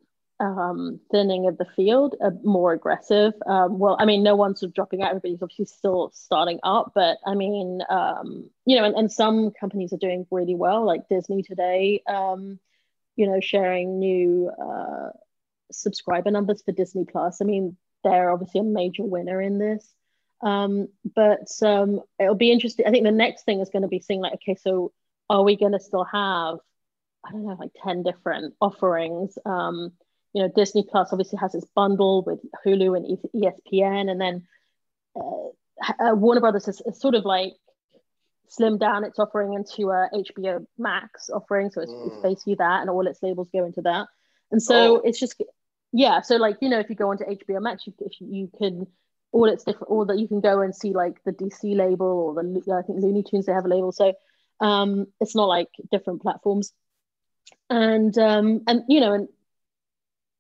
um, 0.43 0.99
thinning 1.13 1.47
of 1.47 1.57
the 1.57 1.67
field, 1.77 2.17
uh, 2.21 2.31
more 2.43 2.73
aggressive. 2.73 3.33
Um, 3.47 3.79
well, 3.79 3.97
I 3.99 4.05
mean, 4.05 4.25
no 4.25 4.35
one's 4.35 4.59
sort 4.59 4.71
of 4.71 4.75
dropping 4.75 5.01
out. 5.01 5.11
Everybody's 5.11 5.41
obviously 5.41 5.67
still 5.67 6.11
starting 6.13 6.59
up, 6.65 6.93
but 6.97 7.19
I 7.25 7.37
mean, 7.37 7.81
um, 7.89 8.51
you 8.67 8.77
know, 8.77 8.85
and, 8.85 8.97
and 8.97 9.13
some 9.13 9.53
companies 9.53 9.93
are 9.93 9.99
doing 9.99 10.27
really 10.33 10.57
well, 10.57 10.85
like 10.85 11.09
Disney 11.09 11.45
today, 11.45 12.03
um, 12.09 12.59
you 13.15 13.29
know, 13.29 13.39
sharing 13.41 14.01
new 14.01 14.51
uh, 14.51 15.11
subscriber 15.71 16.33
numbers 16.33 16.63
for 16.63 16.73
Disney 16.73 17.05
Plus. 17.05 17.41
I 17.41 17.45
mean, 17.45 17.77
they're 18.03 18.31
obviously 18.31 18.63
a 18.63 18.65
major 18.65 19.05
winner 19.05 19.41
in 19.41 19.59
this. 19.59 19.89
Um, 20.41 20.89
but 21.15 21.51
um, 21.63 22.01
it'll 22.19 22.35
be 22.35 22.51
interesting. 22.51 22.85
I 22.85 22.91
think 22.91 23.05
the 23.05 23.13
next 23.13 23.45
thing 23.45 23.61
is 23.61 23.71
going 23.71 23.83
to 23.83 23.89
be 23.89 24.01
seeing 24.01 24.21
like, 24.21 24.35
okay, 24.35 24.57
so 24.57 24.93
are 25.31 25.45
we 25.45 25.57
going 25.57 25.71
to 25.71 25.79
still 25.79 26.03
have, 26.03 26.59
I 27.25 27.31
don't 27.31 27.47
know, 27.47 27.57
like 27.61 27.71
10 27.85 28.03
different 28.03 28.55
offerings? 28.61 29.39
Um, 29.47 29.93
you 30.33 30.43
know, 30.43 30.49
Disney 30.55 30.85
Plus 30.89 31.09
obviously 31.13 31.39
has 31.39 31.55
its 31.55 31.67
bundle 31.75 32.23
with 32.27 32.41
Hulu 32.65 32.97
and 32.97 33.19
ESPN, 33.35 34.11
and 34.11 34.21
then 34.21 34.47
uh, 35.15 35.49
uh, 36.01 36.15
Warner 36.15 36.41
Brothers 36.41 36.67
has, 36.67 36.81
has, 36.87 37.01
sort 37.01 37.15
of 37.15 37.25
like 37.25 37.53
slimmed 38.49 38.81
down 38.81 39.05
its 39.05 39.19
offering 39.19 39.53
into 39.53 39.91
a 39.91 40.09
HBO 40.15 40.67
Max 40.79 41.29
offering, 41.31 41.71
so 41.71 41.83
it's, 41.83 41.91
mm. 41.91 42.07
it's, 42.07 42.23
basically 42.23 42.55
that, 42.57 42.81
and 42.81 42.91
all 42.91 43.07
its 43.07 43.23
labels 43.23 43.49
go 43.53 43.65
into 43.65 43.83
that, 43.83 44.07
and 44.51 44.63
so 44.63 44.99
oh. 44.99 45.03
it's 45.05 45.21
just 45.21 45.43
yeah. 45.93 46.23
So 46.23 46.37
like 46.37 46.57
you 46.63 46.71
know, 46.71 46.81
if 46.81 46.89
you 46.89 46.97
go 46.97 47.11
onto 47.11 47.25
HBO 47.25 47.61
Max, 47.61 47.87
you, 47.87 47.93
if 48.01 48.13
you 48.21 48.51
can 48.57 48.87
all 49.33 49.49
its 49.49 49.65
different, 49.65 49.91
all 49.91 50.07
that 50.07 50.19
you 50.19 50.29
can 50.29 50.41
go 50.41 50.61
and 50.61 50.75
see 50.75 50.93
like 50.93 51.23
the 51.25 51.33
DC 51.33 51.77
label 51.77 52.07
or 52.07 52.35
the 52.35 52.73
I 52.73 52.83
think 52.83 53.03
Looney 53.03 53.23
Tunes 53.23 53.47
they 53.47 53.53
have 53.53 53.67
a 53.67 53.69
label, 53.69 53.93
so 53.93 54.15
um, 54.61 55.07
it's 55.21 55.35
not 55.35 55.49
like 55.49 55.69
different 55.91 56.23
platforms, 56.23 56.73
and 57.69 58.17
um, 58.17 58.63
and 58.67 58.85
you 58.89 59.01
know, 59.01 59.13
and 59.13 59.29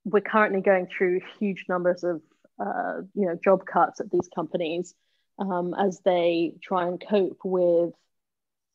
we're 0.04 0.20
currently 0.20 0.60
going 0.60 0.86
through 0.86 1.20
huge 1.38 1.64
numbers 1.68 2.04
of 2.04 2.20
uh, 2.58 3.02
you 3.14 3.26
know 3.26 3.38
job 3.42 3.64
cuts 3.66 4.00
at 4.00 4.10
these 4.10 4.28
companies 4.34 4.94
um, 5.38 5.74
as 5.74 6.00
they 6.04 6.54
try 6.62 6.86
and 6.86 7.02
cope 7.08 7.38
with 7.44 7.92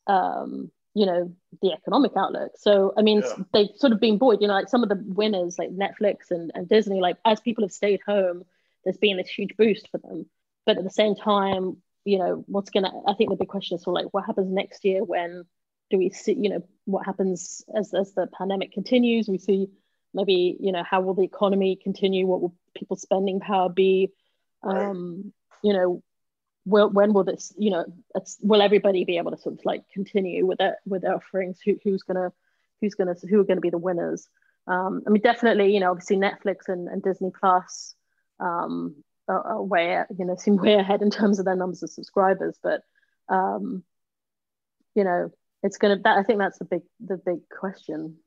um, 0.06 0.70
you 0.94 1.06
know 1.06 1.32
the 1.62 1.72
economic 1.72 2.12
outlook. 2.16 2.52
So 2.56 2.92
I 2.96 3.02
mean 3.02 3.22
yeah. 3.24 3.44
they've 3.52 3.76
sort 3.76 3.92
of 3.92 4.00
been 4.00 4.18
buoyed. 4.18 4.40
You 4.40 4.48
know, 4.48 4.54
like 4.54 4.68
some 4.68 4.82
of 4.82 4.88
the 4.88 5.02
winners 5.06 5.58
like 5.58 5.70
Netflix 5.70 6.30
and, 6.30 6.50
and 6.54 6.68
Disney, 6.68 7.00
like 7.00 7.16
as 7.24 7.40
people 7.40 7.64
have 7.64 7.72
stayed 7.72 8.00
home, 8.06 8.44
there's 8.84 8.96
been 8.96 9.16
this 9.16 9.28
huge 9.28 9.56
boost 9.56 9.88
for 9.90 9.98
them. 9.98 10.26
But 10.66 10.78
at 10.78 10.84
the 10.84 10.90
same 10.90 11.14
time, 11.14 11.78
you 12.04 12.18
know, 12.18 12.44
what's 12.46 12.70
gonna 12.70 12.92
I 13.06 13.14
think 13.14 13.30
the 13.30 13.36
big 13.36 13.48
question 13.48 13.76
is 13.76 13.84
for 13.84 13.92
like 13.92 14.06
what 14.12 14.24
happens 14.26 14.52
next 14.52 14.84
year 14.84 15.04
when 15.04 15.44
do 15.90 15.96
we 15.96 16.10
see, 16.10 16.34
you 16.34 16.50
know, 16.50 16.62
what 16.84 17.06
happens 17.06 17.64
as 17.74 17.94
as 17.94 18.12
the 18.12 18.26
pandemic 18.26 18.72
continues? 18.72 19.28
We 19.28 19.38
see 19.38 19.68
maybe 20.18 20.56
you 20.60 20.72
know 20.72 20.82
how 20.82 21.00
will 21.00 21.14
the 21.14 21.24
economy 21.24 21.78
continue? 21.82 22.26
What 22.26 22.40
will 22.42 22.54
people's 22.76 23.02
spending 23.02 23.40
power 23.40 23.68
be? 23.68 24.12
Um, 24.62 25.32
you 25.62 25.72
know 25.72 26.02
will, 26.66 26.90
when 26.90 27.12
will 27.12 27.24
this 27.24 27.54
you 27.56 27.70
know 27.70 27.84
will 28.42 28.62
everybody 28.62 29.04
be 29.04 29.18
able 29.18 29.30
to 29.30 29.38
sort 29.38 29.54
of 29.54 29.64
like 29.64 29.82
continue 29.94 30.44
with 30.44 30.60
it 30.60 30.74
with 30.84 31.02
their 31.02 31.14
offerings? 31.14 31.58
Who, 31.64 31.76
who's 31.82 32.02
gonna 32.02 32.32
who's 32.80 32.94
gonna 32.94 33.14
who 33.28 33.40
are 33.40 33.44
gonna 33.44 33.60
be 33.60 33.70
the 33.70 33.78
winners? 33.78 34.28
Um, 34.66 35.02
i 35.06 35.10
mean 35.10 35.22
definitely 35.22 35.72
you 35.72 35.80
know 35.80 35.90
obviously 35.90 36.16
netflix 36.16 36.68
and, 36.68 36.88
and 36.88 37.02
disney 37.02 37.30
plus 37.40 37.94
um, 38.38 38.96
are, 39.26 39.40
are 39.40 39.62
way 39.62 40.02
you 40.18 40.26
know 40.26 40.36
seem 40.36 40.56
way 40.56 40.74
ahead 40.74 41.00
in 41.00 41.10
terms 41.10 41.38
of 41.38 41.46
their 41.46 41.56
numbers 41.56 41.82
of 41.82 41.90
subscribers 41.90 42.58
but 42.62 42.82
um, 43.30 43.82
you 44.94 45.04
know 45.04 45.30
it's 45.62 45.78
gonna 45.78 45.98
that 46.04 46.18
i 46.18 46.22
think 46.22 46.38
that's 46.38 46.58
the 46.58 46.66
big 46.66 46.82
the 47.00 47.16
big 47.16 47.38
question 47.48 48.18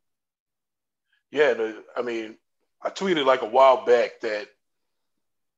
yeah, 1.32 1.54
the, 1.54 1.84
I 1.96 2.02
mean, 2.02 2.38
I 2.82 2.90
tweeted 2.90 3.26
like 3.26 3.42
a 3.42 3.48
while 3.48 3.86
back 3.86 4.22
that 4.22 4.48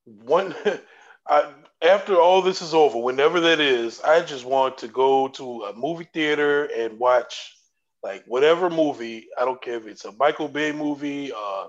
one, 0.04 0.54
I, 1.28 1.52
after 1.82 2.16
all 2.16 2.42
this 2.42 2.62
is 2.62 2.74
over, 2.74 2.98
whenever 2.98 3.40
that 3.40 3.60
is, 3.60 4.00
I 4.00 4.20
just 4.22 4.44
want 4.44 4.78
to 4.78 4.88
go 4.88 5.28
to 5.28 5.64
a 5.64 5.74
movie 5.74 6.08
theater 6.12 6.64
and 6.64 6.98
watch 6.98 7.56
like 8.02 8.24
whatever 8.26 8.70
movie. 8.70 9.26
I 9.38 9.44
don't 9.44 9.62
care 9.62 9.76
if 9.76 9.86
it's 9.86 10.04
a 10.04 10.12
Michael 10.12 10.48
Bay 10.48 10.72
movie, 10.72 11.32
uh, 11.32 11.66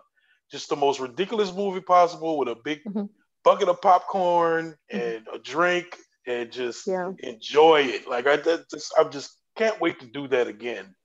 just 0.52 0.70
the 0.70 0.76
most 0.76 1.00
ridiculous 1.00 1.54
movie 1.54 1.82
possible 1.82 2.38
with 2.38 2.50
a 2.50 2.56
big 2.56 2.84
mm-hmm. 2.84 3.06
bucket 3.44 3.70
of 3.70 3.82
popcorn 3.82 4.76
mm-hmm. 4.92 4.98
and 4.98 5.28
a 5.34 5.40
drink 5.40 5.98
and 6.28 6.52
just 6.52 6.86
yeah. 6.88 7.12
enjoy 7.20 7.82
it. 7.82 8.08
Like 8.08 8.28
I 8.28 8.38
just, 8.38 8.94
I 8.98 9.06
just 9.06 9.38
can't 9.56 9.80
wait 9.80 10.00
to 10.02 10.06
do 10.06 10.28
that 10.28 10.48
again. 10.48 10.96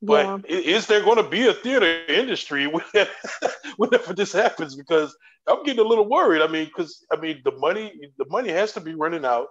But 0.00 0.48
yeah. 0.48 0.56
is 0.58 0.86
there 0.86 1.02
going 1.02 1.16
to 1.16 1.28
be 1.28 1.48
a 1.48 1.54
theater 1.54 2.04
industry 2.08 2.66
whenever 3.76 4.14
this 4.14 4.32
happens? 4.32 4.76
Because 4.76 5.16
I'm 5.48 5.64
getting 5.64 5.84
a 5.84 5.88
little 5.88 6.08
worried. 6.08 6.42
I 6.42 6.46
mean, 6.46 6.66
because 6.66 7.04
I 7.12 7.16
mean, 7.16 7.40
the 7.44 7.52
money, 7.52 7.92
the 8.16 8.26
money 8.28 8.50
has 8.50 8.72
to 8.74 8.80
be 8.80 8.94
running 8.94 9.24
out. 9.24 9.48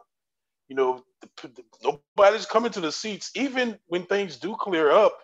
you 0.70 0.76
know, 0.76 1.04
the, 1.42 1.48
the, 1.50 1.64
nobody's 2.18 2.46
coming 2.46 2.72
to 2.72 2.82
the 2.82 2.92
seats. 2.92 3.32
Even 3.36 3.78
when 3.88 4.04
things 4.06 4.38
do 4.38 4.56
clear 4.56 4.92
up, 4.92 5.18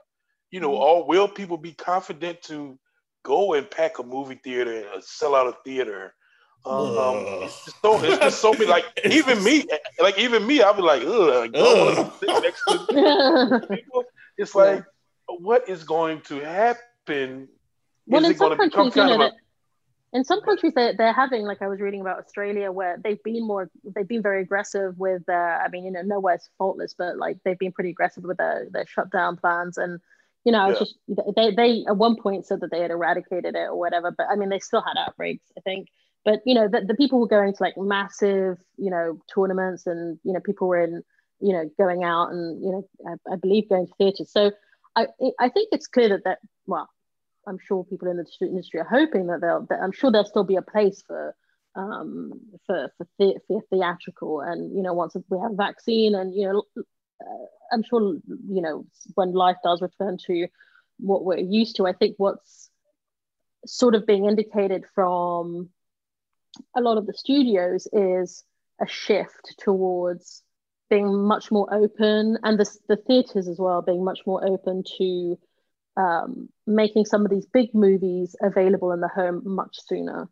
you 0.52 0.60
know, 0.60 0.72
mm-hmm. 0.72 0.82
all 0.82 1.08
will 1.08 1.28
people 1.28 1.58
be 1.58 1.74
confident 1.74 2.42
to 2.44 2.78
go 3.24 3.54
and 3.54 3.70
pack 3.70 4.00
a 4.00 4.04
movie 4.04 4.40
theater 4.44 4.86
and 4.94 5.04
sell 5.04 5.36
out 5.36 5.48
a 5.48 5.56
theater? 5.64 6.14
Um, 6.66 7.18
it's 7.44 7.66
just 7.66 7.82
so 7.82 8.02
it's 8.04 8.20
just 8.20 8.40
so 8.40 8.54
many 8.54 8.68
like 8.68 8.86
even 9.06 9.44
me, 9.44 9.66
like 10.00 10.18
even 10.18 10.48
me, 10.48 10.62
I'll 10.62 10.74
be 10.74 10.82
like, 10.82 11.04
ugh, 11.06 11.54
like, 11.54 12.14
sit 12.20 12.30
next 12.42 12.64
to 12.68 13.68
people. 13.70 14.04
It's 14.38 14.56
like, 14.56 14.86
what 15.40 15.68
is 15.70 15.84
going 15.84 16.22
to 16.22 16.40
happen? 16.40 17.48
Well, 18.08 18.24
is 18.26 18.32
in 18.32 18.38
some 18.38 18.58
countries, 18.58 18.96
you 18.96 19.06
know, 19.06 19.32
in 20.14 20.24
some 20.24 20.42
countries 20.42 20.74
they're, 20.76 20.94
they're 20.96 21.14
having 21.14 21.44
like 21.44 21.62
i 21.62 21.68
was 21.68 21.82
reading 21.82 22.00
about 22.00 22.20
australia 22.20 22.72
where 22.72 22.98
they've 23.04 23.22
been 23.24 23.46
more 23.46 23.70
they've 23.96 24.08
been 24.08 24.22
very 24.22 24.42
aggressive 24.42 24.98
with 24.98 25.24
uh, 25.28 25.34
i 25.34 25.68
mean 25.72 25.84
you 25.84 25.92
know 25.92 26.02
nowhere's 26.02 26.50
faultless 26.58 26.94
but 26.98 27.18
like 27.18 27.38
they've 27.44 27.60
been 27.60 27.72
pretty 27.72 27.90
aggressive 27.90 28.24
with 28.24 28.38
their, 28.38 28.68
their 28.72 28.86
shutdown 28.86 29.36
plans 29.36 29.78
and 29.78 30.00
you 30.46 30.52
know 30.52 30.70
yeah. 30.70 30.80
just 30.80 30.96
they, 31.36 31.52
they 31.52 31.86
at 31.88 31.98
one 31.98 32.16
point 32.16 32.46
said 32.46 32.62
that 32.62 32.72
they 32.72 32.82
had 32.82 32.92
eradicated 32.92 33.56
it 33.56 33.70
or 33.70 33.78
whatever 33.78 34.12
but 34.12 34.28
i 34.32 34.36
mean 34.36 34.50
they 34.50 34.60
still 34.60 34.82
had 34.82 34.98
outbreaks 34.98 35.52
i 35.58 35.62
think 35.62 35.90
but 36.24 36.42
you 36.46 36.54
know 36.54 36.68
the, 36.68 36.82
the 36.82 36.96
people 36.96 37.20
were 37.20 37.28
going 37.28 37.54
to 37.54 37.64
like 37.64 37.78
massive 37.78 38.58
you 38.78 38.92
know 38.92 39.20
tournaments 39.34 39.88
and 39.88 40.20
you 40.24 40.32
know 40.32 40.40
people 40.40 40.68
were 40.68 40.82
in 40.82 41.04
you 41.40 41.54
know 41.54 41.70
going 41.78 42.04
out 42.04 42.30
and 42.32 42.64
you 42.64 42.72
know 42.72 42.88
i, 43.08 43.34
I 43.34 43.36
believe 43.36 43.70
going 43.70 43.88
to 43.88 43.94
theaters 43.98 44.32
so 44.32 44.52
i 44.96 45.08
i 45.40 45.50
think 45.50 45.70
it's 45.72 45.88
clear 45.88 46.10
that 46.10 46.24
that 46.24 46.40
well 46.66 46.90
I'm 47.48 47.60
sure 47.60 47.84
people 47.84 48.08
in 48.10 48.18
the 48.18 48.26
industry 48.42 48.80
are 48.80 48.88
hoping 48.90 49.28
that 49.28 49.42
they'll. 49.42 49.66
That 49.70 49.80
I'm 49.82 49.92
sure 49.92 50.12
there'll 50.12 50.28
still 50.28 50.44
be 50.44 50.56
a 50.56 50.62
place 50.62 51.04
for 51.06 51.36
um, 51.76 52.34
for 52.66 52.92
for, 52.98 53.08
the, 53.20 53.40
for 53.48 53.62
theatrical, 53.70 54.42
and 54.42 54.76
you 54.76 54.82
know, 54.82 54.94
once 54.94 55.16
we 55.30 55.40
have 55.40 55.52
a 55.52 55.56
vaccine, 55.56 56.16
and 56.16 56.34
you 56.34 56.48
know, 56.48 56.64
uh, 56.78 57.46
I'm 57.72 57.84
sure 57.84 58.18
you 58.28 58.62
know 58.62 58.86
when 59.16 59.34
life 59.34 59.58
does 59.64 59.82
return 59.82 60.18
to 60.28 60.48
what 61.00 61.26
we're 61.26 61.40
used 61.40 61.76
to. 61.78 61.88
I 61.88 61.94
think 61.94 62.16
what's 62.18 62.70
sort 63.66 63.96
of 63.96 64.06
being 64.06 64.26
indicated 64.26 64.84
from 64.94 65.70
a 66.76 66.82
lot 66.82 66.98
of 66.98 67.08
the 67.08 67.14
studios 67.14 67.88
is 67.92 68.44
a 68.82 68.88
shift 68.88 69.56
towards 69.60 70.44
being 70.94 71.10
much 71.34 71.46
more 71.56 71.68
open, 71.82 72.38
and 72.46 72.56
the 72.62 72.68
the 72.92 73.00
theaters 73.08 73.48
as 73.54 73.60
well 73.66 73.82
being 73.82 74.04
much 74.12 74.22
more 74.30 74.42
open 74.54 74.76
to 74.98 75.38
um, 76.04 76.50
making 76.68 77.06
some 77.12 77.24
of 77.26 77.32
these 77.32 77.48
big 77.58 77.70
movies 77.74 78.36
available 78.50 78.92
in 78.96 79.02
the 79.06 79.14
home 79.20 79.42
much 79.62 79.76
sooner. 79.90 80.30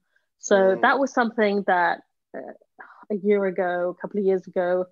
So 0.49 0.55
mm. 0.55 0.81
that 0.81 0.99
was 1.01 1.11
something 1.19 1.55
that 1.73 1.95
uh, 2.37 2.55
a 3.15 3.17
year 3.27 3.41
ago, 3.53 3.95
a 3.95 4.01
couple 4.01 4.19
of 4.19 4.25
years 4.25 4.45
ago, 4.51 4.85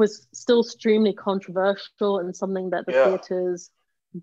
was 0.00 0.26
still 0.32 0.60
extremely 0.62 1.14
controversial 1.28 2.18
and 2.20 2.34
something 2.42 2.70
that 2.70 2.84
the 2.86 2.92
yeah. 2.92 3.04
theaters 3.06 3.70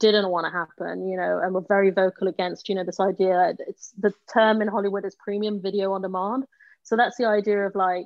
didn't 0.06 0.30
want 0.30 0.46
to 0.48 0.52
happen, 0.52 1.08
you 1.10 1.18
know, 1.22 1.40
and 1.42 1.54
were 1.54 1.66
very 1.76 1.92
vocal 1.92 2.28
against, 2.28 2.70
you 2.70 2.76
know, 2.76 2.84
this 2.84 3.00
idea. 3.00 3.54
It's 3.68 3.94
the 4.06 4.14
term 4.34 4.62
in 4.62 4.68
Hollywood 4.68 5.06
is 5.06 5.16
premium 5.28 5.62
video 5.62 5.94
on 5.94 6.02
demand. 6.02 6.44
So 6.84 6.96
that's 6.96 7.18
the 7.18 7.28
idea 7.40 7.60
of 7.68 7.74
like, 7.76 8.06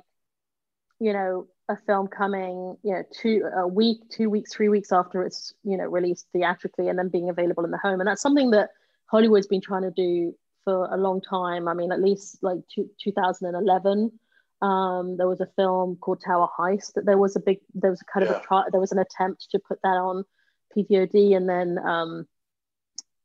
you 1.06 1.12
know, 1.12 1.48
a 1.68 1.76
film 1.86 2.08
coming, 2.08 2.76
you 2.82 2.92
know, 2.92 3.02
two 3.12 3.48
a 3.56 3.66
week, 3.66 3.98
two 4.10 4.28
weeks, 4.28 4.52
three 4.52 4.68
weeks 4.68 4.92
after 4.92 5.22
it's 5.22 5.54
you 5.64 5.76
know 5.76 5.84
released 5.84 6.26
theatrically, 6.32 6.88
and 6.88 6.98
then 6.98 7.08
being 7.08 7.30
available 7.30 7.64
in 7.64 7.70
the 7.70 7.78
home, 7.78 8.00
and 8.00 8.06
that's 8.06 8.22
something 8.22 8.50
that 8.50 8.70
Hollywood's 9.06 9.46
been 9.46 9.60
trying 9.60 9.82
to 9.82 9.90
do 9.90 10.34
for 10.64 10.86
a 10.92 10.96
long 10.96 11.20
time. 11.20 11.68
I 11.68 11.74
mean, 11.74 11.92
at 11.92 12.00
least 12.00 12.38
like 12.42 12.58
two, 12.72 12.88
2011, 13.02 14.10
um, 14.62 15.16
there 15.16 15.28
was 15.28 15.40
a 15.40 15.48
film 15.56 15.96
called 15.96 16.22
Tower 16.24 16.48
Heist 16.58 16.94
that 16.94 17.04
there 17.04 17.18
was 17.18 17.36
a 17.36 17.40
big, 17.40 17.58
there 17.74 17.90
was 17.90 18.00
a 18.00 18.12
kind 18.12 18.26
yeah. 18.26 18.32
of 18.32 18.42
a 18.42 18.44
try, 18.44 18.64
there 18.70 18.80
was 18.80 18.92
an 18.92 18.98
attempt 18.98 19.48
to 19.50 19.58
put 19.58 19.78
that 19.82 19.96
on 19.96 20.24
PVOD, 20.76 21.36
and 21.36 21.48
then 21.48 21.78
um, 21.84 22.26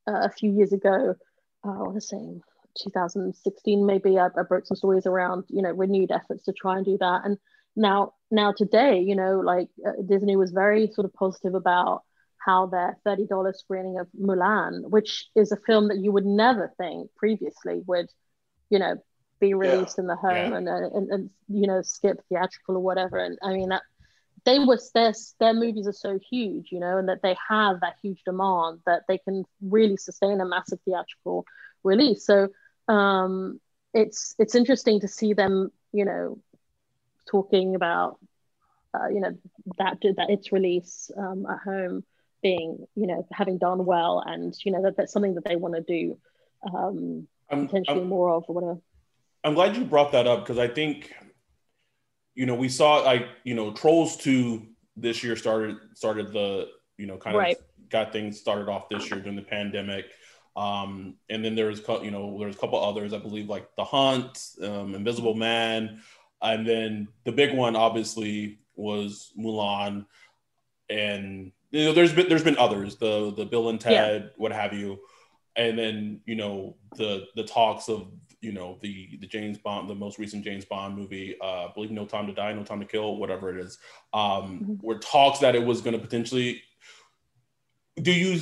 uh, 0.08 0.22
a 0.22 0.30
few 0.30 0.52
years 0.52 0.74
ago, 0.74 1.16
uh, 1.66 1.70
I 1.70 1.78
want 1.78 1.96
to 1.96 2.02
say 2.02 2.42
2016 2.84 3.86
maybe, 3.86 4.20
I, 4.20 4.28
I 4.28 4.44
broke 4.48 4.66
some 4.66 4.78
stories 4.78 5.06
around 5.06 5.46
you 5.50 5.62
know 5.62 5.72
renewed 5.72 6.12
efforts 6.12 6.44
to 6.46 6.54
try 6.54 6.78
and 6.78 6.86
do 6.86 6.98
that, 7.00 7.22
and 7.24 7.38
now 7.78 8.14
now 8.32 8.52
today 8.52 9.00
you 9.00 9.16
know 9.16 9.40
like 9.40 9.70
uh, 9.88 9.92
disney 10.08 10.36
was 10.36 10.52
very 10.52 10.90
sort 10.92 11.06
of 11.06 11.14
positive 11.14 11.56
about 11.56 12.02
how 12.40 12.66
their 12.66 12.98
$30 13.06 13.56
screening 13.56 14.00
of 14.00 14.08
mulan 14.20 14.90
which 14.90 15.28
is 15.36 15.52
a 15.52 15.58
film 15.58 15.90
that 15.90 15.98
you 15.98 16.12
would 16.12 16.26
never 16.26 16.74
think 16.78 17.10
previously 17.16 17.82
would 17.86 18.10
you 18.70 18.80
know 18.80 18.96
be 19.40 19.54
released 19.54 19.98
yeah. 19.98 20.02
in 20.02 20.08
the 20.08 20.16
home 20.16 20.52
yeah. 20.52 20.58
and, 20.58 20.68
uh, 20.70 20.90
and, 20.94 21.10
and 21.10 21.30
you 21.48 21.68
know 21.68 21.82
skip 21.82 22.20
theatrical 22.30 22.76
or 22.76 22.82
whatever 22.82 23.18
and 23.18 23.38
i 23.44 23.54
mean 23.54 23.70
that 23.70 23.84
they 24.46 24.60
was 24.60 24.92
their 24.94 25.14
their 25.40 25.54
movies 25.54 25.88
are 25.88 25.94
so 25.94 26.20
huge 26.32 26.72
you 26.72 26.80
know 26.80 26.98
and 26.98 27.10
that 27.10 27.22
they 27.22 27.36
have 27.50 27.80
that 27.82 27.96
huge 28.02 28.22
demand 28.24 28.80
that 28.86 29.04
they 29.08 29.18
can 29.18 29.44
really 29.62 29.98
sustain 29.98 30.42
a 30.42 30.46
massive 30.46 30.80
theatrical 30.86 31.46
release 31.84 32.26
so 32.26 32.48
um 32.88 33.60
it's 33.94 34.36
it's 34.40 34.56
interesting 34.56 35.00
to 35.00 35.08
see 35.08 35.34
them 35.34 35.70
you 35.92 36.06
know 36.06 36.40
talking 37.30 37.76
about 37.76 38.18
uh, 38.94 39.08
you 39.08 39.20
know 39.20 39.38
that 39.78 39.98
that 40.02 40.30
its 40.30 40.52
release 40.52 41.12
um, 41.18 41.46
at 41.46 41.60
home 41.60 42.04
being 42.42 42.86
you 42.96 43.08
know 43.08 43.28
having 43.32 43.58
done 43.58 43.86
well 43.86 44.24
and 44.26 44.56
you 44.64 44.72
know 44.72 44.82
that 44.82 44.96
that's 44.96 45.12
something 45.12 45.36
that 45.36 45.46
they 45.46 45.56
want 45.56 45.76
to 45.76 45.82
do 45.82 46.18
um, 46.74 47.28
I'm, 47.50 47.68
potentially 47.68 48.02
I'm, 48.02 48.08
more 48.08 48.32
of 48.32 48.46
or 48.48 48.56
whatever. 48.56 48.80
I'm 49.44 49.54
glad 49.54 49.76
you 49.76 49.86
brought 49.86 50.12
that 50.12 50.28
up 50.28 50.42
because 50.42 50.58
I 50.58 50.68
think 50.68 51.14
you 52.36 52.46
know 52.46 52.56
we 52.56 52.70
saw 52.70 52.98
like 52.98 53.28
you 53.44 53.56
know 53.56 53.72
Trolls 53.72 54.18
two 54.18 54.68
this 54.96 55.24
year 55.24 55.36
started 55.36 55.78
started 55.94 56.34
the 56.34 56.70
you 56.98 57.06
know 57.06 57.18
kind 57.18 57.38
right. 57.38 57.58
of 57.58 57.90
got 57.90 58.12
things 58.12 58.40
started 58.40 58.68
off 58.68 58.90
this 58.90 59.10
year 59.10 59.20
during 59.20 59.36
the 59.36 59.42
pandemic. 59.42 60.06
Um, 60.56 61.18
and 61.30 61.46
then 61.46 61.56
there's 61.56 61.82
you 62.02 62.12
know 62.12 62.38
there's 62.40 62.56
a 62.56 62.58
couple 62.58 62.84
others 62.84 63.14
I 63.14 63.20
believe 63.20 63.48
like 63.48 63.68
The 63.76 63.86
Hunt, 63.86 64.40
um, 64.62 64.96
Invisible 64.96 65.36
Man, 65.36 66.02
and 66.42 66.68
then 66.68 67.08
the 67.24 67.32
big 67.32 67.56
one, 67.56 67.76
obviously, 67.76 68.60
was 68.76 69.32
Mulan, 69.38 70.06
and 70.90 71.52
you 71.72 71.86
know, 71.86 71.94
there's 71.94 72.14
been 72.14 72.30
there's 72.30 72.44
been 72.44 72.58
others, 72.58 72.98
the 72.98 73.34
the 73.36 73.46
Bill 73.46 73.70
and 73.70 73.80
Ted, 73.80 74.22
yeah. 74.24 74.30
what 74.38 74.52
have 74.52 74.74
you, 74.74 75.00
and 75.56 75.78
then 75.78 76.22
you 76.26 76.36
know 76.36 76.78
the 76.96 77.26
the 77.36 77.44
talks 77.44 77.90
of 77.90 78.08
you 78.42 78.52
know 78.52 78.78
the 78.82 79.18
the 79.20 79.28
James 79.28 79.58
Bond, 79.58 79.90
the 79.90 79.96
most 79.96 80.20
recent 80.20 80.44
James 80.44 80.66
Bond 80.66 80.96
movie, 80.96 81.36
uh, 81.42 81.66
I 81.66 81.72
believe 81.74 81.92
No 81.92 82.06
Time 82.06 82.28
to 82.28 82.34
Die, 82.34 82.54
No 82.54 82.64
Time 82.64 82.80
to 82.80 82.86
Kill, 82.86 83.18
whatever 83.18 83.50
it 83.50 83.64
is, 83.64 83.78
um, 84.14 84.22
mm-hmm. 84.22 84.74
were 84.82 85.00
talks 85.00 85.40
that 85.40 85.56
it 85.56 85.66
was 85.66 85.82
going 85.82 85.94
to 85.94 86.00
potentially 86.00 86.62
do 88.02 88.12
you, 88.12 88.40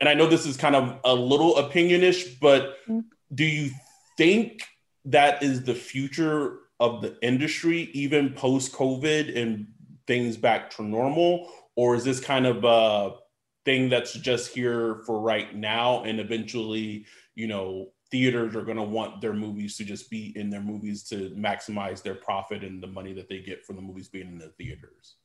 and 0.00 0.08
I 0.08 0.14
know 0.14 0.26
this 0.26 0.46
is 0.46 0.56
kind 0.56 0.74
of 0.74 0.98
a 1.04 1.14
little 1.14 1.54
opinionish, 1.54 2.40
but 2.40 2.78
mm-hmm. 2.88 3.00
do 3.34 3.44
you 3.44 3.70
think 4.16 4.62
that 5.04 5.42
is 5.42 5.64
the 5.64 5.74
future 5.74 6.58
of 6.80 7.02
the 7.02 7.16
industry, 7.22 7.90
even 7.92 8.32
post 8.32 8.72
COVID 8.72 9.36
and 9.40 9.66
things 10.06 10.36
back 10.36 10.70
to 10.70 10.82
normal? 10.82 11.50
Or 11.76 11.94
is 11.94 12.04
this 12.04 12.20
kind 12.20 12.46
of 12.46 12.64
a 12.64 13.16
thing 13.64 13.88
that's 13.88 14.12
just 14.14 14.52
here 14.52 15.02
for 15.06 15.20
right 15.20 15.54
now 15.54 16.02
and 16.02 16.20
eventually, 16.20 17.06
you 17.34 17.46
know, 17.46 17.92
theaters 18.10 18.54
are 18.54 18.62
going 18.62 18.76
to 18.76 18.82
want 18.82 19.20
their 19.20 19.32
movies 19.32 19.76
to 19.78 19.84
just 19.84 20.10
be 20.10 20.32
in 20.36 20.50
their 20.50 20.60
movies 20.60 21.02
to 21.04 21.30
maximize 21.30 22.02
their 22.02 22.14
profit 22.14 22.62
and 22.62 22.82
the 22.82 22.86
money 22.86 23.14
that 23.14 23.28
they 23.28 23.40
get 23.40 23.64
from 23.64 23.76
the 23.76 23.82
movies 23.82 24.08
being 24.08 24.26
in 24.26 24.38
the 24.38 24.48
theaters? 24.58 25.16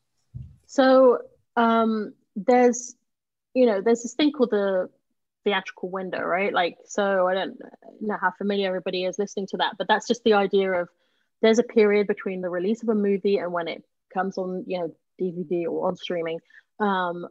So 0.68 1.20
um, 1.58 2.14
there's, 2.36 2.96
you 3.54 3.66
know, 3.66 3.82
there's 3.82 4.04
this 4.04 4.14
thing 4.14 4.32
called 4.32 4.52
the 4.52 4.90
theatrical 5.44 5.90
window, 5.90 6.22
right? 6.22 6.54
Like, 6.54 6.78
so 6.86 7.28
I 7.28 7.34
don't 7.34 7.58
know 8.00 8.18
how 8.20 8.32
familiar 8.38 8.68
everybody 8.68 9.04
is 9.06 9.18
listening 9.18 9.48
to 9.48 9.58
that, 9.58 9.74
but 9.78 9.88
that's 9.88 10.08
just 10.08 10.24
the 10.24 10.34
idea 10.34 10.72
of 10.72 10.90
there's 11.42 11.60
a 11.60 11.64
period 11.64 12.08
between 12.08 12.42
the 12.42 12.50
release 12.50 12.84
of 12.84 12.90
a 12.90 12.96
movie 12.96 13.38
and 13.38 13.52
when 13.52 13.68
it 13.68 13.84
comes 14.14 14.38
on, 14.38 14.64
you 14.68 14.80
know, 14.80 14.96
DVD 15.20 15.66
or 15.66 15.88
on 15.88 15.96
streaming. 15.96 16.40
Um, 16.80 17.28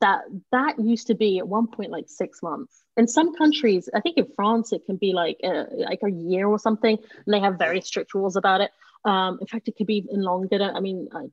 that 0.00 0.20
that 0.52 0.78
used 0.78 1.06
to 1.06 1.14
be 1.14 1.38
at 1.38 1.48
one 1.48 1.66
point 1.66 1.90
like 1.90 2.04
six 2.08 2.42
months. 2.42 2.82
In 2.96 3.08
some 3.08 3.34
countries, 3.34 3.88
I 3.94 4.00
think 4.00 4.18
in 4.18 4.26
France 4.36 4.72
it 4.72 4.84
can 4.84 4.96
be 4.96 5.12
like 5.12 5.38
a, 5.42 5.66
like 5.76 6.00
a 6.04 6.10
year 6.10 6.46
or 6.46 6.58
something, 6.58 6.98
and 6.98 7.34
they 7.34 7.40
have 7.40 7.58
very 7.58 7.80
strict 7.80 8.14
rules 8.14 8.36
about 8.36 8.60
it. 8.60 8.70
Um, 9.04 9.38
in 9.40 9.46
fact, 9.46 9.68
it 9.68 9.76
could 9.76 9.86
be 9.86 9.98
even 9.98 10.22
longer. 10.22 10.58
I 10.60 10.80
mean, 10.80 11.08
I, 11.14 11.26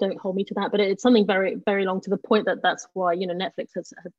don't 0.00 0.18
hold 0.18 0.34
me 0.34 0.44
to 0.44 0.54
that, 0.54 0.70
but 0.72 0.80
it's 0.80 1.02
something 1.02 1.26
very 1.26 1.56
very 1.64 1.84
long 1.84 2.00
to 2.00 2.10
the 2.10 2.16
point 2.16 2.46
that 2.46 2.62
that's 2.62 2.88
why 2.94 3.12
you 3.12 3.26
know 3.26 3.34
Netflix 3.34 3.68
has, 3.76 3.92
has 4.02 4.12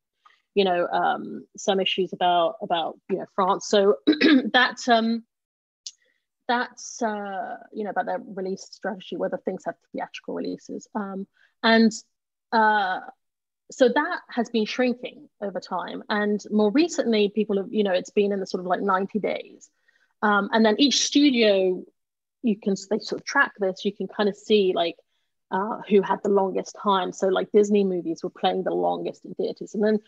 you 0.54 0.64
know 0.64 0.86
um, 0.86 1.44
some 1.56 1.80
issues 1.80 2.12
about 2.12 2.56
about 2.62 2.98
you 3.10 3.18
know 3.18 3.26
France. 3.34 3.66
So 3.68 3.96
that 4.06 4.78
um, 4.88 5.24
that's 6.52 7.00
uh, 7.00 7.56
you 7.72 7.84
know 7.84 7.90
about 7.90 8.06
their 8.06 8.20
release 8.34 8.68
strategy, 8.70 9.16
whether 9.16 9.38
things 9.38 9.62
have 9.64 9.74
theatrical 9.92 10.34
releases, 10.34 10.86
um, 10.94 11.26
and 11.62 11.90
uh, 12.52 13.00
so 13.70 13.88
that 13.88 14.20
has 14.28 14.50
been 14.50 14.66
shrinking 14.66 15.30
over 15.40 15.60
time. 15.60 16.02
And 16.10 16.44
more 16.50 16.70
recently, 16.70 17.30
people 17.30 17.56
have 17.56 17.72
you 17.72 17.84
know 17.84 17.92
it's 17.92 18.10
been 18.10 18.32
in 18.32 18.40
the 18.40 18.46
sort 18.46 18.60
of 18.60 18.66
like 18.66 18.82
ninety 18.82 19.18
days, 19.18 19.70
um, 20.20 20.50
and 20.52 20.64
then 20.64 20.76
each 20.78 21.06
studio 21.06 21.82
you 22.42 22.56
can 22.60 22.74
they 22.90 22.98
sort 22.98 23.22
of 23.22 23.24
track 23.24 23.52
this. 23.58 23.84
You 23.84 23.94
can 23.94 24.08
kind 24.08 24.28
of 24.28 24.36
see 24.36 24.72
like 24.74 24.96
uh, 25.50 25.78
who 25.88 26.02
had 26.02 26.22
the 26.22 26.28
longest 26.28 26.76
time. 26.82 27.12
So 27.12 27.28
like 27.28 27.50
Disney 27.50 27.84
movies 27.84 28.22
were 28.22 28.30
playing 28.30 28.64
the 28.64 28.74
longest 28.74 29.24
in 29.24 29.32
theaters, 29.34 29.74
and 29.74 29.82
then 29.82 30.00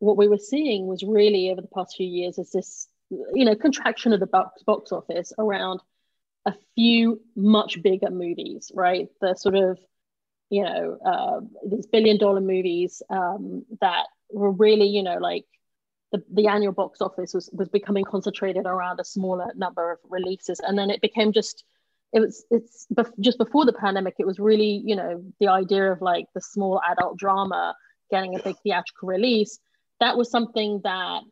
what 0.00 0.16
we 0.16 0.26
were 0.26 0.38
seeing 0.38 0.88
was 0.88 1.04
really 1.04 1.50
over 1.52 1.60
the 1.60 1.68
past 1.68 1.94
few 1.96 2.08
years 2.08 2.38
is 2.38 2.50
this 2.50 2.88
you 3.10 3.44
know 3.44 3.54
contraction 3.54 4.12
of 4.12 4.18
the 4.18 4.26
box 4.26 4.64
box 4.64 4.90
office 4.90 5.32
around 5.38 5.80
a 6.46 6.54
few 6.74 7.20
much 7.36 7.82
bigger 7.82 8.10
movies, 8.10 8.70
right? 8.74 9.08
The 9.20 9.34
sort 9.34 9.54
of 9.54 9.78
you 10.50 10.64
know 10.64 10.98
uh, 11.04 11.40
these 11.66 11.86
billion 11.86 12.18
dollar 12.18 12.40
movies 12.40 13.02
um, 13.10 13.64
that 13.80 14.06
were 14.30 14.52
really 14.52 14.86
you 14.86 15.02
know 15.02 15.18
like 15.18 15.44
the, 16.12 16.22
the 16.32 16.46
annual 16.46 16.72
box 16.72 17.00
office 17.00 17.32
was 17.34 17.48
was 17.52 17.68
becoming 17.68 18.04
concentrated 18.04 18.66
around 18.66 19.00
a 19.00 19.04
smaller 19.04 19.52
number 19.56 19.92
of 19.92 19.98
releases, 20.08 20.60
and 20.60 20.78
then 20.78 20.90
it 20.90 21.00
became 21.00 21.32
just 21.32 21.64
it 22.12 22.20
was 22.20 22.44
it's 22.50 22.86
just 23.20 23.38
before 23.38 23.64
the 23.64 23.72
pandemic 23.72 24.14
it 24.18 24.26
was 24.26 24.38
really 24.38 24.82
you 24.84 24.94
know 24.94 25.24
the 25.40 25.48
idea 25.48 25.90
of 25.90 26.02
like 26.02 26.26
the 26.34 26.40
small 26.40 26.80
adult 26.90 27.16
drama 27.16 27.74
getting 28.10 28.34
a 28.34 28.42
big 28.42 28.56
theatrical 28.62 29.08
release 29.08 29.58
that 30.00 30.16
was 30.18 30.30
something 30.30 30.80
that 30.84 31.22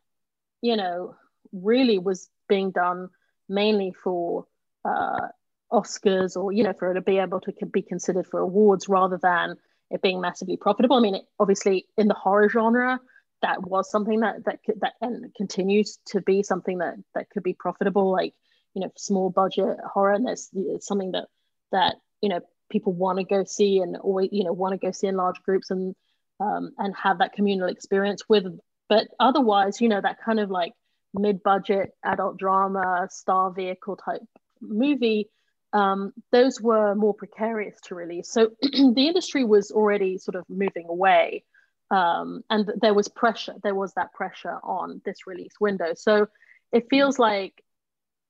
you 0.61 0.75
know 0.75 1.15
really 1.51 1.99
was 1.99 2.29
being 2.49 2.71
done 2.71 3.09
mainly 3.47 3.93
for 4.03 4.45
uh, 4.85 5.27
oscars 5.71 6.35
or 6.35 6.51
you 6.51 6.63
know 6.63 6.73
for 6.73 6.91
it 6.91 6.95
to 6.95 7.01
be 7.01 7.17
able 7.17 7.39
to 7.39 7.53
be 7.65 7.81
considered 7.81 8.27
for 8.27 8.39
awards 8.39 8.89
rather 8.89 9.17
than 9.21 9.55
it 9.89 10.01
being 10.01 10.21
massively 10.21 10.57
profitable. 10.57 10.97
I 10.97 11.01
mean 11.01 11.15
it, 11.15 11.25
obviously 11.39 11.85
in 11.97 12.07
the 12.07 12.13
horror 12.13 12.49
genre 12.49 12.99
that 13.41 13.63
was 13.63 13.89
something 13.89 14.19
that 14.21 14.45
that 14.45 14.63
could, 14.63 14.81
that 14.81 14.93
and 15.01 15.33
continues 15.35 15.99
to 16.07 16.21
be 16.21 16.43
something 16.43 16.79
that 16.79 16.95
that 17.15 17.29
could 17.29 17.43
be 17.43 17.53
profitable 17.53 18.11
like 18.11 18.33
you 18.73 18.81
know 18.81 18.91
small 18.97 19.29
budget 19.29 19.77
horror. 19.93 20.13
And 20.13 20.27
it's 20.29 20.51
something 20.85 21.11
that 21.11 21.27
that 21.71 21.95
you 22.21 22.29
know 22.29 22.41
people 22.69 22.93
want 22.93 23.19
to 23.19 23.25
go 23.25 23.43
see 23.43 23.79
and 23.79 23.97
always 23.97 24.29
you 24.31 24.43
know 24.43 24.53
want 24.53 24.73
to 24.73 24.85
go 24.85 24.91
see 24.91 25.07
in 25.07 25.15
large 25.15 25.41
groups 25.43 25.69
and 25.71 25.95
um, 26.39 26.71
and 26.77 26.95
have 26.95 27.19
that 27.19 27.33
communal 27.33 27.69
experience 27.69 28.23
with 28.27 28.45
but 28.89 29.07
otherwise 29.19 29.79
you 29.79 29.89
know 29.89 30.01
that 30.01 30.17
kind 30.23 30.39
of 30.39 30.49
like 30.49 30.73
mid-budget 31.13 31.91
adult 32.03 32.37
drama 32.37 33.07
star 33.11 33.51
vehicle 33.51 33.97
type 33.97 34.21
movie 34.61 35.29
um, 35.73 36.11
those 36.33 36.59
were 36.59 36.95
more 36.95 37.13
precarious 37.13 37.79
to 37.85 37.95
release. 37.95 38.29
So 38.29 38.49
the 38.61 39.07
industry 39.07 39.45
was 39.45 39.71
already 39.71 40.17
sort 40.17 40.35
of 40.35 40.43
moving 40.49 40.87
away 40.89 41.45
um, 41.91 42.43
and 42.49 42.71
there 42.81 42.93
was 42.93 43.09
pressure 43.09 43.53
there 43.63 43.75
was 43.75 43.93
that 43.93 44.13
pressure 44.13 44.57
on 44.63 45.01
this 45.05 45.27
release 45.27 45.53
window. 45.59 45.93
So 45.93 46.27
it 46.71 46.87
feels 46.89 47.19
like 47.19 47.61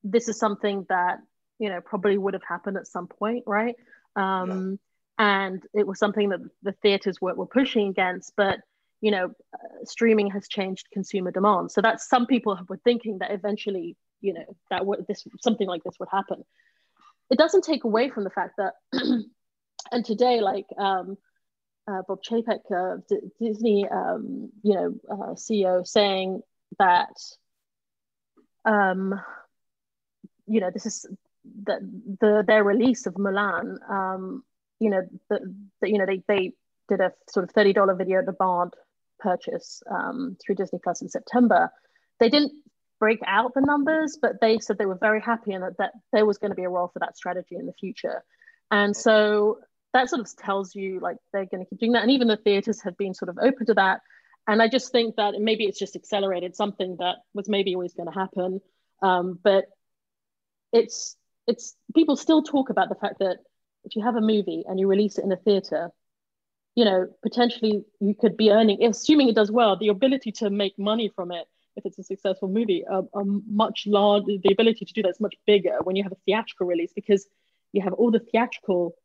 this 0.03 0.27
is 0.27 0.39
something 0.39 0.85
that 0.89 1.19
you 1.59 1.69
know 1.69 1.79
probably 1.79 2.17
would 2.17 2.33
have 2.33 2.43
happened 2.43 2.77
at 2.77 2.87
some 2.87 3.07
point 3.07 3.43
right? 3.45 3.75
Um, 4.15 4.79
yeah. 5.19 5.25
and 5.25 5.63
it 5.73 5.85
was 5.87 5.99
something 5.99 6.29
that 6.29 6.39
the 6.63 6.73
theaters 6.73 7.21
were, 7.21 7.35
were 7.35 7.45
pushing 7.45 7.87
against 7.87 8.33
but 8.35 8.59
you 8.99 9.11
know 9.11 9.31
uh, 9.53 9.85
streaming 9.85 10.31
has 10.31 10.47
changed 10.47 10.87
consumer 10.91 11.29
demand. 11.31 11.71
So 11.71 11.81
that's 11.81 12.09
some 12.09 12.25
people 12.25 12.59
were 12.67 12.81
thinking 12.83 13.19
that 13.19 13.31
eventually 13.31 13.95
you 14.21 14.33
know 14.33 14.45
that 14.69 14.85
would 14.85 15.05
this 15.07 15.25
something 15.41 15.67
like 15.67 15.83
this 15.83 15.95
would 15.99 16.09
happen 16.11 16.43
it 17.29 17.37
doesn't 17.37 17.63
take 17.63 17.83
away 17.83 18.09
from 18.09 18.23
the 18.23 18.29
fact 18.29 18.57
that 18.57 18.73
and 19.91 20.05
today 20.05 20.41
like 20.41 20.65
um, 20.77 21.17
uh, 21.87 22.01
Bob 22.07 22.19
Chapek, 22.23 22.59
uh, 22.71 23.01
D- 23.09 23.31
Disney, 23.39 23.87
um, 23.89 24.51
you 24.61 24.75
know, 24.75 24.93
uh, 25.09 25.33
CEO, 25.33 25.85
saying 25.85 26.41
that 26.77 27.15
um, 28.65 29.19
you 30.47 30.59
know, 30.59 30.69
this 30.71 30.85
is 30.85 31.05
the, 31.63 31.79
the 32.19 32.43
their 32.45 32.63
release 32.63 33.05
of 33.07 33.15
Mulan, 33.15 33.77
Um, 33.89 34.43
you 34.79 34.89
know, 34.89 35.01
the, 35.29 35.39
you 35.83 35.97
know 35.97 36.05
they 36.05 36.23
they 36.27 36.53
did 36.87 37.01
a 37.01 37.13
sort 37.29 37.43
of 37.43 37.51
thirty 37.51 37.73
dollar 37.73 37.95
video 37.95 38.21
Bard 38.37 38.73
purchase 39.19 39.81
um, 39.89 40.37
through 40.43 40.55
Disney 40.55 40.79
Plus 40.83 41.01
in 41.01 41.09
September. 41.09 41.71
They 42.19 42.29
didn't 42.29 42.53
break 43.01 43.19
out 43.25 43.53
the 43.55 43.61
numbers, 43.61 44.19
but 44.21 44.39
they 44.39 44.59
said 44.59 44.77
they 44.77 44.85
were 44.85 44.97
very 45.09 45.19
happy 45.19 45.51
and 45.53 45.63
that, 45.63 45.77
that 45.79 45.91
there 46.13 46.25
was 46.25 46.37
going 46.37 46.51
to 46.51 46.55
be 46.55 46.63
a 46.63 46.69
role 46.69 46.87
for 46.93 46.99
that 46.99 47.17
strategy 47.17 47.55
in 47.55 47.65
the 47.65 47.73
future. 47.73 48.23
And 48.69 48.95
so 48.95 49.57
that 49.91 50.07
sort 50.07 50.21
of 50.21 50.33
tells 50.37 50.75
you 50.75 50.99
like 51.01 51.17
they're 51.33 51.47
going 51.47 51.65
to 51.65 51.69
keep 51.69 51.79
doing 51.79 51.93
that. 51.93 52.03
And 52.03 52.11
even 52.11 52.27
the 52.27 52.37
theaters 52.37 52.79
have 52.83 52.95
been 52.97 53.15
sort 53.15 53.29
of 53.29 53.39
open 53.41 53.65
to 53.65 53.73
that. 53.73 54.01
And 54.47 54.61
I 54.61 54.67
just 54.67 54.91
think 54.91 55.15
that 55.15 55.33
maybe 55.39 55.65
it's 55.65 55.79
just 55.79 55.95
accelerated 55.95 56.55
something 56.55 56.97
that 56.99 57.17
was 57.33 57.49
maybe 57.49 57.73
always 57.73 57.93
going 57.93 58.11
to 58.11 58.17
happen. 58.17 58.61
Um, 59.01 59.39
but 59.43 59.65
it's 60.71 61.17
it's 61.47 61.75
people 61.95 62.15
still 62.15 62.43
talk 62.43 62.69
about 62.69 62.89
the 62.89 62.95
fact 62.95 63.15
that 63.19 63.37
if 63.83 63.95
you 63.95 64.05
have 64.05 64.15
a 64.15 64.21
movie 64.21 64.63
and 64.67 64.79
you 64.79 64.87
release 64.87 65.17
it 65.17 65.25
in 65.25 65.31
a 65.31 65.37
theater 65.37 65.89
you 66.75 66.85
know 66.85 67.07
potentially 67.21 67.83
you 67.99 68.15
could 68.15 68.37
be 68.37 68.51
earning 68.51 68.83
assuming 68.83 69.27
it 69.27 69.35
does 69.35 69.51
well 69.51 69.75
the 69.75 69.89
ability 69.89 70.31
to 70.31 70.49
make 70.49 70.77
money 70.77 71.11
from 71.15 71.31
it 71.31 71.45
if 71.75 71.85
it's 71.85 71.99
a 71.99 72.03
successful 72.03 72.47
movie 72.47 72.83
a, 72.89 72.99
a 72.99 73.25
much 73.25 73.83
larger 73.85 74.25
the 74.43 74.51
ability 74.51 74.85
to 74.85 74.93
do 74.93 75.01
that's 75.01 75.19
much 75.19 75.35
bigger 75.45 75.77
when 75.83 75.95
you 75.95 76.03
have 76.03 76.11
a 76.11 76.17
theatrical 76.25 76.67
release 76.67 76.91
because 76.93 77.27
you 77.71 77.81
have 77.81 77.93
all 77.93 78.11
the 78.11 78.19
theatrical 78.19 78.95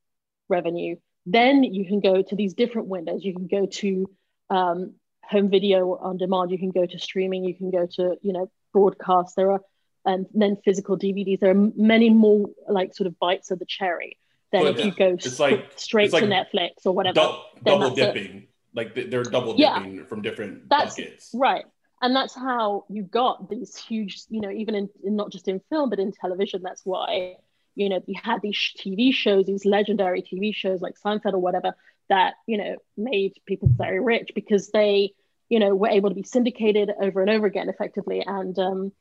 revenue 0.49 0.97
then 1.27 1.65
you 1.65 1.87
can 1.87 2.01
go 2.01 2.23
to 2.23 2.37
these 2.37 2.55
different 2.55 2.89
windows 2.89 3.25
you 3.25 3.35
can 3.35 3.47
go 3.47 3.67
to 3.67 4.09
um, 4.51 4.95
home 5.25 5.51
video 5.51 5.97
on 5.97 6.17
demand 6.17 6.51
you 6.51 6.59
can 6.59 6.71
go 6.71 6.87
to 6.87 6.99
streaming 6.99 7.45
you 7.45 7.55
can 7.55 7.71
go 7.71 7.87
to 7.87 8.17
you 8.23 8.33
know 8.33 8.51
broadcast 8.73 9.35
there 9.37 9.51
are 9.53 9.61
and 10.07 10.27
then 10.33 10.57
physical 10.65 10.97
DVDs. 10.97 11.41
There 11.41 11.51
are 11.51 11.71
many 11.77 12.09
more 12.09 12.49
like 12.69 12.95
sort 12.95 13.09
of 13.09 13.19
bites 13.19 13.51
of 13.51 13.59
the 13.59 13.67
cherry 13.67 14.19
than 14.53 14.67
if 14.67 14.85
you 14.85 14.93
go 14.93 15.15
it's 15.15 15.41
like, 15.41 15.73
straight 15.75 16.13
like 16.13 16.23
to 16.23 16.29
Netflix 16.29 16.87
or 16.87 16.93
whatever. 16.93 17.15
Du- 17.15 17.39
double 17.65 17.91
dipping, 17.91 18.37
it. 18.37 18.49
like 18.73 18.95
they're 18.95 19.25
double 19.25 19.57
dipping 19.57 19.97
yeah. 19.97 20.05
from 20.05 20.23
different 20.23 20.69
that's, 20.69 20.95
buckets. 20.95 21.31
Right. 21.35 21.65
And 22.03 22.15
that's 22.15 22.35
how 22.35 22.85
you 22.89 23.03
got 23.03 23.49
these 23.49 23.77
huge, 23.77 24.23
you 24.29 24.41
know, 24.41 24.51
even 24.51 24.75
in, 24.75 24.91
in 25.03 25.17
not 25.17 25.33
just 25.33 25.49
in 25.49 25.61
film, 25.71 25.91
but 25.91 25.99
in 25.99 26.13
television. 26.13 26.63
That's 26.63 26.83
why, 26.85 27.37
you 27.75 27.89
know, 27.89 28.03
you 28.07 28.15
had 28.23 28.43
these 28.43 28.59
TV 28.79 29.13
shows, 29.13 29.47
these 29.47 29.65
legendary 29.65 30.23
TV 30.23 30.55
shows 30.55 30.81
like 30.81 30.95
Seinfeld 31.03 31.33
or 31.33 31.39
whatever, 31.39 31.75
that, 32.09 32.35
you 32.47 32.59
know, 32.59 32.77
made 32.97 33.33
people 33.47 33.69
very 33.73 34.01
rich 34.01 34.33
because 34.35 34.71
they, 34.71 35.15
you 35.49 35.59
know, 35.59 35.75
were 35.75 35.89
able 35.89 36.11
to 36.11 36.15
be 36.15 36.23
syndicated 36.23 36.91
over 37.01 37.23
and 37.23 37.31
over 37.31 37.47
again 37.47 37.69
effectively. 37.69 38.23
And, 38.27 38.59
um, 38.59 38.93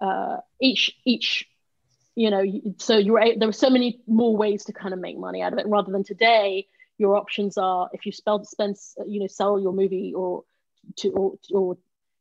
uh, 0.00 0.38
each 0.60 0.96
each 1.04 1.46
you 2.14 2.30
know 2.30 2.42
so 2.78 2.96
you 2.96 3.12
were 3.12 3.24
there 3.36 3.48
were 3.48 3.52
so 3.52 3.70
many 3.70 4.00
more 4.06 4.36
ways 4.36 4.64
to 4.64 4.72
kind 4.72 4.92
of 4.92 5.00
make 5.00 5.18
money 5.18 5.42
out 5.42 5.52
of 5.52 5.58
it 5.58 5.66
rather 5.66 5.92
than 5.92 6.04
today 6.04 6.66
your 6.98 7.16
options 7.16 7.56
are 7.56 7.88
if 7.92 8.04
you 8.04 8.12
spell 8.12 8.44
spend 8.44 8.76
you 9.06 9.20
know 9.20 9.26
sell 9.26 9.60
your 9.60 9.72
movie 9.72 10.12
or 10.14 10.42
to 10.96 11.10
or, 11.10 11.34
or 11.52 11.78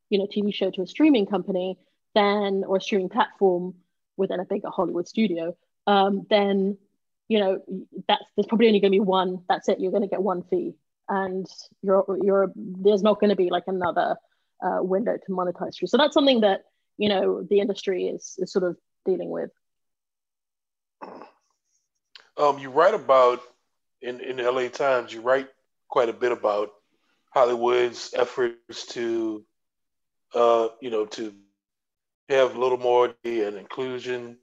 you 0.10 0.18
know 0.18 0.28
tv 0.28 0.54
show 0.54 0.70
to 0.72 0.82
a 0.82 0.88
streaming 0.88 1.26
company 1.26 1.78
then 2.16 2.64
or 2.68 2.78
a 2.78 2.82
streaming 2.82 3.10
platform 3.10 3.74
within 4.18 4.40
a 4.40 4.46
bigger 4.46 4.70
hollywood 4.70 5.08
studio 5.08 5.56
um, 5.88 6.26
then 6.30 6.78
you 7.28 7.40
know 7.40 7.62
that's 8.08 8.24
there's 8.36 8.48
probably 8.48 8.68
only 8.68 8.80
going 8.80 8.92
to 8.92 8.96
be 8.96 9.00
one 9.00 9.44
that's 9.48 9.70
it 9.70 9.80
you're 9.80 9.92
going 9.92 10.04
to 10.04 10.08
get 10.08 10.22
one 10.22 10.44
fee 10.44 10.74
and 11.08 11.48
you're 11.82 12.06
you're 12.22 12.52
there's 12.56 13.04
not 13.04 13.20
going 13.20 13.30
to 13.30 13.36
be 13.36 13.50
like 13.50 13.64
another 13.68 14.16
uh, 14.64 14.80
window 14.82 15.18
to 15.26 15.32
monetize 15.32 15.78
through 15.78 15.88
so 15.88 15.98
that's 15.98 16.14
something 16.14 16.42
that 16.42 16.64
you 17.00 17.10
know 17.10 17.42
the 17.50 17.60
industry 17.60 18.08
is, 18.08 18.36
is 18.38 18.52
sort 18.52 18.66
of 18.66 18.78
dealing 19.06 19.32
with. 19.32 19.50
Um, 22.38 22.60
you 22.60 22.70
write 22.70 22.94
about 22.94 23.42
in 24.02 24.20
in 24.20 24.36
the 24.36 24.52
LA 24.52 24.68
Times. 24.68 25.12
You 25.12 25.22
write 25.22 25.48
quite 25.88 26.10
a 26.10 26.14
bit 26.14 26.32
about 26.32 26.72
Hollywood's 27.34 28.14
efforts 28.16 28.86
to, 28.88 29.44
uh, 30.34 30.70
you 30.82 30.90
know, 30.90 31.06
to 31.06 31.34
have 32.30 32.56
a 32.56 32.60
little 32.60 32.78
more 32.78 33.14
and 33.24 33.56
inclusion. 33.56 34.38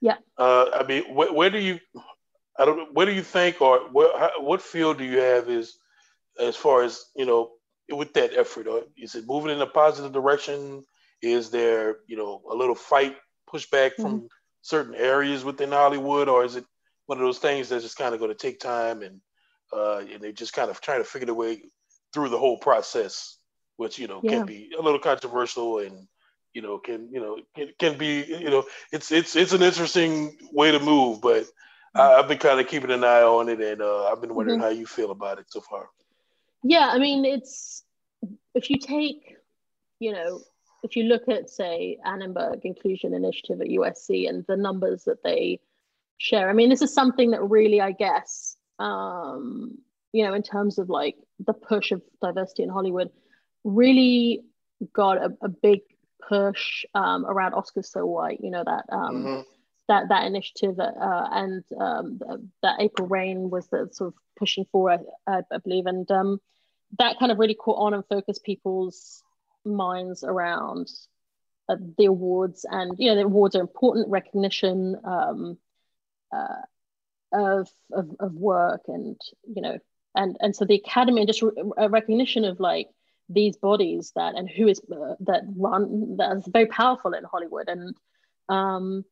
Yeah. 0.00 0.16
Uh, 0.36 0.66
I 0.74 0.84
mean, 0.86 1.04
wh- 1.04 1.34
where 1.34 1.50
do 1.50 1.58
you, 1.58 1.80
I 2.58 2.64
don't, 2.64 2.92
where 2.92 3.06
do 3.06 3.12
you 3.12 3.22
think, 3.22 3.60
or 3.60 3.80
what, 3.90 4.32
what 4.42 4.60
field 4.60 4.98
do 4.98 5.04
you 5.04 5.18
have 5.18 5.48
is, 5.48 5.78
as 6.40 6.56
far 6.56 6.82
as 6.82 7.04
you 7.14 7.26
know, 7.26 7.50
with 7.90 8.14
that 8.14 8.34
effort, 8.34 8.66
or 8.66 8.84
is 8.96 9.14
it 9.14 9.26
moving 9.26 9.50
in 9.50 9.60
a 9.60 9.66
positive 9.66 10.12
direction? 10.12 10.84
Is 11.20 11.50
there, 11.50 11.98
you 12.06 12.16
know, 12.16 12.42
a 12.50 12.54
little 12.54 12.74
fight 12.74 13.16
pushback 13.52 13.94
from 13.96 14.16
mm-hmm. 14.16 14.26
certain 14.62 14.94
areas 14.94 15.44
within 15.44 15.72
Hollywood, 15.72 16.28
or 16.28 16.44
is 16.44 16.56
it 16.56 16.64
one 17.06 17.18
of 17.18 17.24
those 17.24 17.38
things 17.38 17.68
that's 17.68 17.84
just 17.84 17.98
kind 17.98 18.14
of 18.14 18.20
going 18.20 18.30
to 18.30 18.36
take 18.36 18.60
time 18.60 19.02
and 19.02 19.20
uh, 19.72 20.02
and 20.12 20.20
they're 20.20 20.32
just 20.32 20.52
kind 20.52 20.70
of 20.70 20.80
trying 20.80 21.00
to 21.00 21.04
figure 21.04 21.26
their 21.26 21.34
way 21.34 21.62
through 22.12 22.28
the 22.28 22.38
whole 22.38 22.58
process, 22.58 23.38
which 23.82 23.98
you 23.98 24.06
know 24.06 24.20
yeah. 24.22 24.30
can 24.30 24.46
be 24.46 24.70
a 24.78 24.82
little 24.82 24.98
controversial 24.98 25.78
and 25.78 26.06
you 26.54 26.62
know 26.62 26.78
can 26.78 27.08
you 27.10 27.20
know 27.20 27.38
can, 27.54 27.68
can 27.78 27.98
be 27.98 28.24
you 28.24 28.50
know 28.50 28.64
it's 28.92 29.12
it's 29.12 29.36
it's 29.36 29.52
an 29.52 29.62
interesting 29.62 30.36
way 30.52 30.70
to 30.70 30.80
move, 30.80 31.20
but 31.20 31.42
mm-hmm. 31.42 32.00
I, 32.00 32.16
have 32.16 32.28
been 32.28 32.38
kind 32.38 32.60
of 32.60 32.68
keeping 32.68 32.90
an 32.90 33.04
eye 33.04 33.22
on 33.22 33.48
it, 33.48 33.60
and 33.60 33.82
uh, 33.82 34.04
I've 34.04 34.20
been 34.20 34.34
wondering 34.34 34.60
mm-hmm. 34.60 34.68
how 34.68 34.80
you 34.80 34.86
feel 34.86 35.10
about 35.10 35.38
it 35.38 35.46
so 35.48 35.60
far. 35.60 35.88
Yeah, 36.62 36.88
I 36.92 36.98
mean, 36.98 37.24
it's 37.24 37.82
if 38.54 38.70
you 38.70 38.78
take 38.78 39.36
you 39.98 40.12
know 40.12 40.40
if 40.82 40.96
you 40.96 41.04
look 41.04 41.28
at, 41.28 41.48
say, 41.48 41.98
Annenberg 42.04 42.64
Inclusion 42.64 43.14
Initiative 43.14 43.60
at 43.60 43.68
USC 43.68 44.28
and 44.28 44.44
the 44.46 44.56
numbers 44.56 45.04
that 45.04 45.22
they 45.22 45.60
share, 46.18 46.50
I 46.50 46.52
mean, 46.52 46.70
this 46.70 46.82
is 46.82 46.92
something 46.92 47.30
that 47.30 47.42
really, 47.42 47.80
I 47.80 47.92
guess, 47.92 48.56
um, 48.78 49.78
you 50.12 50.24
know, 50.24 50.34
in 50.34 50.42
terms 50.42 50.78
of 50.78 50.90
like 50.90 51.16
the 51.38 51.54
push 51.54 51.92
of 51.92 52.02
diversity 52.20 52.64
in 52.64 52.68
Hollywood, 52.68 53.10
really 53.64 54.44
got 54.92 55.18
a, 55.18 55.36
a 55.42 55.48
big 55.48 55.80
push 56.28 56.84
um, 56.94 57.24
around 57.26 57.52
Oscars 57.52 57.86
So 57.86 58.06
White. 58.06 58.40
You 58.42 58.50
know 58.50 58.64
that 58.64 58.84
um, 58.90 59.16
mm-hmm. 59.16 59.40
that 59.88 60.08
that 60.08 60.26
initiative 60.26 60.78
uh, 60.78 61.28
and 61.32 61.64
um, 61.78 62.20
that 62.62 62.80
April 62.80 63.08
Reign 63.08 63.50
was 63.50 63.68
the 63.68 63.88
sort 63.92 64.08
of 64.08 64.14
pushing 64.36 64.66
for, 64.72 64.90
I, 64.90 64.98
I 65.28 65.58
believe, 65.62 65.86
and 65.86 66.10
um, 66.10 66.40
that 66.98 67.18
kind 67.18 67.32
of 67.32 67.38
really 67.38 67.54
caught 67.54 67.78
on 67.78 67.94
and 67.94 68.04
focused 68.06 68.44
people's 68.44 69.22
minds 69.64 70.24
around 70.24 70.88
uh, 71.68 71.76
the 71.98 72.06
awards. 72.06 72.66
And 72.68 72.94
you 72.98 73.10
know, 73.10 73.16
the 73.16 73.24
awards 73.24 73.56
are 73.56 73.60
important 73.60 74.08
recognition 74.08 74.96
um, 75.04 75.58
uh, 76.34 76.62
of, 77.32 77.68
of 77.92 78.10
of 78.20 78.34
work, 78.34 78.82
and 78.88 79.20
you 79.44 79.62
know, 79.62 79.78
and 80.14 80.36
and 80.40 80.54
so 80.54 80.64
the 80.64 80.76
Academy 80.76 81.20
and 81.20 81.28
just 81.28 81.42
a 81.76 81.88
recognition 81.88 82.44
of 82.44 82.60
like 82.60 82.88
these 83.28 83.56
bodies 83.56 84.12
that 84.16 84.34
and 84.34 84.48
who 84.48 84.68
is 84.68 84.80
uh, 84.90 85.14
that 85.20 85.42
run 85.56 86.16
that's 86.16 86.46
very 86.48 86.66
powerful 86.66 87.14
in 87.14 87.24
Hollywood. 87.24 87.68
And 87.68 87.94
um 88.48 89.04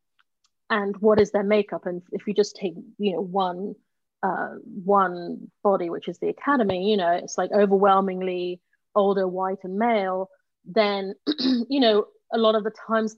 and 0.68 0.96
what 0.98 1.20
is 1.20 1.32
their 1.32 1.42
makeup? 1.42 1.86
And 1.86 2.02
if 2.12 2.26
you 2.26 2.34
just 2.34 2.56
take 2.56 2.74
you 2.98 3.12
know 3.14 3.20
one 3.20 3.74
uh, 4.22 4.56
one 4.84 5.50
body 5.64 5.88
which 5.88 6.06
is 6.06 6.18
the 6.18 6.28
academy 6.28 6.90
you 6.90 6.96
know 6.98 7.10
it's 7.10 7.38
like 7.38 7.50
overwhelmingly 7.52 8.60
older 8.94 9.26
white 9.26 9.64
and 9.64 9.78
male 9.78 10.28
then 10.66 11.14
you 11.70 11.80
know 11.80 12.04
a 12.30 12.36
lot 12.36 12.54
of 12.54 12.62
the 12.62 12.70
times 12.86 13.16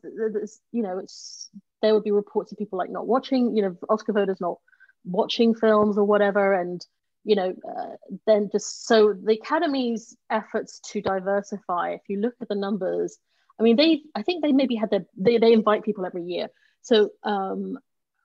you 0.70 0.81
know 0.81 0.98
it's 0.98 1.50
there 1.81 1.92
would 1.92 2.05
be 2.05 2.12
reports 2.12 2.52
of 2.52 2.59
people 2.59 2.78
like 2.78 2.88
not 2.88 3.09
watching 3.09 3.57
you 3.57 3.62
know 3.62 3.76
oscar 3.88 4.12
voters 4.12 4.40
not 4.40 4.59
watching 5.05 5.55
films 5.55 5.98
or 5.98 6.05
whatever. 6.05 6.52
And 6.52 6.85
you 7.24 7.37
know, 7.37 7.54
uh, 7.68 7.96
then 8.26 8.48
just 8.50 8.87
so 8.87 9.12
the 9.12 9.38
academy's 9.40 10.16
efforts 10.30 10.80
to 10.80 11.00
diversify, 11.00 11.90
if 11.90 12.02
you 12.08 12.18
look 12.20 12.35
at 12.40 12.48
the 12.48 12.54
numbers, 12.54 13.18
I 13.58 13.62
mean, 13.62 13.76
they, 13.76 14.02
I 14.14 14.22
think 14.22 14.42
they 14.42 14.52
maybe 14.52 14.74
had 14.74 14.90
their, 14.90 15.06
they, 15.16 15.38
they 15.38 15.52
invite 15.52 15.85
people 15.85 16.04
every 16.04 16.24
year. 16.24 16.48
So 16.82 17.11
um, 17.22 17.78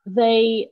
they, 0.05 0.69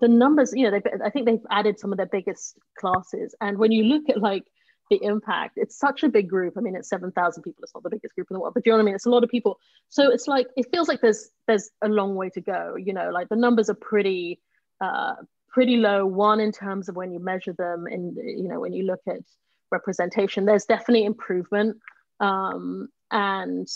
the 0.00 0.08
numbers, 0.08 0.52
you 0.54 0.64
know, 0.64 0.78
they, 0.78 0.90
I 1.04 1.10
think 1.10 1.26
they've 1.26 1.38
added 1.50 1.78
some 1.78 1.92
of 1.92 1.98
their 1.98 2.06
biggest 2.06 2.58
classes. 2.78 3.34
And 3.40 3.58
when 3.58 3.70
you 3.70 3.84
look 3.84 4.08
at 4.08 4.20
like 4.20 4.44
the 4.90 4.98
impact, 5.02 5.54
it's 5.56 5.78
such 5.78 6.02
a 6.02 6.08
big 6.08 6.28
group. 6.28 6.54
I 6.56 6.60
mean, 6.60 6.74
it's 6.74 6.88
7,000 6.88 7.42
people. 7.42 7.62
It's 7.62 7.74
not 7.74 7.84
the 7.84 7.90
biggest 7.90 8.14
group 8.14 8.26
in 8.30 8.34
the 8.34 8.40
world, 8.40 8.54
but 8.54 8.66
you 8.66 8.72
know 8.72 8.78
what 8.78 8.82
I 8.82 8.86
mean? 8.86 8.94
It's 8.96 9.06
a 9.06 9.10
lot 9.10 9.22
of 9.22 9.30
people. 9.30 9.58
So 9.88 10.10
it's 10.10 10.26
like, 10.26 10.48
it 10.56 10.66
feels 10.72 10.88
like 10.88 11.00
there's, 11.00 11.30
there's 11.46 11.70
a 11.82 11.88
long 11.88 12.16
way 12.16 12.30
to 12.30 12.40
go, 12.40 12.74
you 12.76 12.92
know, 12.92 13.10
like 13.10 13.28
the 13.28 13.36
numbers 13.36 13.70
are 13.70 13.74
pretty, 13.74 14.40
uh, 14.80 15.14
pretty 15.58 15.76
low 15.76 16.06
one 16.06 16.38
in 16.38 16.52
terms 16.52 16.88
of 16.88 16.94
when 16.94 17.10
you 17.10 17.18
measure 17.18 17.52
them 17.52 17.86
and 17.90 18.16
you 18.16 18.46
know 18.48 18.60
when 18.60 18.72
you 18.72 18.84
look 18.84 19.00
at 19.08 19.18
representation 19.72 20.44
there's 20.44 20.66
definitely 20.66 21.04
improvement. 21.04 21.76
Um, 22.20 22.90
and 23.10 23.66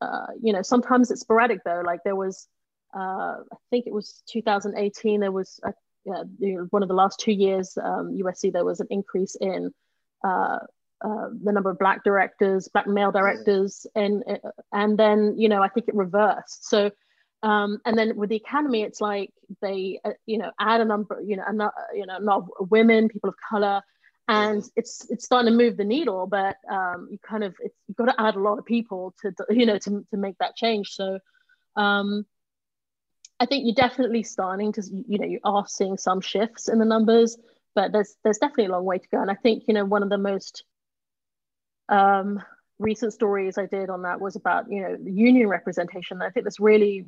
uh, 0.00 0.28
you 0.40 0.52
know 0.52 0.62
sometimes 0.62 1.10
it's 1.10 1.22
sporadic 1.22 1.58
though. 1.64 1.82
Like 1.84 1.98
there 2.04 2.14
was 2.14 2.46
uh, 2.94 3.38
i 3.56 3.56
think 3.70 3.88
it 3.88 3.92
was 3.92 4.22
2018 4.28 5.18
there 5.18 5.32
was 5.32 5.58
a, 5.64 5.70
uh, 6.12 6.24
you 6.38 6.54
know, 6.58 6.66
one 6.70 6.84
of 6.84 6.88
the 6.88 6.94
last 6.94 7.18
two 7.18 7.32
years 7.32 7.76
um, 7.82 8.16
usc 8.22 8.52
there 8.52 8.64
was 8.64 8.80
an 8.80 8.86
increase 8.90 9.34
in 9.40 9.72
uh, 10.22 10.58
uh, 11.04 11.28
the 11.42 11.52
number 11.52 11.70
of 11.70 11.78
black 11.78 12.04
directors 12.04 12.68
black 12.68 12.86
male 12.86 13.10
directors 13.10 13.84
and 13.96 14.22
and 14.72 14.96
then 14.96 15.34
you 15.36 15.48
know 15.48 15.60
i 15.60 15.68
think 15.68 15.88
it 15.88 15.94
reversed. 15.94 16.68
So 16.68 16.92
um, 17.42 17.80
and 17.84 17.98
then 17.98 18.16
with 18.16 18.30
the 18.30 18.36
academy, 18.36 18.82
it's 18.82 19.00
like 19.00 19.30
they, 19.60 20.00
uh, 20.04 20.12
you 20.26 20.38
know, 20.38 20.52
add 20.60 20.80
a 20.80 20.84
number, 20.84 21.20
you 21.24 21.36
know, 21.36 21.44
not, 21.52 21.74
you 21.92 22.06
know, 22.06 22.18
not 22.18 22.70
women, 22.70 23.08
people 23.08 23.30
of 23.30 23.34
color, 23.48 23.82
and 24.28 24.62
it's 24.76 25.06
it's 25.10 25.24
starting 25.24 25.50
to 25.50 25.56
move 25.56 25.76
the 25.76 25.84
needle. 25.84 26.26
But 26.28 26.56
um, 26.70 27.08
you 27.10 27.18
kind 27.18 27.42
of 27.42 27.54
it's, 27.60 27.74
you've 27.88 27.96
got 27.96 28.06
to 28.06 28.20
add 28.20 28.36
a 28.36 28.40
lot 28.40 28.58
of 28.58 28.64
people 28.64 29.14
to, 29.22 29.32
you 29.50 29.66
know, 29.66 29.78
to 29.78 30.06
to 30.10 30.16
make 30.16 30.38
that 30.38 30.54
change. 30.54 30.90
So, 30.90 31.18
um, 31.74 32.24
I 33.40 33.46
think 33.46 33.64
you're 33.64 33.74
definitely 33.74 34.22
starting 34.22 34.72
to, 34.74 34.82
you 35.08 35.18
know, 35.18 35.26
you 35.26 35.40
are 35.42 35.66
seeing 35.66 35.98
some 35.98 36.20
shifts 36.20 36.68
in 36.68 36.78
the 36.78 36.84
numbers, 36.84 37.36
but 37.74 37.90
there's 37.90 38.14
there's 38.22 38.38
definitely 38.38 38.66
a 38.66 38.72
long 38.72 38.84
way 38.84 38.98
to 38.98 39.08
go. 39.08 39.20
And 39.20 39.30
I 39.30 39.34
think 39.34 39.64
you 39.66 39.74
know 39.74 39.84
one 39.84 40.04
of 40.04 40.10
the 40.10 40.18
most 40.18 40.62
um, 41.88 42.40
recent 42.78 43.12
stories 43.12 43.58
I 43.58 43.66
did 43.66 43.90
on 43.90 44.02
that 44.02 44.20
was 44.20 44.36
about 44.36 44.70
you 44.70 44.82
know 44.82 44.96
the 44.96 45.10
union 45.10 45.48
representation. 45.48 46.22
I 46.22 46.30
think 46.30 46.44
that's 46.44 46.60
really 46.60 47.06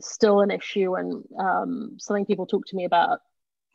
still 0.00 0.40
an 0.40 0.50
issue 0.50 0.94
and 0.94 1.24
um, 1.38 1.96
something 1.98 2.26
people 2.26 2.46
talk 2.46 2.66
to 2.66 2.76
me 2.76 2.84
about. 2.84 3.20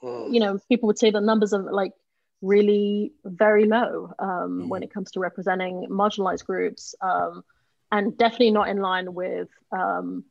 Mm. 0.03 0.33
You 0.33 0.39
know, 0.39 0.59
people 0.69 0.87
would 0.87 0.99
say 0.99 1.11
the 1.11 1.21
numbers 1.21 1.53
are 1.53 1.71
like 1.71 1.93
really 2.41 3.13
very 3.25 3.65
low 3.65 4.13
um, 4.19 4.29
mm. 4.29 4.67
when 4.67 4.83
it 4.83 4.93
comes 4.93 5.11
to 5.11 5.19
representing 5.19 5.87
marginalized 5.89 6.45
groups, 6.45 6.95
um, 7.01 7.43
and 7.91 8.17
definitely 8.17 8.51
not 8.51 8.69
in 8.69 8.77
line 8.77 9.13
with 9.13 9.49
um, 9.71 10.23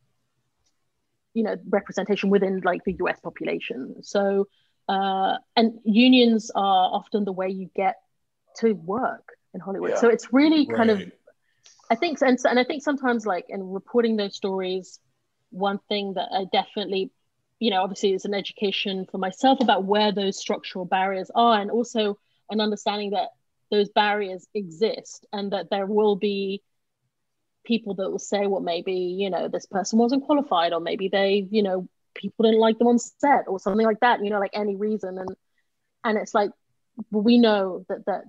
you 1.33 1.43
know 1.43 1.55
representation 1.69 2.29
within 2.29 2.61
like 2.63 2.83
the 2.83 2.95
U.S. 2.99 3.19
population. 3.19 4.03
So, 4.03 4.47
uh, 4.87 5.35
and 5.55 5.79
unions 5.83 6.51
are 6.55 6.89
often 6.93 7.25
the 7.25 7.33
way 7.33 7.49
you 7.49 7.69
get 7.75 7.95
to 8.57 8.73
work 8.73 9.33
in 9.53 9.59
Hollywood. 9.59 9.91
Yeah. 9.91 9.97
So 9.97 10.09
it's 10.09 10.31
really 10.31 10.65
kind 10.65 10.89
right. 10.89 11.01
of 11.01 11.11
I 11.89 11.95
think 11.95 12.21
and, 12.21 12.37
and 12.43 12.59
I 12.59 12.63
think 12.63 12.83
sometimes 12.83 13.25
like 13.25 13.45
in 13.49 13.63
reporting 13.69 14.17
those 14.17 14.35
stories 14.35 14.99
one 15.49 15.79
thing 15.89 16.13
that 16.13 16.29
I 16.31 16.45
definitely, 16.51 17.11
you 17.59 17.71
know, 17.71 17.81
obviously 17.83 18.13
is 18.13 18.25
an 18.25 18.33
education 18.33 19.05
for 19.09 19.17
myself 19.17 19.59
about 19.61 19.85
where 19.85 20.11
those 20.11 20.39
structural 20.39 20.85
barriers 20.85 21.31
are, 21.33 21.59
and 21.59 21.71
also 21.71 22.17
an 22.49 22.61
understanding 22.61 23.11
that 23.11 23.29
those 23.71 23.89
barriers 23.89 24.47
exist 24.53 25.25
and 25.33 25.51
that 25.51 25.69
there 25.69 25.85
will 25.85 26.15
be 26.15 26.61
people 27.65 27.95
that 27.95 28.09
will 28.09 28.19
say, 28.19 28.47
well, 28.47 28.61
maybe, 28.61 28.93
you 28.93 29.29
know, 29.29 29.49
this 29.49 29.65
person 29.65 29.99
wasn't 29.99 30.23
qualified, 30.25 30.71
or 30.73 30.79
maybe 30.79 31.09
they, 31.09 31.47
you 31.51 31.63
know, 31.63 31.87
people 32.15 32.43
didn't 32.43 32.61
like 32.61 32.77
them 32.77 32.87
on 32.87 32.97
set 32.97 33.45
or 33.47 33.59
something 33.59 33.85
like 33.85 33.99
that, 33.99 34.23
you 34.23 34.29
know, 34.29 34.39
like 34.39 34.51
any 34.53 34.75
reason. 34.75 35.17
And 35.17 35.29
and 36.03 36.17
it's 36.17 36.33
like 36.33 36.51
we 37.11 37.37
know 37.37 37.85
that 37.89 38.05
that 38.05 38.23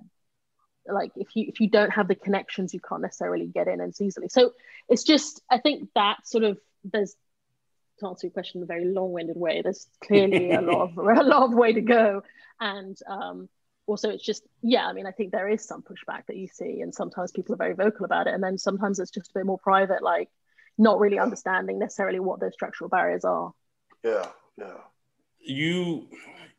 like 0.85 1.11
if 1.15 1.35
you 1.35 1.45
if 1.47 1.59
you 1.59 1.69
don't 1.69 1.91
have 1.91 2.07
the 2.07 2.15
connections 2.15 2.73
you 2.73 2.79
can't 2.79 3.01
necessarily 3.01 3.45
get 3.45 3.67
in 3.67 3.79
as 3.81 3.99
easily 4.01 4.27
so 4.27 4.53
it's 4.87 5.03
just 5.03 5.41
i 5.49 5.57
think 5.57 5.87
that 5.95 6.17
sort 6.25 6.43
of 6.43 6.57
there's 6.83 7.15
to 7.99 8.07
answer 8.07 8.27
your 8.27 8.31
question 8.31 8.59
in 8.59 8.63
a 8.63 8.65
very 8.65 8.85
long-winded 8.85 9.37
way 9.37 9.61
there's 9.61 9.87
clearly 10.03 10.51
a 10.51 10.61
lot 10.61 10.89
of 10.89 10.97
a 10.97 11.23
lot 11.23 11.43
of 11.43 11.53
way 11.53 11.73
to 11.73 11.81
go. 11.81 12.23
And 12.59 12.97
um, 13.07 13.49
also 13.87 14.09
it's 14.09 14.23
just 14.23 14.43
yeah 14.61 14.85
i 14.85 14.93
mean 14.93 15.07
i 15.07 15.11
think 15.11 15.31
there 15.31 15.49
is 15.49 15.65
some 15.65 15.81
pushback 15.81 16.27
that 16.27 16.37
you 16.37 16.47
see 16.47 16.81
and 16.81 16.93
sometimes 16.93 17.31
people 17.31 17.55
are 17.55 17.57
very 17.57 17.73
vocal 17.73 18.05
about 18.05 18.27
it. 18.27 18.33
And 18.33 18.43
then 18.43 18.57
sometimes 18.57 18.99
it's 18.99 19.11
just 19.11 19.31
a 19.31 19.33
bit 19.33 19.45
more 19.45 19.57
private 19.57 20.03
like 20.03 20.29
not 20.77 20.99
really 20.99 21.19
understanding 21.19 21.79
necessarily 21.79 22.19
what 22.19 22.39
those 22.39 22.53
structural 22.53 22.89
barriers 22.89 23.25
are. 23.25 23.51
Yeah 24.03 24.27
yeah. 24.57 24.77
You 25.39 26.07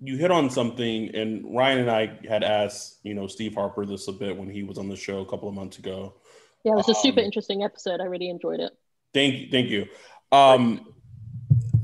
you 0.01 0.17
hit 0.17 0.31
on 0.31 0.49
something 0.49 1.15
and 1.15 1.45
ryan 1.55 1.81
and 1.81 1.91
i 1.91 2.19
had 2.27 2.43
asked 2.43 3.01
you 3.03 3.13
know 3.13 3.27
steve 3.27 3.55
harper 3.55 3.85
this 3.85 4.09
a 4.09 4.13
bit 4.13 4.35
when 4.35 4.49
he 4.49 4.63
was 4.63 4.79
on 4.79 4.89
the 4.89 4.97
show 4.97 5.21
a 5.21 5.27
couple 5.27 5.49
of 5.49 5.55
months 5.55 5.79
ago. 5.79 6.15
Yeah 6.65 6.73
it 6.73 6.77
was 6.77 6.89
a 6.89 6.95
super 6.95 7.21
um, 7.21 7.27
interesting 7.27 7.63
episode. 7.63 8.01
I 8.01 8.05
really 8.05 8.29
enjoyed 8.29 8.61
it 8.61 8.73
Thank 9.13 9.35
you. 9.35 9.49
Thank 9.51 9.69
you. 9.69 9.87
Um, 10.33 10.87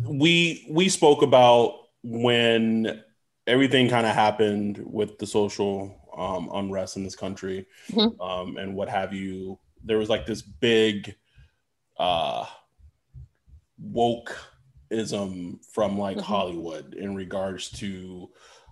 we 0.08 0.66
we 0.70 0.88
spoke 0.88 1.22
about 1.22 1.74
when 2.02 3.02
everything 3.46 3.88
kind 3.88 4.06
of 4.06 4.14
happened 4.14 4.80
with 4.84 5.18
the 5.18 5.26
social 5.26 6.00
um, 6.16 6.50
unrest 6.52 6.96
in 6.96 7.04
this 7.04 7.16
country 7.16 7.66
mm-hmm. 7.90 8.20
um, 8.20 8.56
and 8.56 8.74
what 8.74 8.88
have 8.88 9.12
you. 9.12 9.58
There 9.84 9.98
was 9.98 10.08
like 10.08 10.26
this 10.26 10.42
big 10.42 11.14
uh, 11.98 12.46
wokeism 13.84 15.64
from 15.72 15.98
like 15.98 16.16
mm-hmm. 16.16 16.26
Hollywood 16.26 16.94
in 16.94 17.14
regards 17.14 17.70
to 17.70 18.30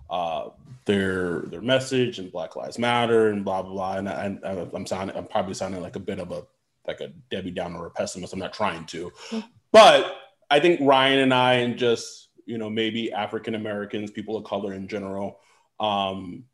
uh, 0.09 0.49
their 0.85 1.41
their 1.41 1.61
message 1.61 2.19
and 2.19 2.31
Black 2.31 2.55
Lives 2.55 2.79
Matter 2.79 3.29
and 3.29 3.43
blah 3.43 3.61
blah 3.61 3.73
blah. 3.73 3.97
And 3.97 4.09
I, 4.09 4.37
I, 4.43 4.67
I'm 4.73 4.85
sounding, 4.85 5.15
I'm 5.15 5.27
probably 5.27 5.53
sounding 5.53 5.81
like 5.81 5.95
a 5.95 5.99
bit 6.01 6.19
of 6.19 6.31
a 6.31 6.43
like 6.87 7.01
a 7.01 7.09
Debbie 7.29 7.51
Downer 7.51 7.79
or 7.79 7.87
a 7.87 7.91
pessimist. 7.91 8.33
I'm 8.33 8.39
not 8.39 8.53
trying 8.53 8.85
to, 8.87 9.11
but 9.71 10.15
I 10.49 10.59
think 10.59 10.79
Ryan 10.81 11.19
and 11.19 11.33
I, 11.33 11.53
and 11.55 11.77
just 11.77 12.29
you 12.45 12.57
know 12.57 12.69
maybe 12.69 13.11
African 13.11 13.55
Americans, 13.55 14.11
people 14.11 14.37
of 14.37 14.43
color 14.43 14.73
in 14.73 14.87
general, 14.87 15.39
um, 15.79 16.45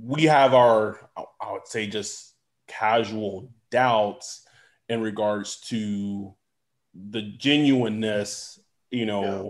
we 0.00 0.24
have 0.24 0.54
our 0.54 1.10
I 1.16 1.52
would 1.52 1.66
say 1.66 1.86
just 1.86 2.34
casual 2.66 3.50
doubts 3.70 4.46
in 4.88 5.00
regards 5.00 5.60
to 5.60 6.34
the 6.94 7.22
genuineness, 7.22 8.58
you 8.90 9.06
know, 9.06 9.44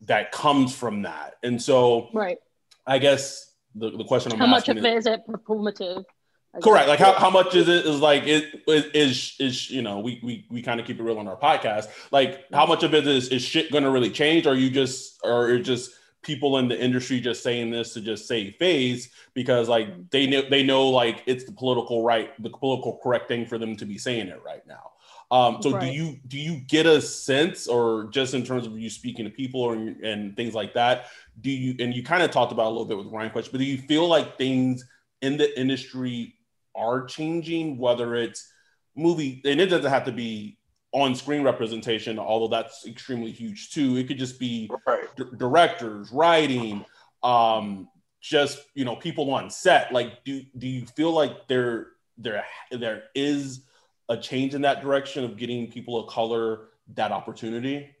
yeah. 0.00 0.06
that 0.06 0.32
comes 0.32 0.74
from 0.74 1.02
that. 1.02 1.34
And 1.42 1.60
so, 1.60 2.08
right. 2.12 2.38
I 2.86 2.98
guess 2.98 3.52
the, 3.74 3.90
the 3.90 4.04
question 4.04 4.32
I'm 4.32 4.38
how 4.38 4.46
much 4.46 4.68
of 4.68 4.76
it 4.76 4.84
is 4.84 5.06
it 5.06 5.20
performative? 5.28 6.04
Correct. 6.62 6.88
Like 6.88 6.98
how, 6.98 7.12
how 7.12 7.30
much 7.30 7.54
is 7.54 7.68
it 7.68 7.86
is 7.86 8.00
like 8.00 8.24
it 8.24 8.62
is 8.66 8.84
is, 8.92 9.36
is 9.38 9.70
you 9.70 9.82
know 9.82 10.00
we 10.00 10.18
we, 10.22 10.46
we 10.50 10.62
kind 10.62 10.80
of 10.80 10.86
keep 10.86 10.98
it 10.98 11.02
real 11.02 11.18
on 11.18 11.28
our 11.28 11.36
podcast. 11.36 11.86
Like 12.10 12.44
how 12.52 12.66
much 12.66 12.82
of 12.82 12.92
it 12.92 13.06
is 13.06 13.28
is 13.28 13.42
shit 13.42 13.70
gonna 13.70 13.90
really 13.90 14.10
change? 14.10 14.46
Or 14.46 14.54
you 14.54 14.68
just 14.68 15.20
or 15.22 15.58
just 15.58 15.92
people 16.22 16.58
in 16.58 16.68
the 16.68 16.78
industry 16.78 17.20
just 17.20 17.42
saying 17.42 17.70
this 17.70 17.94
to 17.94 18.00
just 18.00 18.26
save 18.26 18.56
face 18.56 19.08
because 19.32 19.68
like 19.68 20.10
they 20.10 20.26
know 20.26 20.42
they 20.50 20.62
know 20.62 20.88
like 20.88 21.22
it's 21.26 21.44
the 21.44 21.52
political 21.52 22.02
right, 22.02 22.30
the 22.42 22.50
political 22.50 22.98
correct 23.02 23.28
thing 23.28 23.46
for 23.46 23.56
them 23.56 23.76
to 23.76 23.86
be 23.86 23.96
saying 23.96 24.26
it 24.26 24.42
right 24.44 24.66
now. 24.66 24.90
Um, 25.30 25.62
so 25.62 25.70
right. 25.70 25.82
do 25.82 25.86
you 25.86 26.18
do 26.26 26.36
you 26.36 26.56
get 26.66 26.86
a 26.86 27.00
sense, 27.00 27.68
or 27.68 28.08
just 28.10 28.34
in 28.34 28.44
terms 28.44 28.66
of 28.66 28.76
you 28.76 28.90
speaking 28.90 29.24
to 29.24 29.30
people 29.30 29.70
and, 29.70 30.02
and 30.02 30.36
things 30.36 30.54
like 30.54 30.74
that, 30.74 31.06
do 31.40 31.50
you 31.50 31.76
and 31.78 31.94
you 31.94 32.02
kind 32.02 32.24
of 32.24 32.32
talked 32.32 32.50
about 32.50 32.66
a 32.66 32.70
little 32.70 32.86
bit 32.86 32.98
with 32.98 33.06
Ryan 33.06 33.30
question, 33.30 33.52
but 33.52 33.58
do 33.58 33.64
you 33.64 33.78
feel 33.78 34.08
like 34.08 34.36
things 34.36 34.84
in 35.22 35.36
the 35.36 35.58
industry 35.58 36.34
are 36.74 37.04
changing, 37.04 37.78
whether 37.78 38.14
it's 38.14 38.52
movie 38.96 39.40
and 39.44 39.60
it 39.60 39.66
doesn't 39.66 39.90
have 39.90 40.04
to 40.04 40.12
be 40.12 40.58
on 40.92 41.14
screen 41.14 41.42
representation, 41.42 42.18
although 42.18 42.48
that's 42.48 42.86
extremely 42.86 43.30
huge 43.30 43.70
too. 43.70 43.96
It 43.96 44.08
could 44.08 44.18
just 44.18 44.38
be 44.40 44.70
right. 44.86 45.06
d- 45.16 45.24
directors, 45.36 46.10
writing, 46.10 46.84
um, 47.22 47.88
just 48.20 48.58
you 48.74 48.84
know, 48.84 48.96
people 48.96 49.32
on 49.32 49.50
set. 49.50 49.92
Like, 49.92 50.24
do 50.24 50.42
do 50.58 50.66
you 50.66 50.86
feel 50.86 51.12
like 51.12 51.46
there 51.48 51.88
there 52.18 52.44
there 52.70 53.04
is 53.14 53.62
a 54.08 54.16
change 54.16 54.54
in 54.54 54.62
that 54.62 54.82
direction 54.82 55.24
of 55.24 55.36
getting 55.36 55.70
people 55.70 55.98
of 55.98 56.08
color 56.12 56.70
that 56.94 57.12
opportunity? 57.12 57.94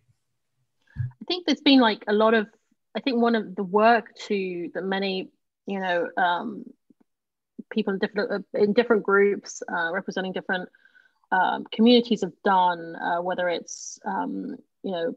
I 0.96 1.24
think 1.28 1.46
there's 1.46 1.60
been 1.60 1.80
like 1.80 2.04
a 2.08 2.12
lot 2.12 2.34
of, 2.34 2.48
I 2.96 3.00
think 3.00 3.22
one 3.22 3.36
of 3.36 3.54
the 3.54 3.62
work 3.62 4.14
to 4.26 4.70
that 4.74 4.84
many, 4.84 5.30
you 5.66 5.78
know, 5.78 6.08
um, 6.16 6.64
people 7.70 7.94
in 7.94 7.98
different 7.98 8.30
uh, 8.30 8.58
in 8.58 8.72
different 8.72 9.02
groups 9.02 9.62
uh, 9.70 9.90
representing 9.92 10.32
different 10.32 10.68
um, 11.32 11.64
communities 11.72 12.22
have 12.22 12.32
done, 12.44 12.96
uh, 12.96 13.22
whether 13.22 13.48
it's 13.48 13.98
um, 14.04 14.56
you 14.82 14.92
know 14.92 15.16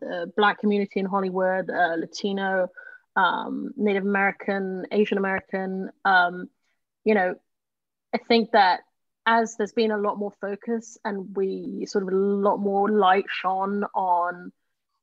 the 0.00 0.32
Black 0.36 0.58
community 0.60 1.00
in 1.00 1.06
Hollywood, 1.06 1.70
uh, 1.70 1.96
Latino, 1.96 2.68
um, 3.16 3.72
Native 3.76 4.04
American, 4.04 4.86
Asian 4.90 5.18
American. 5.18 5.90
Um, 6.04 6.48
you 7.04 7.14
know, 7.14 7.34
I 8.14 8.18
think 8.18 8.52
that 8.52 8.80
as 9.26 9.56
there's 9.56 9.72
been 9.72 9.90
a 9.90 9.98
lot 9.98 10.18
more 10.18 10.32
focus 10.40 10.98
and 11.04 11.36
we 11.36 11.84
sort 11.86 12.02
of 12.02 12.12
a 12.12 12.16
lot 12.16 12.58
more 12.58 12.88
light 12.90 13.24
shone 13.28 13.84
on 13.94 14.52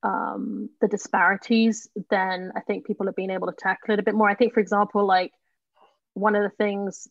um, 0.04 0.70
the 0.82 0.88
disparities, 0.88 1.90
then 2.10 2.52
I 2.56 2.62
think 2.62 2.86
people 2.86 3.06
have 3.08 3.16
been 3.16 3.32
able 3.32 3.48
to 3.48 3.56
tackle 3.58 3.94
it 3.94 4.00
a 4.00 4.04
bit 4.04 4.16
more. 4.16 4.30
I 4.30 4.36
think, 4.36 4.54
for 4.54 4.60
example, 4.60 5.06
like 5.06 5.32
one 6.14 6.36
of 6.36 6.44
the 6.44 6.56
things 6.56 7.08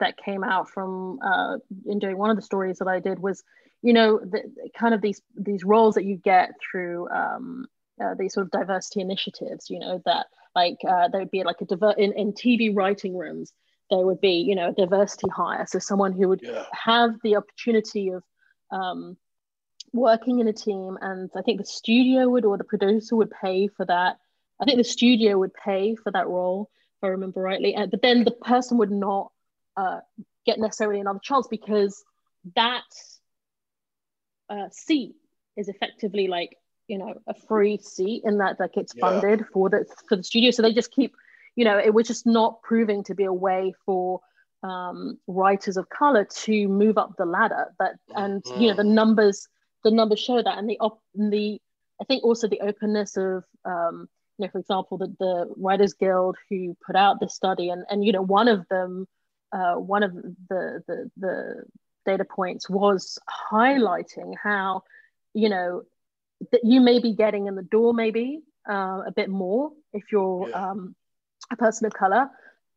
that 0.00 0.16
came 0.16 0.42
out 0.42 0.68
from 0.68 1.18
uh, 1.22 1.58
in 1.86 1.98
doing 1.98 2.18
one 2.18 2.30
of 2.30 2.36
the 2.36 2.42
stories 2.42 2.78
that 2.78 2.88
I 2.88 3.00
did 3.00 3.18
was, 3.18 3.42
you 3.82 3.92
know, 3.92 4.18
the, 4.18 4.42
kind 4.76 4.94
of 4.94 5.00
these 5.00 5.22
these 5.36 5.64
roles 5.64 5.94
that 5.94 6.04
you 6.04 6.16
get 6.16 6.52
through 6.60 7.08
um, 7.10 7.66
uh, 8.02 8.14
these 8.18 8.34
sort 8.34 8.46
of 8.46 8.50
diversity 8.50 9.00
initiatives. 9.00 9.70
You 9.70 9.80
know 9.80 10.02
that 10.04 10.26
like 10.54 10.78
uh, 10.86 11.08
there 11.08 11.20
would 11.20 11.30
be 11.30 11.44
like 11.44 11.60
a 11.60 11.66
diver- 11.66 11.94
in 11.96 12.12
in 12.12 12.32
TV 12.32 12.74
writing 12.74 13.16
rooms 13.16 13.52
there 13.92 14.06
would 14.06 14.20
be, 14.20 14.44
you 14.46 14.54
know, 14.54 14.70
a 14.70 14.72
diversity 14.72 15.28
hire. 15.28 15.66
So 15.68 15.78
someone 15.78 16.12
who 16.12 16.28
would 16.28 16.40
yeah. 16.42 16.64
have 16.72 17.10
the 17.22 17.36
opportunity 17.36 18.08
of 18.08 18.22
um, 18.70 19.18
working 19.92 20.40
in 20.40 20.48
a 20.48 20.52
team. 20.52 20.96
And 21.00 21.30
I 21.36 21.42
think 21.42 21.60
the 21.60 21.66
studio 21.66 22.28
would 22.28 22.46
or 22.46 22.56
the 22.56 22.64
producer 22.64 23.16
would 23.16 23.30
pay 23.30 23.68
for 23.68 23.84
that. 23.84 24.16
I 24.60 24.64
think 24.64 24.78
the 24.78 24.84
studio 24.84 25.38
would 25.38 25.52
pay 25.52 25.94
for 25.94 26.10
that 26.10 26.26
role, 26.26 26.70
I 27.02 27.08
remember 27.08 27.40
rightly. 27.40 27.74
And, 27.74 27.90
but 27.90 28.02
then 28.02 28.24
the 28.24 28.30
person 28.30 28.78
would 28.78 28.90
not 28.90 29.32
uh, 29.76 30.00
get 30.46 30.58
necessarily 30.58 31.00
another 31.00 31.20
chance 31.22 31.46
because 31.48 32.02
that 32.56 32.84
uh, 34.48 34.68
seat 34.70 35.14
is 35.56 35.68
effectively 35.68 36.28
like 36.28 36.56
you 36.88 36.98
know 36.98 37.14
a 37.26 37.34
free 37.34 37.78
seat 37.78 38.22
in 38.24 38.38
that 38.38 38.58
like 38.58 38.76
it's 38.76 38.92
funded 38.94 39.46
for 39.52 39.70
the 39.70 39.84
for 40.08 40.16
the 40.16 40.24
studio 40.24 40.50
so 40.50 40.62
they 40.62 40.72
just 40.72 40.90
keep 40.90 41.14
you 41.56 41.64
know, 41.64 41.78
it 41.78 41.92
was 41.92 42.06
just 42.06 42.26
not 42.26 42.62
proving 42.62 43.04
to 43.04 43.14
be 43.14 43.24
a 43.24 43.32
way 43.32 43.74
for 43.84 44.20
um, 44.62 45.18
writers 45.26 45.76
of 45.76 45.88
color 45.88 46.24
to 46.24 46.68
move 46.68 46.96
up 46.96 47.16
the 47.18 47.26
ladder. 47.26 47.74
But 47.78 47.92
and 48.14 48.42
mm-hmm. 48.42 48.60
you 48.60 48.68
know, 48.68 48.76
the 48.76 48.84
numbers 48.84 49.48
the 49.84 49.90
numbers 49.90 50.20
show 50.20 50.42
that, 50.42 50.58
and 50.58 50.68
the 50.68 50.78
op- 50.80 51.02
and 51.16 51.32
the 51.32 51.60
I 52.00 52.04
think 52.04 52.24
also 52.24 52.48
the 52.48 52.60
openness 52.60 53.16
of 53.16 53.44
um, 53.64 54.08
you 54.38 54.46
know, 54.46 54.50
for 54.50 54.58
example, 54.58 54.98
the 54.98 55.14
the 55.18 55.52
Writers 55.56 55.94
Guild 55.94 56.36
who 56.48 56.76
put 56.84 56.96
out 56.96 57.20
this 57.20 57.34
study, 57.34 57.70
and 57.70 57.84
and 57.90 58.04
you 58.04 58.12
know, 58.12 58.22
one 58.22 58.48
of 58.48 58.66
them, 58.68 59.06
uh, 59.52 59.74
one 59.74 60.02
of 60.02 60.14
the 60.14 60.82
the 60.86 61.10
the 61.16 61.64
data 62.04 62.24
points 62.24 62.68
was 62.68 63.18
highlighting 63.52 64.34
how 64.42 64.82
you 65.34 65.48
know 65.48 65.82
that 66.50 66.60
you 66.64 66.80
may 66.80 66.98
be 66.98 67.14
getting 67.14 67.46
in 67.46 67.54
the 67.54 67.62
door 67.62 67.94
maybe 67.94 68.42
uh, 68.68 69.02
a 69.06 69.12
bit 69.14 69.28
more 69.28 69.70
if 69.92 70.04
you're 70.10 70.48
yeah. 70.48 70.70
um, 70.70 70.94
a 71.50 71.56
person 71.56 71.86
of 71.86 71.92
color 71.92 72.28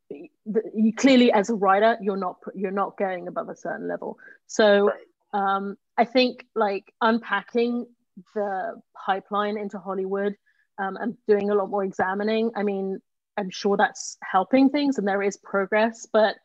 you 0.10 0.94
clearly 0.94 1.32
as 1.32 1.50
a 1.50 1.56
writer 1.56 1.98
you're 2.02 2.18
not 2.18 2.38
you're 2.54 2.72
not 2.72 2.96
going 2.98 3.28
above 3.28 3.50
a 3.50 3.56
certain 3.56 3.88
level 3.88 4.18
so 4.46 4.92
right. 4.92 5.56
um, 5.56 5.76
i 5.98 6.06
think 6.06 6.46
like 6.54 6.94
unpacking 7.02 7.88
the 8.36 8.80
pipeline 9.06 9.58
into 9.58 9.80
hollywood 9.80 10.36
um, 10.78 10.98
and 10.98 11.18
doing 11.28 11.50
a 11.50 11.56
lot 11.56 11.70
more 11.70 11.84
examining. 11.84 12.52
I 12.56 12.64
mean 12.64 13.00
i'm 13.38 13.50
sure 13.50 13.78
that's 13.78 14.18
helping 14.24 14.70
things 14.70 14.98
and 14.98 15.08
there 15.08 15.22
is 15.22 15.38
progress 15.38 16.08
but 16.12 16.36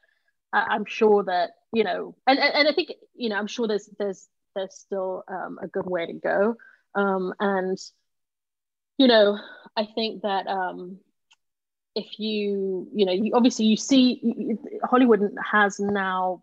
I, 0.53 0.75
am 0.75 0.85
sure 0.85 1.25
that 1.25 1.51
you 1.73 1.85
know 1.85 2.15
and, 2.27 2.39
and, 2.39 2.55
and 2.55 2.69
i 2.69 2.73
think 2.73 2.93
you 3.15 3.29
know 3.29 3.37
i'm 3.37 3.47
sure 3.47 3.69
there's 3.69 3.89
there's 3.99 4.29
there's 4.57 4.75
still 4.75 5.23
um, 5.29 5.61
a 5.63 5.69
good 5.69 5.87
way 5.87 6.07
to 6.07 6.13
go. 6.13 6.57
Um, 6.97 7.33
and 7.39 7.79
you 8.99 9.07
know 9.07 9.39
i 9.77 9.87
think 9.95 10.23
that 10.23 10.49
um, 10.49 10.99
if 11.95 12.19
you 12.19 12.89
you 12.93 13.07
know 13.07 13.13
you, 13.13 13.33
obviously 13.35 13.67
you 13.67 13.77
see 13.77 14.57
hollywood 14.83 15.21
has 15.53 15.79
now 15.79 16.43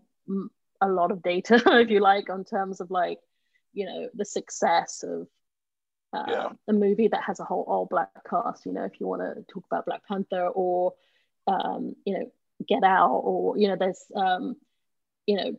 a 0.81 0.87
lot 0.87 1.11
of 1.11 1.21
data 1.21 1.61
if 1.79 1.89
you 1.89 1.99
like 1.99 2.29
on 2.29 2.45
terms 2.45 2.79
of 2.79 2.89
like 2.89 3.19
you 3.73 3.85
know 3.85 4.07
the 4.13 4.23
success 4.25 5.03
of 5.03 5.27
yeah. 6.13 6.49
a 6.67 6.73
movie 6.73 7.07
that 7.07 7.23
has 7.23 7.39
a 7.39 7.43
whole 7.43 7.65
all 7.67 7.85
black 7.85 8.09
cast 8.29 8.65
you 8.65 8.71
know 8.71 8.83
if 8.83 8.99
you 8.99 9.07
want 9.07 9.21
to 9.21 9.43
talk 9.51 9.63
about 9.69 9.85
black 9.85 10.05
panther 10.07 10.47
or 10.47 10.93
um, 11.47 11.95
you 12.05 12.13
know 12.13 12.31
get 12.67 12.83
out 12.83 13.21
or 13.23 13.57
you 13.57 13.67
know 13.67 13.75
there's 13.77 14.03
um, 14.15 14.55
you 15.25 15.35
know 15.35 15.57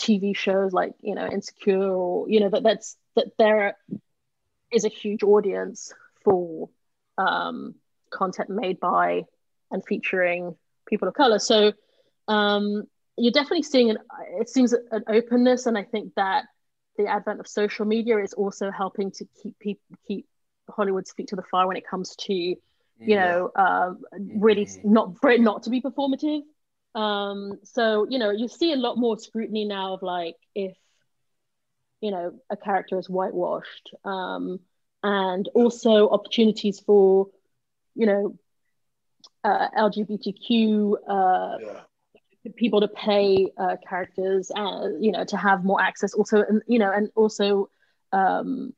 tv 0.00 0.34
shows 0.34 0.72
like 0.72 0.92
you 1.02 1.14
know 1.14 1.26
insecure 1.26 1.92
or 1.92 2.28
you 2.28 2.40
know 2.40 2.48
that 2.48 2.62
that's 2.62 2.96
that 3.14 3.26
there 3.38 3.76
is 4.72 4.84
a 4.84 4.88
huge 4.88 5.22
audience 5.22 5.92
for 6.24 6.70
um, 7.18 7.74
content 8.10 8.50
made 8.50 8.80
by 8.80 9.24
and 9.70 9.84
featuring 9.84 10.56
people 10.86 11.08
of 11.08 11.14
color. 11.14 11.38
So 11.38 11.72
um, 12.28 12.84
you're 13.16 13.32
definitely 13.32 13.62
seeing 13.62 13.90
an 13.90 13.98
it 14.38 14.48
seems 14.48 14.72
an 14.72 15.04
openness, 15.08 15.66
and 15.66 15.76
I 15.76 15.84
think 15.84 16.14
that 16.14 16.44
the 16.96 17.06
advent 17.06 17.40
of 17.40 17.48
social 17.48 17.84
media 17.84 18.18
is 18.18 18.32
also 18.34 18.70
helping 18.70 19.10
to 19.12 19.26
keep 19.42 19.58
people 19.58 19.82
keep 20.06 20.26
Hollywood's 20.68 21.12
feet 21.12 21.28
to 21.28 21.36
the 21.36 21.42
fire 21.42 21.66
when 21.66 21.76
it 21.76 21.86
comes 21.86 22.16
to 22.16 22.34
you 22.34 22.56
yeah. 22.98 23.30
know 23.30 23.50
uh, 23.54 23.94
really 24.18 24.66
mm-hmm. 24.66 24.92
not 24.92 25.18
for 25.20 25.30
it 25.30 25.40
not 25.40 25.64
to 25.64 25.70
be 25.70 25.80
performative. 25.80 26.42
Um, 26.94 27.58
so 27.64 28.06
you 28.08 28.18
know 28.18 28.30
you 28.30 28.48
see 28.48 28.72
a 28.72 28.76
lot 28.76 28.98
more 28.98 29.18
scrutiny 29.18 29.64
now 29.64 29.94
of 29.94 30.02
like 30.02 30.36
if 30.54 30.76
you 32.00 32.10
know 32.10 32.34
a 32.50 32.56
character 32.56 32.98
is 32.98 33.08
whitewashed 33.08 33.94
um, 34.04 34.60
and 35.02 35.48
also 35.54 36.08
opportunities 36.10 36.80
for 36.80 37.28
you 37.94 38.06
know, 38.06 38.38
uh, 39.44 39.68
LGBTQ 39.76 40.94
uh, 41.08 41.58
yeah. 41.60 41.80
People 42.50 42.80
to 42.80 42.88
pay 42.88 43.50
uh, 43.56 43.76
characters, 43.88 44.50
uh, 44.54 44.88
you 45.00 45.12
know, 45.12 45.24
to 45.24 45.36
have 45.36 45.64
more 45.64 45.80
access. 45.80 46.14
Also, 46.14 46.42
and 46.42 46.62
you 46.66 46.78
know, 46.78 46.90
and 46.90 47.10
also, 47.14 47.70
um, 48.12 48.72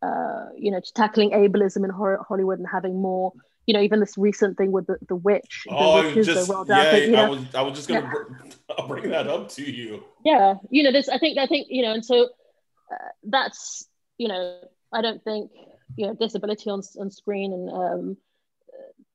uh, 0.00 0.46
you 0.56 0.70
know, 0.70 0.80
to 0.80 0.92
tackling 0.92 1.30
ableism 1.30 1.84
in 1.84 1.90
Hollywood 1.90 2.58
and 2.58 2.68
having 2.70 3.00
more. 3.00 3.32
You 3.66 3.74
know, 3.74 3.80
even 3.80 4.00
this 4.00 4.18
recent 4.18 4.58
thing 4.58 4.72
with 4.72 4.88
the, 4.88 4.98
the 5.08 5.14
witch. 5.14 5.62
The 5.68 5.76
oh, 5.76 6.02
witches, 6.02 6.26
just, 6.26 6.48
well 6.48 6.64
yeah, 6.68 6.96
you 6.96 7.12
know, 7.12 7.26
I 7.26 7.28
was 7.28 7.54
I 7.54 7.62
was 7.62 7.74
just 7.76 7.88
gonna 7.88 8.00
yeah. 8.00 8.74
br- 8.76 8.86
bring 8.88 9.10
that 9.10 9.28
up 9.28 9.50
to 9.50 9.62
you. 9.62 10.02
Yeah, 10.24 10.54
you 10.68 10.82
know, 10.82 10.90
this 10.90 11.08
I 11.08 11.18
think 11.18 11.38
I 11.38 11.46
think 11.46 11.68
you 11.70 11.82
know, 11.82 11.92
and 11.92 12.04
so 12.04 12.24
uh, 12.24 13.08
that's 13.22 13.86
you 14.18 14.26
know, 14.26 14.58
I 14.92 15.00
don't 15.00 15.22
think 15.22 15.52
you 15.96 16.06
know 16.06 16.14
disability 16.14 16.70
on 16.70 16.82
on 16.98 17.10
screen 17.12 17.52
and 17.52 17.70
um, 17.70 18.16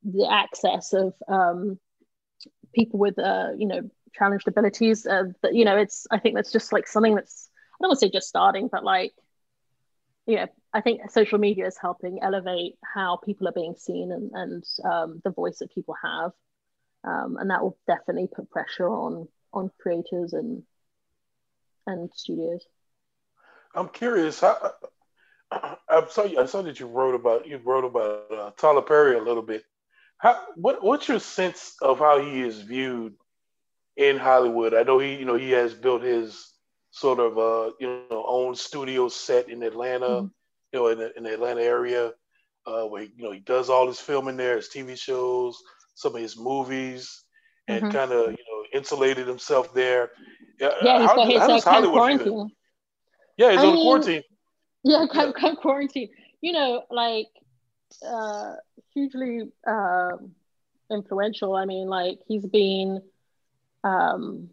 the 0.04 0.30
access 0.32 0.94
of 0.94 1.14
um, 1.28 1.78
people 2.74 3.00
with 3.00 3.18
uh, 3.20 3.50
you 3.58 3.68
know 3.68 3.90
challenged 4.14 4.48
abilities. 4.48 5.06
Uh, 5.06 5.26
that, 5.42 5.54
you 5.54 5.66
know, 5.66 5.78
it's 5.78 6.08
I 6.12 6.20
think 6.20 6.36
that's 6.36 6.52
just 6.52 6.72
like 6.72 6.88
something 6.88 7.16
that's 7.16 7.50
I 7.74 7.84
don't 7.84 7.90
want 7.90 8.00
to 8.00 8.06
say 8.08 8.12
just 8.12 8.28
starting, 8.28 8.70
but 8.72 8.84
like 8.84 9.14
yeah 10.26 10.48
I 10.74 10.82
think 10.82 11.10
social 11.10 11.40
media 11.40 11.66
is 11.66 11.78
helping 11.82 12.20
elevate 12.22 12.78
how 12.84 13.18
people 13.18 13.48
are 13.48 13.54
being 13.54 13.76
seen 13.78 14.12
and 14.12 14.32
and 14.34 14.64
um, 14.84 15.22
the 15.24 15.32
voice 15.32 15.60
that 15.60 15.74
people 15.74 15.96
have, 16.04 16.32
um, 17.04 17.38
and 17.40 17.50
that 17.50 17.62
will 17.62 17.78
definitely 17.88 18.28
put 18.28 18.50
pressure 18.50 18.90
on 18.90 19.28
on 19.54 19.72
creators 19.80 20.34
and 20.34 20.64
and 21.86 22.12
studios. 22.14 22.66
I'm 23.74 23.90
curious 23.90 24.40
how 24.42 24.74
I 25.52 26.06
saw 26.10 26.26
you, 26.26 26.40
I 26.40 26.46
saw 26.46 26.62
that 26.62 26.80
you 26.80 26.88
wrote 26.88 27.16
about 27.16 27.48
you 27.48 27.58
wrote 27.58 27.86
about 27.86 28.32
uh, 28.32 28.52
Tyler 28.58 28.82
Perry 28.82 29.18
a 29.18 29.24
little 29.24 29.42
bit. 29.44 29.64
How 30.18 30.40
what 30.56 30.84
what's 30.84 31.08
your 31.08 31.20
sense 31.20 31.76
of 31.82 32.00
how 32.00 32.20
he 32.20 32.42
is 32.42 32.60
viewed 32.62 33.14
in 33.96 34.18
Hollywood? 34.18 34.74
I 34.74 34.84
know 34.84 35.00
he 35.00 35.16
you 35.16 35.26
know 35.26 35.36
he 35.36 35.52
has 35.52 35.74
built 35.74 36.02
his 36.02 36.54
sort 36.92 37.20
of 37.20 37.38
uh 37.38 37.72
you 37.80 37.88
know 38.10 38.26
own 38.28 38.56
studio 38.56 39.10
set 39.10 39.50
in 39.50 39.62
Atlanta, 39.64 40.08
mm-hmm. 40.08 40.28
you 40.74 40.80
know 40.80 40.88
in 40.88 40.98
the, 40.98 41.18
in 41.18 41.24
the 41.24 41.34
Atlanta 41.34 41.62
area, 41.62 42.12
uh, 42.66 42.84
where 42.84 43.04
he, 43.04 43.12
you 43.16 43.24
know 43.24 43.32
he 43.32 43.40
does 43.40 43.70
all 43.70 43.88
his 43.88 44.00
filming 44.00 44.38
there, 44.38 44.56
his 44.56 44.70
TV 44.70 44.98
shows, 44.98 45.62
some 45.94 46.16
of 46.16 46.22
his 46.22 46.38
movies, 46.38 47.24
and 47.68 47.84
mm-hmm. 47.84 47.92
kind 47.92 48.12
of 48.12 48.32
you 48.32 48.38
know 48.38 48.64
insulated 48.74 49.28
himself 49.28 49.74
there. 49.74 50.12
Yeah, 50.60 50.72
he's 50.82 51.10
how, 51.10 51.16
got 51.16 51.28
his 51.52 51.66
uh, 51.66 51.82
quarantine. 51.92 52.50
Yeah, 53.38 53.52
he's 53.52 53.60
I 53.60 53.66
on 53.68 53.74
mean, 53.76 53.84
quarantine. 53.84 54.24
Yeah, 54.84 55.06
yeah. 55.14 55.32
camp 55.32 55.60
quarantine. 55.60 56.10
You 56.42 56.54
know, 56.54 56.84
like 56.90 57.28
uh, 58.08 58.54
hugely 58.98 59.42
uh, 59.68 60.18
influential. 60.92 61.56
I 61.56 61.66
mean, 61.66 61.88
like 61.88 62.20
he's 62.28 62.46
been. 62.46 63.02
Um, 63.84 64.50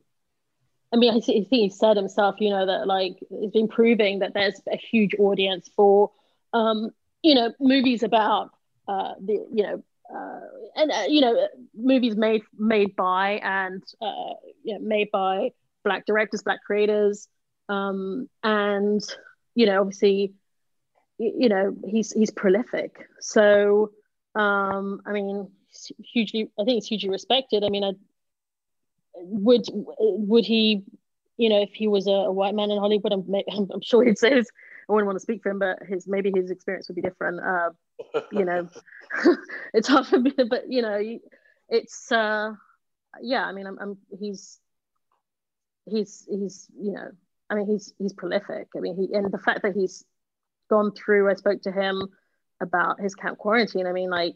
I 0.92 0.96
mean, 0.96 1.12
I 1.12 1.20
think 1.20 1.48
he 1.48 1.70
said 1.70 1.96
himself, 1.96 2.36
you 2.38 2.50
know, 2.50 2.66
that 2.66 2.86
like 2.86 3.16
he's 3.28 3.50
been 3.50 3.68
proving 3.68 4.20
that 4.20 4.32
there's 4.32 4.60
a 4.72 4.76
huge 4.76 5.14
audience 5.18 5.68
for, 5.74 6.12
um, 6.52 6.90
you 7.22 7.34
know, 7.34 7.52
movies 7.58 8.04
about 8.04 8.50
uh, 8.86 9.14
the, 9.20 9.44
you 9.52 9.64
know, 9.64 9.82
uh, 10.14 10.40
and 10.76 10.92
uh, 10.92 11.04
you 11.08 11.20
know, 11.20 11.48
movies 11.74 12.14
made 12.16 12.42
made 12.56 12.94
by 12.94 13.40
and 13.42 13.82
uh, 14.00 14.34
you 14.62 14.74
know, 14.74 14.80
made 14.80 15.10
by 15.10 15.50
black 15.82 16.06
directors, 16.06 16.42
black 16.42 16.60
creators, 16.64 17.28
um, 17.68 18.28
and 18.44 19.02
you 19.56 19.66
know, 19.66 19.80
obviously, 19.80 20.34
you, 21.18 21.32
you 21.38 21.48
know, 21.48 21.74
he's 21.86 22.12
he's 22.12 22.30
prolific. 22.30 23.08
So, 23.20 23.90
um, 24.34 25.00
I 25.06 25.12
mean, 25.12 25.48
hugely, 26.02 26.50
I 26.58 26.64
think 26.64 26.78
it's 26.78 26.88
hugely 26.88 27.10
respected. 27.10 27.64
I 27.64 27.68
mean, 27.68 27.84
I 27.84 27.92
would 29.16 29.66
would 29.72 30.44
he, 30.44 30.82
you 31.36 31.48
know, 31.48 31.62
if 31.62 31.70
he 31.72 31.88
was 31.88 32.06
a, 32.06 32.10
a 32.10 32.32
white 32.32 32.54
man 32.54 32.70
in 32.70 32.78
Hollywood, 32.78 33.12
I'm, 33.12 33.24
I'm, 33.72 33.80
sure 33.80 34.04
he'd 34.04 34.18
say 34.18 34.32
I 34.32 34.92
wouldn't 34.92 35.06
want 35.06 35.16
to 35.16 35.22
speak 35.22 35.42
for 35.42 35.50
him, 35.50 35.58
but 35.58 35.78
his 35.88 36.06
maybe 36.06 36.32
his 36.34 36.50
experience 36.50 36.88
would 36.88 36.96
be 36.96 37.02
different. 37.02 37.40
Uh, 37.40 37.70
you 38.32 38.44
know, 38.44 38.68
it's 39.74 39.88
hard 39.88 40.06
for 40.06 40.18
me, 40.18 40.32
but 40.48 40.70
you 40.70 40.82
know, 40.82 41.18
it's 41.68 42.10
uh, 42.10 42.52
yeah. 43.22 43.44
I 43.44 43.52
mean, 43.52 43.66
I'm, 43.66 43.78
I'm 43.78 43.98
he's 44.18 44.58
he's 45.86 46.26
he's 46.28 46.68
you 46.76 46.92
know, 46.92 47.10
I 47.50 47.54
mean, 47.54 47.66
he's 47.66 47.94
he's 47.98 48.12
prolific. 48.12 48.68
I 48.76 48.80
mean, 48.80 48.96
he 48.96 49.14
and 49.14 49.32
the 49.32 49.38
fact 49.38 49.62
that 49.62 49.74
he's 49.74 50.04
gone 50.68 50.92
through. 50.92 51.30
I 51.30 51.34
spoke 51.34 51.62
to 51.62 51.72
him 51.72 52.08
about 52.60 53.00
his 53.00 53.14
camp 53.14 53.38
quarantine. 53.38 53.86
I 53.86 53.92
mean, 53.92 54.10
like 54.10 54.34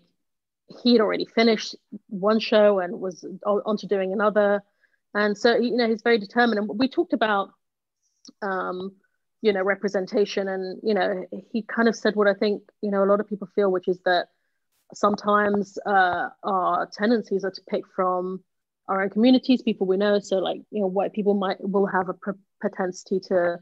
he 0.83 0.93
had 0.93 1.01
already 1.01 1.25
finished 1.25 1.75
one 2.09 2.41
show 2.41 2.81
and 2.81 3.01
was 3.01 3.25
on 3.45 3.77
to 3.79 3.87
doing 3.87 4.12
another, 4.12 4.62
and 5.14 5.37
so 5.37 5.57
you 5.57 5.77
know 5.77 5.89
he's 5.89 6.03
very 6.03 6.19
determined. 6.19 6.59
And 6.59 6.79
we 6.79 6.89
talked 6.89 7.12
about. 7.12 7.51
Um, 8.43 8.93
you 9.41 9.53
know 9.53 9.62
representation 9.62 10.49
and 10.49 10.81
you 10.83 10.95
know 10.95 11.25
he 11.53 11.62
kind 11.62 11.89
of 11.89 11.95
said 11.95 12.16
what 12.16 12.27
i 12.27 12.35
think 12.35 12.62
you 12.83 12.91
know 12.91 13.05
a 13.05 13.07
lot 13.07 13.21
of 13.21 13.29
people 13.29 13.49
feel 13.55 13.71
which 13.71 13.89
is 13.89 13.99
that 14.05 14.29
sometimes 14.95 15.79
uh, 15.87 16.29
our 16.43 16.89
tendencies 16.93 17.45
are 17.45 17.51
to 17.51 17.61
pick 17.69 17.85
from 17.95 18.43
our 18.89 19.03
own 19.03 19.11
communities 19.11 19.62
people 19.62 19.87
we 19.87 19.97
know 19.97 20.19
so 20.19 20.39
like 20.39 20.61
you 20.71 20.81
know 20.81 20.87
white 20.87 21.12
people 21.12 21.35
might 21.35 21.57
will 21.61 21.87
have 21.87 22.09
a 22.09 22.14
propensity 22.61 23.21
to 23.21 23.59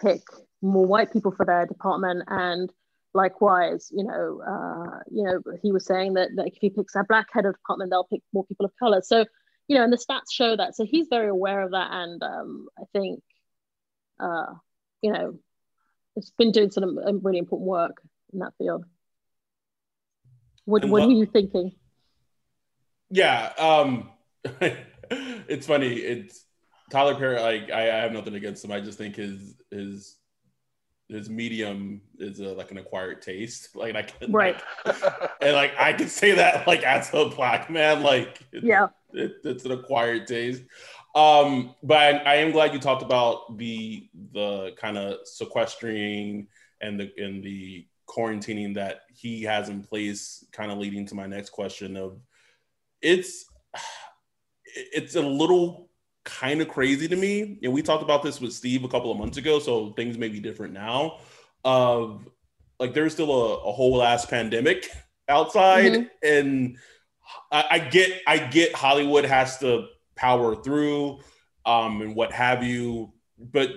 pick 0.00 0.22
more 0.62 0.86
white 0.86 1.12
people 1.12 1.32
for 1.32 1.44
their 1.44 1.66
department 1.66 2.22
and 2.28 2.72
likewise 3.14 3.88
you 3.92 4.04
know 4.04 4.40
uh, 4.46 4.98
you 5.10 5.24
know 5.24 5.40
he 5.62 5.72
was 5.72 5.84
saying 5.84 6.14
that, 6.14 6.30
like 6.34 6.54
if 6.54 6.58
he 6.60 6.70
picks 6.70 6.94
a 6.94 7.04
black 7.08 7.26
head 7.32 7.44
of 7.44 7.54
department 7.54 7.90
they'll 7.90 8.04
pick 8.04 8.22
more 8.32 8.44
people 8.46 8.66
of 8.66 8.72
color 8.78 9.00
so 9.02 9.24
you 9.68 9.76
know 9.76 9.82
and 9.82 9.92
the 9.92 9.96
stats 9.96 10.32
show 10.32 10.56
that 10.56 10.74
so 10.74 10.84
he's 10.84 11.08
very 11.10 11.28
aware 11.28 11.62
of 11.62 11.72
that 11.72 11.88
and 11.90 12.22
um, 12.22 12.68
i 12.78 12.84
think 12.92 13.20
uh, 14.20 14.52
you 15.02 15.12
know, 15.12 15.38
it's 16.16 16.30
been 16.30 16.52
doing 16.52 16.70
some 16.70 16.98
really 17.22 17.38
important 17.38 17.68
work 17.68 18.02
in 18.32 18.40
that 18.40 18.52
field. 18.58 18.84
What, 20.64 20.84
what, 20.84 20.90
what 20.90 21.02
are 21.02 21.12
you 21.12 21.26
thinking? 21.26 21.72
Yeah, 23.10 23.52
um, 23.58 24.10
it's 25.10 25.66
funny. 25.66 25.94
It's 25.94 26.44
Tyler 26.90 27.14
Perry. 27.16 27.40
Like 27.40 27.70
I, 27.70 27.82
I, 27.90 28.02
have 28.02 28.12
nothing 28.12 28.34
against 28.34 28.64
him. 28.64 28.70
I 28.70 28.80
just 28.80 28.98
think 28.98 29.16
his 29.16 29.56
his 29.70 30.16
his 31.10 31.28
medium 31.28 32.00
is 32.18 32.40
a, 32.40 32.48
like 32.48 32.70
an 32.70 32.78
acquired 32.78 33.22
taste. 33.22 33.74
Like 33.74 33.96
I 33.96 34.02
can, 34.02 34.32
right, 34.32 34.60
and 35.40 35.54
like 35.54 35.72
I 35.78 35.92
can 35.92 36.08
say 36.08 36.32
that 36.32 36.66
like 36.66 36.82
as 36.82 37.10
a 37.12 37.28
black 37.28 37.70
man, 37.70 38.02
like 38.02 38.40
yeah, 38.52 38.88
it, 39.12 39.32
it's 39.44 39.64
an 39.64 39.72
acquired 39.72 40.26
taste. 40.26 40.62
Um, 41.14 41.74
but 41.82 41.96
I, 41.96 42.10
I, 42.18 42.34
am 42.36 42.52
glad 42.52 42.72
you 42.72 42.78
talked 42.78 43.02
about 43.02 43.58
the 43.58 44.08
the 44.32 44.72
kind 44.76 44.96
of 44.96 45.26
sequestering 45.26 46.46
and 46.80 47.00
the 47.00 47.12
and 47.18 47.42
the 47.42 47.86
quarantining 48.08 48.74
that 48.74 49.02
he 49.12 49.42
has 49.42 49.68
in 49.68 49.82
place, 49.82 50.44
kind 50.52 50.70
of 50.70 50.78
leading 50.78 51.06
to 51.06 51.14
my 51.14 51.26
next 51.26 51.50
question 51.50 51.96
of 51.96 52.20
it's 53.02 53.46
it's 54.64 55.16
a 55.16 55.22
little 55.22 55.89
kind 56.24 56.60
of 56.60 56.68
crazy 56.68 57.08
to 57.08 57.16
me. 57.16 57.58
And 57.62 57.72
we 57.72 57.82
talked 57.82 58.02
about 58.02 58.22
this 58.22 58.40
with 58.40 58.52
Steve 58.52 58.84
a 58.84 58.88
couple 58.88 59.10
of 59.10 59.18
months 59.18 59.38
ago, 59.38 59.58
so 59.58 59.92
things 59.92 60.18
may 60.18 60.28
be 60.28 60.40
different 60.40 60.74
now. 60.74 61.18
Of 61.64 62.26
like 62.78 62.94
there's 62.94 63.12
still 63.12 63.30
a, 63.30 63.54
a 63.68 63.72
whole 63.72 64.02
ass 64.02 64.24
pandemic 64.26 64.88
outside, 65.28 65.92
mm-hmm. 65.92 66.06
and 66.22 66.76
I, 67.52 67.64
I 67.70 67.78
get 67.78 68.22
I 68.26 68.38
get 68.38 68.74
Hollywood 68.74 69.24
has 69.24 69.58
to 69.58 69.86
power 70.16 70.56
through 70.56 71.20
um, 71.66 72.02
and 72.02 72.14
what 72.14 72.32
have 72.32 72.64
you. 72.64 73.12
But 73.38 73.70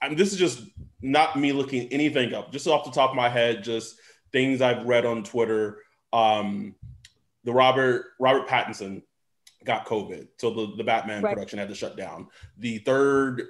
I 0.00 0.14
this 0.14 0.32
is 0.32 0.38
just 0.38 0.62
not 1.02 1.38
me 1.38 1.52
looking 1.52 1.88
anything 1.88 2.34
up, 2.34 2.52
just 2.52 2.66
off 2.66 2.84
the 2.84 2.90
top 2.90 3.10
of 3.10 3.16
my 3.16 3.28
head, 3.28 3.64
just 3.64 3.96
things 4.32 4.60
I've 4.60 4.86
read 4.86 5.06
on 5.06 5.22
Twitter. 5.24 5.78
Um, 6.12 6.74
the 7.44 7.52
Robert 7.52 8.06
Robert 8.18 8.48
Pattinson 8.48 9.02
got 9.66 9.86
COVID, 9.86 10.28
so 10.38 10.50
the, 10.50 10.76
the 10.76 10.84
Batman 10.84 11.22
right. 11.22 11.34
production 11.34 11.58
had 11.58 11.68
to 11.68 11.74
shut 11.74 11.96
down. 11.96 12.28
The 12.58 12.78
third 12.78 13.42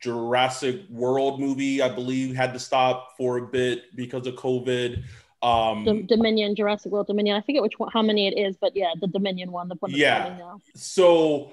Jurassic 0.00 0.82
World 0.88 1.40
movie, 1.40 1.82
I 1.82 1.88
believe, 1.88 2.34
had 2.34 2.52
to 2.54 2.58
stop 2.58 3.16
for 3.16 3.38
a 3.38 3.46
bit 3.46 3.94
because 3.96 4.26
of 4.26 4.34
COVID. 4.36 5.02
Um, 5.42 6.06
Dominion, 6.06 6.54
Jurassic 6.54 6.92
World 6.92 7.08
Dominion. 7.08 7.36
I 7.36 7.40
forget 7.40 7.62
which 7.62 7.78
one, 7.78 7.90
how 7.92 8.02
many 8.02 8.28
it 8.28 8.38
is, 8.38 8.56
but 8.56 8.76
yeah, 8.76 8.92
the 9.00 9.08
Dominion 9.08 9.50
one, 9.50 9.68
the 9.68 9.74
one 9.80 9.90
yeah. 9.92 10.38
So 10.76 11.50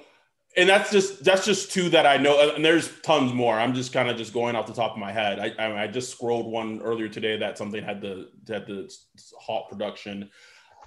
and 0.58 0.68
that's 0.68 0.92
just 0.92 1.24
that's 1.24 1.46
just 1.46 1.72
two 1.72 1.90
that 1.90 2.06
I 2.06 2.18
know, 2.18 2.54
and 2.56 2.66
there's 2.66 3.00
tons 3.02 3.34
more. 3.34 3.60
I'm 3.60 3.74
just 3.74 3.94
kind 3.94 4.10
of 4.10 4.18
just 4.18 4.34
going 4.34 4.56
off 4.56 4.68
the 4.68 4.74
top 4.74 4.92
of 4.92 4.98
my 4.98 5.12
head. 5.12 5.40
I, 5.40 5.54
I, 5.64 5.84
I 5.84 5.88
just 5.88 6.12
scrolled 6.12 6.48
one 6.48 6.82
earlier 6.82 7.08
today 7.08 7.38
that 7.38 7.58
something 7.58 7.84
had 7.84 8.02
the 8.02 8.30
had 8.48 8.66
the 8.66 8.92
halt 9.38 9.70
production. 9.70 10.30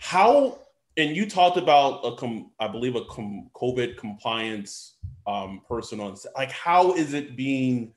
How 0.01 0.59
and 0.97 1.17
you 1.17 1.29
talked 1.29 1.57
about 1.57 2.01
a 2.05 2.17
com, 2.17 2.51
I 2.61 2.69
believe 2.69 2.97
a 2.97 3.05
com, 3.05 3.51
COVID 3.55 3.97
compliance 3.97 4.97
um, 5.27 5.63
person 5.69 6.01
on 6.01 6.17
set. 6.17 6.33
Like, 6.35 6.53
how 6.53 6.95
is 6.95 7.15
it 7.15 7.37
being 7.37 7.93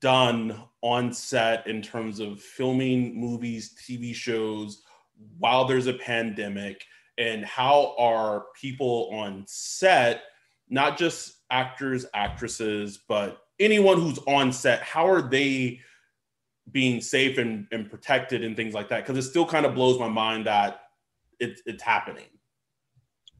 done 0.00 0.60
on 0.82 1.12
set 1.12 1.66
in 1.66 1.82
terms 1.82 2.20
of 2.20 2.40
filming 2.40 3.18
movies, 3.18 3.74
TV 3.80 4.14
shows 4.14 4.82
while 5.38 5.64
there's 5.64 5.86
a 5.86 5.94
pandemic, 5.94 6.84
and 7.16 7.44
how 7.44 7.94
are 7.98 8.46
people 8.60 9.10
on 9.12 9.44
set? 9.46 10.22
not 10.70 10.98
just 10.98 11.36
actors, 11.50 12.06
actresses, 12.14 12.98
but 13.08 13.42
anyone 13.58 14.00
who's 14.00 14.18
on 14.26 14.52
set, 14.52 14.82
how 14.82 15.08
are 15.08 15.22
they 15.22 15.80
being 16.70 17.00
safe 17.00 17.38
and, 17.38 17.66
and 17.72 17.90
protected 17.90 18.44
and 18.44 18.56
things 18.56 18.74
like 18.74 18.88
that? 18.88 19.06
Because 19.06 19.24
it 19.24 19.28
still 19.28 19.46
kind 19.46 19.64
of 19.66 19.74
blows 19.74 19.98
my 19.98 20.08
mind 20.08 20.46
that 20.46 20.82
it's 21.40 21.62
it's 21.66 21.82
happening. 21.82 22.26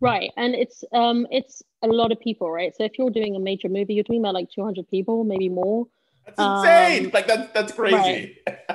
Right, 0.01 0.31
and 0.37 0.55
it's 0.55 0.85
um 0.93 1.27
it's 1.31 1.63
a 1.83 1.89
lot 1.89 2.13
of 2.13 2.21
people, 2.21 2.51
right? 2.51 2.75
So 2.77 2.85
if 2.85 2.99
you're 2.99 3.11
doing 3.11 3.37
a 3.37 3.41
major 3.41 3.69
movie, 3.69 3.95
you're 3.95 4.05
doing 4.05 4.21
about 4.21 4.35
like 4.35 4.51
200 4.51 4.89
people, 4.89 5.25
maybe 5.25 5.49
more. 5.49 5.87
That's 6.27 6.39
insane! 6.39 7.07
Um, 7.07 7.11
like 7.13 7.27
that's 7.27 7.53
that's 7.53 7.73
crazy. 7.73 8.39
Right. 8.47 8.71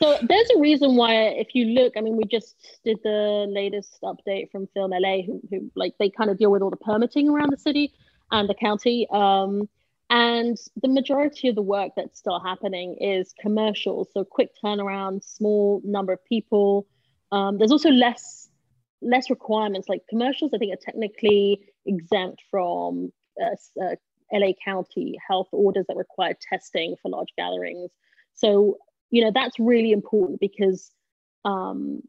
so 0.00 0.18
there's 0.22 0.50
a 0.56 0.60
reason 0.60 0.96
why, 0.96 1.14
if 1.14 1.54
you 1.54 1.66
look, 1.66 1.94
I 1.96 2.00
mean, 2.00 2.16
we 2.16 2.24
just 2.24 2.56
did 2.84 2.98
the 3.02 3.46
latest 3.48 3.98
update 4.02 4.50
from 4.50 4.68
Film 4.68 4.92
LA, 4.92 5.22
who, 5.22 5.40
who 5.50 5.70
like 5.74 5.94
they 5.98 6.08
kind 6.08 6.30
of 6.30 6.38
deal 6.38 6.50
with 6.50 6.62
all 6.62 6.70
the 6.70 6.76
permitting 6.76 7.28
around 7.28 7.50
the 7.52 7.58
city 7.58 7.92
and 8.30 8.48
the 8.48 8.54
county. 8.54 9.06
Um, 9.10 9.68
and 10.10 10.56
the 10.80 10.88
majority 10.88 11.48
of 11.48 11.54
the 11.54 11.62
work 11.62 11.92
that's 11.96 12.18
still 12.18 12.38
happening 12.38 12.96
is 13.00 13.34
commercial, 13.40 14.08
so 14.12 14.24
quick 14.24 14.50
turnaround, 14.62 15.24
small 15.24 15.80
number 15.84 16.12
of 16.12 16.24
people. 16.24 16.86
Um, 17.32 17.58
there's 17.58 17.72
also 17.72 17.90
less 17.90 18.43
less 19.02 19.30
requirements. 19.30 19.88
Like 19.88 20.02
commercials, 20.08 20.52
I 20.54 20.58
think 20.58 20.72
are 20.72 20.84
technically 20.84 21.60
exempt 21.86 22.42
from 22.50 23.12
uh, 23.42 23.82
uh, 23.82 23.96
LA 24.32 24.52
County 24.64 25.16
health 25.26 25.48
orders 25.52 25.84
that 25.88 25.96
require 25.96 26.34
testing 26.50 26.96
for 27.00 27.10
large 27.10 27.28
gatherings. 27.36 27.90
So 28.34 28.78
you 29.10 29.22
know 29.22 29.30
that's 29.32 29.58
really 29.58 29.92
important 29.92 30.40
because 30.40 30.90
um, 31.44 32.02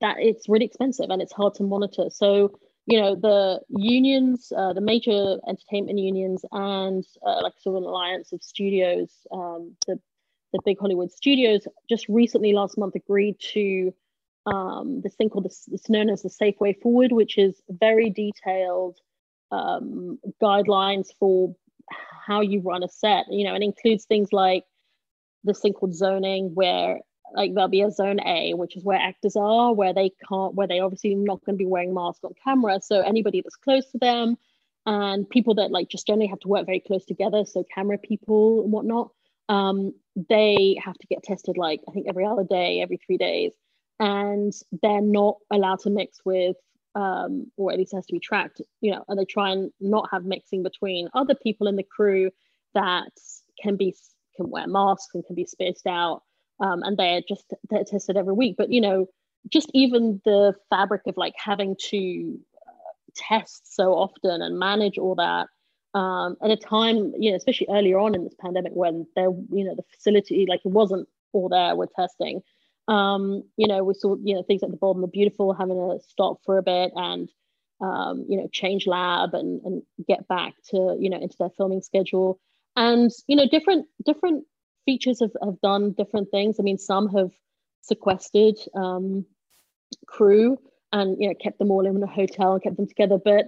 that 0.00 0.16
it's 0.18 0.48
really 0.48 0.66
expensive 0.66 1.10
and 1.10 1.20
it's 1.20 1.32
hard 1.32 1.54
to 1.54 1.62
monitor. 1.62 2.08
So 2.10 2.58
you 2.86 3.00
know 3.00 3.14
the 3.14 3.60
unions, 3.68 4.52
uh, 4.56 4.72
the 4.72 4.80
major 4.80 5.38
entertainment 5.48 5.98
unions, 5.98 6.44
and 6.52 7.04
uh, 7.26 7.42
like 7.42 7.54
sort 7.58 7.76
of 7.76 7.82
an 7.82 7.88
alliance 7.88 8.32
of 8.32 8.42
studios, 8.42 9.10
um, 9.32 9.76
the 9.86 9.98
the 10.52 10.60
big 10.64 10.78
Hollywood 10.78 11.10
studios, 11.10 11.66
just 11.88 12.06
recently 12.08 12.52
last 12.52 12.76
month 12.76 12.94
agreed 12.94 13.36
to 13.54 13.92
um, 14.46 15.00
this 15.02 15.14
thing 15.14 15.30
called 15.30 15.44
this, 15.44 15.68
it's 15.70 15.88
known 15.88 16.10
as 16.10 16.22
the 16.22 16.30
Safe 16.30 16.58
Way 16.60 16.72
Forward, 16.72 17.12
which 17.12 17.38
is 17.38 17.60
very 17.68 18.10
detailed 18.10 18.98
um, 19.50 20.18
guidelines 20.42 21.08
for 21.18 21.54
how 22.26 22.40
you 22.40 22.60
run 22.60 22.82
a 22.82 22.88
set. 22.88 23.26
You 23.30 23.44
know, 23.44 23.54
it 23.54 23.62
includes 23.62 24.04
things 24.04 24.32
like 24.32 24.64
this 25.44 25.60
thing 25.60 25.72
called 25.72 25.94
zoning, 25.94 26.54
where 26.54 27.00
like 27.34 27.54
there'll 27.54 27.68
be 27.68 27.82
a 27.82 27.90
zone 27.90 28.20
A, 28.26 28.54
which 28.54 28.76
is 28.76 28.84
where 28.84 28.98
actors 28.98 29.36
are, 29.36 29.72
where 29.72 29.94
they 29.94 30.10
can't, 30.28 30.54
where 30.54 30.66
they 30.66 30.80
obviously 30.80 31.14
not 31.14 31.44
going 31.44 31.56
to 31.56 31.64
be 31.64 31.66
wearing 31.66 31.94
masks 31.94 32.24
on 32.24 32.32
camera. 32.44 32.80
So 32.82 33.00
anybody 33.00 33.40
that's 33.40 33.56
close 33.56 33.90
to 33.92 33.98
them, 33.98 34.36
and 34.84 35.28
people 35.28 35.54
that 35.54 35.70
like 35.70 35.88
just 35.88 36.06
generally 36.06 36.26
have 36.26 36.40
to 36.40 36.48
work 36.48 36.66
very 36.66 36.80
close 36.80 37.04
together, 37.04 37.44
so 37.44 37.64
camera 37.74 37.98
people 37.98 38.62
and 38.62 38.72
whatnot, 38.72 39.10
um, 39.48 39.94
they 40.28 40.76
have 40.84 40.98
to 40.98 41.06
get 41.06 41.22
tested 41.22 41.56
like 41.56 41.80
I 41.88 41.92
think 41.92 42.06
every 42.08 42.26
other 42.26 42.44
day, 42.44 42.80
every 42.80 42.98
three 42.98 43.18
days, 43.18 43.52
and 44.00 44.52
they're 44.82 45.00
not 45.00 45.36
allowed 45.50 45.80
to 45.80 45.90
mix 45.90 46.20
with 46.24 46.56
um, 46.94 47.50
or 47.56 47.72
at 47.72 47.78
least 47.78 47.94
has 47.94 48.06
to 48.06 48.12
be 48.12 48.20
tracked, 48.20 48.60
you 48.80 48.92
know, 48.92 49.04
and 49.08 49.18
they 49.18 49.24
try 49.24 49.50
and 49.50 49.70
not 49.80 50.08
have 50.10 50.24
mixing 50.24 50.62
between 50.62 51.08
other 51.14 51.34
people 51.34 51.66
in 51.66 51.76
the 51.76 51.82
crew 51.82 52.30
that 52.74 53.12
can 53.62 53.76
be 53.76 53.94
can 54.36 54.50
wear 54.50 54.66
masks 54.66 55.14
and 55.14 55.24
can 55.24 55.34
be 55.34 55.44
spaced 55.44 55.86
out, 55.86 56.22
um, 56.60 56.82
and 56.82 56.96
they're 56.96 57.22
just 57.26 57.52
they're 57.70 57.84
tested 57.84 58.16
every 58.16 58.34
week. 58.34 58.56
But 58.58 58.70
you 58.70 58.80
know, 58.80 59.06
just 59.50 59.70
even 59.74 60.20
the 60.24 60.54
fabric 60.70 61.02
of 61.06 61.16
like 61.16 61.34
having 61.36 61.76
to 61.90 62.38
uh, 62.66 63.12
test 63.14 63.74
so 63.74 63.92
often 63.92 64.42
and 64.42 64.58
manage 64.58 64.98
all 64.98 65.14
that 65.14 65.48
um, 65.98 66.36
at 66.42 66.50
a 66.50 66.56
time, 66.56 67.12
you 67.18 67.30
know, 67.30 67.36
especially 67.36 67.68
earlier 67.70 67.98
on 67.98 68.14
in 68.14 68.24
this 68.24 68.34
pandemic 68.40 68.72
when 68.74 69.06
there, 69.14 69.30
you 69.50 69.64
know, 69.64 69.74
the 69.74 69.84
facility 69.94 70.46
like 70.48 70.60
it 70.64 70.70
wasn't 70.70 71.08
all 71.32 71.48
there 71.48 71.74
with 71.76 71.90
testing. 71.94 72.42
Um, 72.88 73.44
you 73.56 73.68
know, 73.68 73.84
we 73.84 73.94
saw, 73.94 74.16
you 74.22 74.34
know, 74.34 74.42
things 74.42 74.62
like 74.62 74.70
the 74.70 74.76
Bold 74.76 74.96
and 74.96 75.02
the 75.04 75.08
Beautiful 75.08 75.54
having 75.54 75.76
to 75.76 75.98
stop 76.08 76.38
for 76.44 76.58
a 76.58 76.62
bit 76.62 76.92
and, 76.96 77.28
um, 77.80 78.26
you 78.28 78.36
know, 78.36 78.48
change 78.52 78.86
lab 78.86 79.34
and, 79.34 79.60
and 79.64 79.82
get 80.06 80.26
back 80.28 80.54
to, 80.70 80.96
you 80.98 81.08
know, 81.08 81.18
into 81.20 81.36
their 81.38 81.50
filming 81.56 81.82
schedule. 81.82 82.40
And, 82.76 83.10
you 83.26 83.36
know, 83.36 83.46
different, 83.46 83.86
different 84.04 84.44
features 84.84 85.20
have, 85.20 85.32
have 85.42 85.60
done 85.60 85.92
different 85.92 86.30
things. 86.30 86.56
I 86.58 86.62
mean, 86.62 86.78
some 86.78 87.08
have 87.10 87.30
sequestered 87.82 88.56
um, 88.74 89.26
crew 90.06 90.58
and, 90.92 91.16
you 91.20 91.28
know, 91.28 91.34
kept 91.34 91.58
them 91.58 91.70
all 91.70 91.86
in 91.86 92.02
a 92.02 92.06
hotel 92.06 92.54
and 92.54 92.62
kept 92.62 92.76
them 92.76 92.88
together. 92.88 93.18
But 93.22 93.46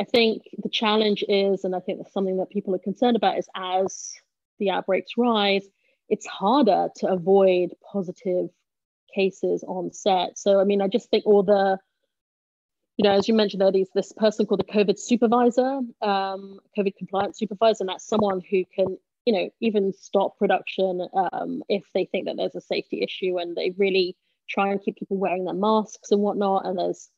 I 0.00 0.04
think 0.04 0.42
the 0.62 0.68
challenge 0.68 1.24
is, 1.28 1.64
and 1.64 1.74
I 1.74 1.80
think 1.80 1.98
that's 1.98 2.12
something 2.12 2.36
that 2.38 2.50
people 2.50 2.74
are 2.74 2.78
concerned 2.78 3.16
about, 3.16 3.38
is 3.38 3.48
as 3.56 4.12
the 4.58 4.70
outbreaks 4.70 5.12
rise, 5.16 5.66
it's 6.08 6.26
harder 6.26 6.88
to 6.96 7.08
avoid 7.08 7.70
positive 7.92 8.48
cases 9.14 9.64
on 9.66 9.92
set. 9.92 10.38
So, 10.38 10.60
I 10.60 10.64
mean, 10.64 10.82
I 10.82 10.88
just 10.88 11.10
think 11.10 11.26
all 11.26 11.42
the, 11.42 11.78
you 12.96 13.04
know, 13.04 13.16
as 13.16 13.28
you 13.28 13.34
mentioned, 13.34 13.60
there 13.60 13.74
is 13.74 13.90
this 13.94 14.12
person 14.12 14.46
called 14.46 14.60
the 14.60 14.72
COVID 14.72 14.98
supervisor, 14.98 15.80
um, 16.02 16.58
COVID 16.76 16.96
compliance 16.96 17.38
supervisor, 17.38 17.82
and 17.82 17.88
that's 17.88 18.06
someone 18.06 18.40
who 18.50 18.64
can, 18.74 18.98
you 19.24 19.32
know, 19.32 19.50
even 19.60 19.92
stop 19.92 20.36
production 20.38 21.06
um, 21.32 21.62
if 21.68 21.84
they 21.94 22.06
think 22.06 22.26
that 22.26 22.36
there's 22.36 22.56
a 22.56 22.60
safety 22.60 23.02
issue, 23.02 23.38
and 23.38 23.54
they 23.54 23.72
really 23.76 24.16
try 24.48 24.70
and 24.70 24.82
keep 24.82 24.96
people 24.96 25.16
wearing 25.16 25.44
their 25.44 25.54
masks 25.54 26.10
and 26.10 26.20
whatnot. 26.22 26.66
And 26.66 26.78
there's, 26.78 27.08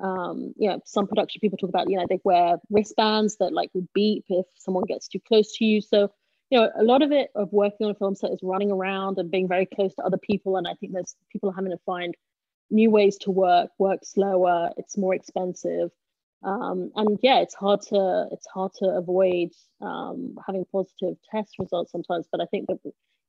um, 0.00 0.52
you 0.56 0.68
know, 0.68 0.80
some 0.84 1.06
production 1.06 1.40
people 1.40 1.56
talk 1.56 1.70
about, 1.70 1.88
you 1.88 1.96
know, 1.96 2.06
they 2.08 2.20
wear 2.24 2.56
wristbands 2.68 3.36
that 3.36 3.52
like 3.52 3.70
would 3.74 3.88
beep 3.94 4.24
if 4.28 4.46
someone 4.58 4.84
gets 4.84 5.08
too 5.08 5.20
close 5.26 5.56
to 5.56 5.64
you. 5.64 5.80
So 5.80 6.10
you 6.50 6.58
know, 6.58 6.70
a 6.76 6.82
lot 6.82 7.02
of 7.02 7.12
it 7.12 7.30
of 7.34 7.52
working 7.52 7.86
on 7.86 7.92
a 7.92 7.94
film 7.94 8.14
set 8.14 8.32
is 8.32 8.40
running 8.42 8.72
around 8.72 9.18
and 9.18 9.30
being 9.30 9.48
very 9.48 9.66
close 9.66 9.94
to 9.94 10.02
other 10.02 10.18
people. 10.18 10.56
And 10.56 10.66
I 10.66 10.74
think 10.74 10.92
there's 10.92 11.14
people 11.30 11.50
are 11.50 11.54
having 11.54 11.70
to 11.70 11.78
find 11.86 12.14
new 12.70 12.90
ways 12.90 13.16
to 13.18 13.30
work, 13.30 13.70
work 13.78 14.00
slower, 14.04 14.70
it's 14.76 14.98
more 14.98 15.14
expensive. 15.14 15.90
Um, 16.42 16.90
and 16.96 17.18
yeah, 17.22 17.40
it's 17.40 17.54
hard 17.54 17.82
to 17.88 18.28
it's 18.32 18.46
hard 18.52 18.72
to 18.78 18.86
avoid 18.86 19.50
um, 19.80 20.36
having 20.44 20.64
positive 20.72 21.16
test 21.30 21.56
results 21.58 21.92
sometimes. 21.92 22.26
But 22.30 22.40
I 22.40 22.46
think 22.46 22.66
the 22.66 22.78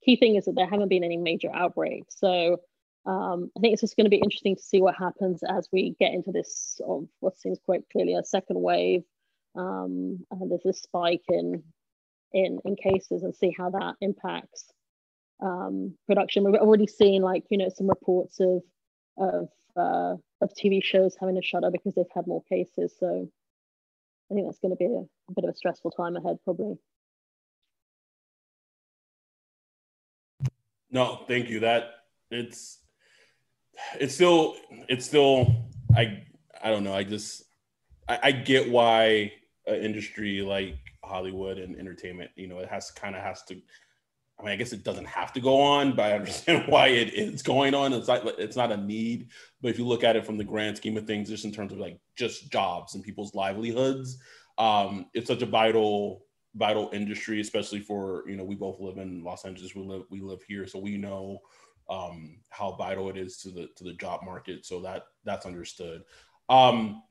key 0.04 0.16
thing 0.16 0.36
is 0.36 0.46
that 0.46 0.56
there 0.56 0.68
haven't 0.68 0.90
been 0.90 1.04
any 1.04 1.18
major 1.18 1.50
outbreaks. 1.54 2.16
So 2.18 2.62
um, 3.06 3.52
I 3.56 3.60
think 3.60 3.74
it's 3.74 3.82
just 3.82 3.98
going 3.98 4.06
to 4.06 4.12
be 4.12 4.22
interesting 4.24 4.56
to 4.56 4.62
see 4.62 4.82
what 4.82 4.96
happens 4.96 5.44
as 5.44 5.68
we 5.72 5.96
get 6.00 6.14
into 6.14 6.32
this 6.32 6.80
of 6.88 7.08
what 7.20 7.38
seems 7.38 7.60
quite 7.64 7.82
clearly 7.92 8.16
a 8.16 8.24
second 8.24 8.62
wave. 8.62 9.04
Um, 9.56 10.26
and 10.32 10.50
there's 10.50 10.64
this 10.64 10.82
spike 10.82 11.24
in 11.28 11.64
in 12.34 12.60
in 12.66 12.76
cases 12.76 13.24
and 13.24 13.36
see 13.36 13.54
how 13.58 13.70
that 13.72 13.96
impacts 14.02 14.72
um, 15.42 15.96
production. 16.08 16.44
We've 16.44 16.56
already 16.56 16.88
seen 16.88 17.22
like 17.22 17.44
you 17.50 17.58
know 17.58 17.70
some 17.70 17.90
reports 17.90 18.40
of 18.40 18.62
of 19.18 19.50
uh, 19.76 20.16
of 20.42 20.54
TV 20.54 20.84
shows 20.84 21.16
having 21.20 21.36
to 21.36 21.42
shutter 21.42 21.72
because 21.72 21.96
they've 21.96 22.06
had 22.14 22.28
more 22.28 22.44
cases. 22.44 22.94
So 23.00 23.30
I 24.30 24.34
think 24.34 24.48
that's 24.48 24.60
going 24.60 24.72
to 24.72 24.78
be 24.78 24.86
a, 24.86 25.00
a 25.30 25.34
bit 25.36 25.44
of 25.44 25.50
a 25.50 25.56
stressful 25.56 25.92
time 25.92 26.16
ahead, 26.16 26.38
probably. 26.44 26.76
No, 30.90 31.24
thank 31.28 31.50
you. 31.50 31.62
That 31.62 31.92
it's 32.30 32.80
it's 34.00 34.14
still 34.14 34.56
it's 34.90 35.06
still 35.06 35.70
I 35.96 36.24
I 36.62 36.70
don't 36.70 36.84
know. 36.84 36.94
I 36.94 37.04
just 37.04 37.44
I, 38.08 38.20
I 38.24 38.32
get 38.32 38.70
why 38.70 39.32
an 39.66 39.76
industry 39.76 40.42
like 40.42 40.78
Hollywood 41.12 41.58
and 41.58 41.78
entertainment. 41.78 42.32
You 42.36 42.48
know, 42.48 42.60
it 42.60 42.70
has 42.70 42.92
kind 42.92 43.16
of 43.16 43.22
has 43.22 43.44
to. 43.44 43.62
I 44.40 44.44
mean, 44.44 44.54
I 44.54 44.56
guess 44.56 44.74
it 44.74 44.84
doesn't 44.84 45.06
have 45.06 45.34
to 45.34 45.40
go 45.40 45.62
on, 45.62 45.96
but 45.96 46.06
I 46.06 46.14
understand 46.18 46.68
why 46.68 46.88
it 46.88 47.14
is 47.14 47.44
going 47.44 47.76
on. 47.76 47.94
It's 47.94 48.08
not 48.08 48.26
it's 48.40 48.56
not 48.56 48.72
a 48.72 48.78
need, 48.78 49.28
but 49.62 49.70
if 49.70 49.78
you 49.78 49.86
look 49.86 50.04
at 50.04 50.16
it 50.16 50.26
from 50.26 50.38
the 50.38 50.44
grand 50.44 50.78
scheme 50.78 50.98
of 50.98 51.06
things, 51.06 51.30
just 51.30 51.46
in 51.46 51.52
terms 51.52 51.72
of 51.72 51.80
like 51.80 52.00
just 52.16 52.52
jobs 52.52 52.96
and 52.96 53.04
people's 53.04 53.36
livelihoods, 53.36 54.18
um, 54.58 55.08
it's 55.14 55.28
such 55.28 55.42
a 55.42 55.46
vital 55.48 56.26
vital 56.56 56.90
industry, 56.94 57.40
especially 57.40 57.80
for 57.80 58.24
you 58.28 58.36
know 58.36 58.44
we 58.44 58.56
both 58.56 58.80
live 58.80 58.98
in 58.98 59.24
Los 59.24 59.46
Angeles. 59.46 59.76
We 59.76 59.84
live 59.84 60.04
we 60.10 60.22
live 60.22 60.42
here, 60.48 60.66
so 60.66 60.80
we 60.80 60.98
know 60.98 61.40
um, 61.90 62.38
how 62.50 62.72
vital 62.72 63.10
it 63.10 63.18
is 63.18 63.38
to 63.38 63.50
the 63.50 63.68
to 63.76 63.84
the 63.84 63.94
job 63.94 64.22
market. 64.24 64.66
So 64.66 64.82
that 64.82 65.04
that's 65.24 65.46
understood. 65.46 66.04
Um, 66.50 67.04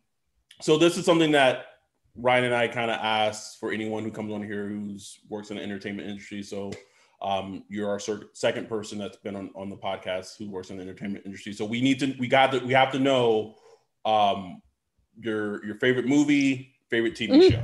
so 0.61 0.77
this 0.77 0.99
is 0.99 1.05
something 1.05 1.33
that 1.33 1.67
Ryan 2.21 2.45
and 2.45 2.55
I 2.55 2.69
kind 2.69 2.91
of 2.91 2.99
asked 3.01 3.59
for 3.59 3.73
anyone 3.73 4.05
who 4.05 4.11
comes 4.11 4.33
on 4.33 4.43
here 4.43 4.69
who's 4.69 5.21
works 5.29 5.51
in 5.51 5.57
the 5.57 5.63
entertainment 5.63 6.09
industry. 6.09 6.43
So 6.43 6.71
um, 7.23 7.65
you're 7.69 7.89
our 7.89 8.01
second 8.33 8.69
person 8.69 8.99
that's 8.99 9.17
been 9.17 9.37
on, 9.37 9.51
on 9.55 9.69
the 9.69 9.77
podcast 9.77 10.39
who 10.39 10.51
works 10.51 10.71
in 10.71 10.77
the 10.77 10.83
entertainment 10.83 11.25
industry. 11.27 11.53
So 11.53 11.65
we 11.65 11.81
need 11.81 11.99
to 12.01 12.15
we 12.19 12.29
got 12.29 12.53
to 12.53 12.59
we 12.61 12.73
have 12.73 12.93
to 12.93 12.99
know 12.99 13.57
um, 14.05 14.63
your 15.19 15.65
your 15.65 15.77
favorite 15.77 16.07
movie, 16.07 16.75
favorite 16.89 17.15
TV 17.15 17.31
mm-hmm. 17.31 17.63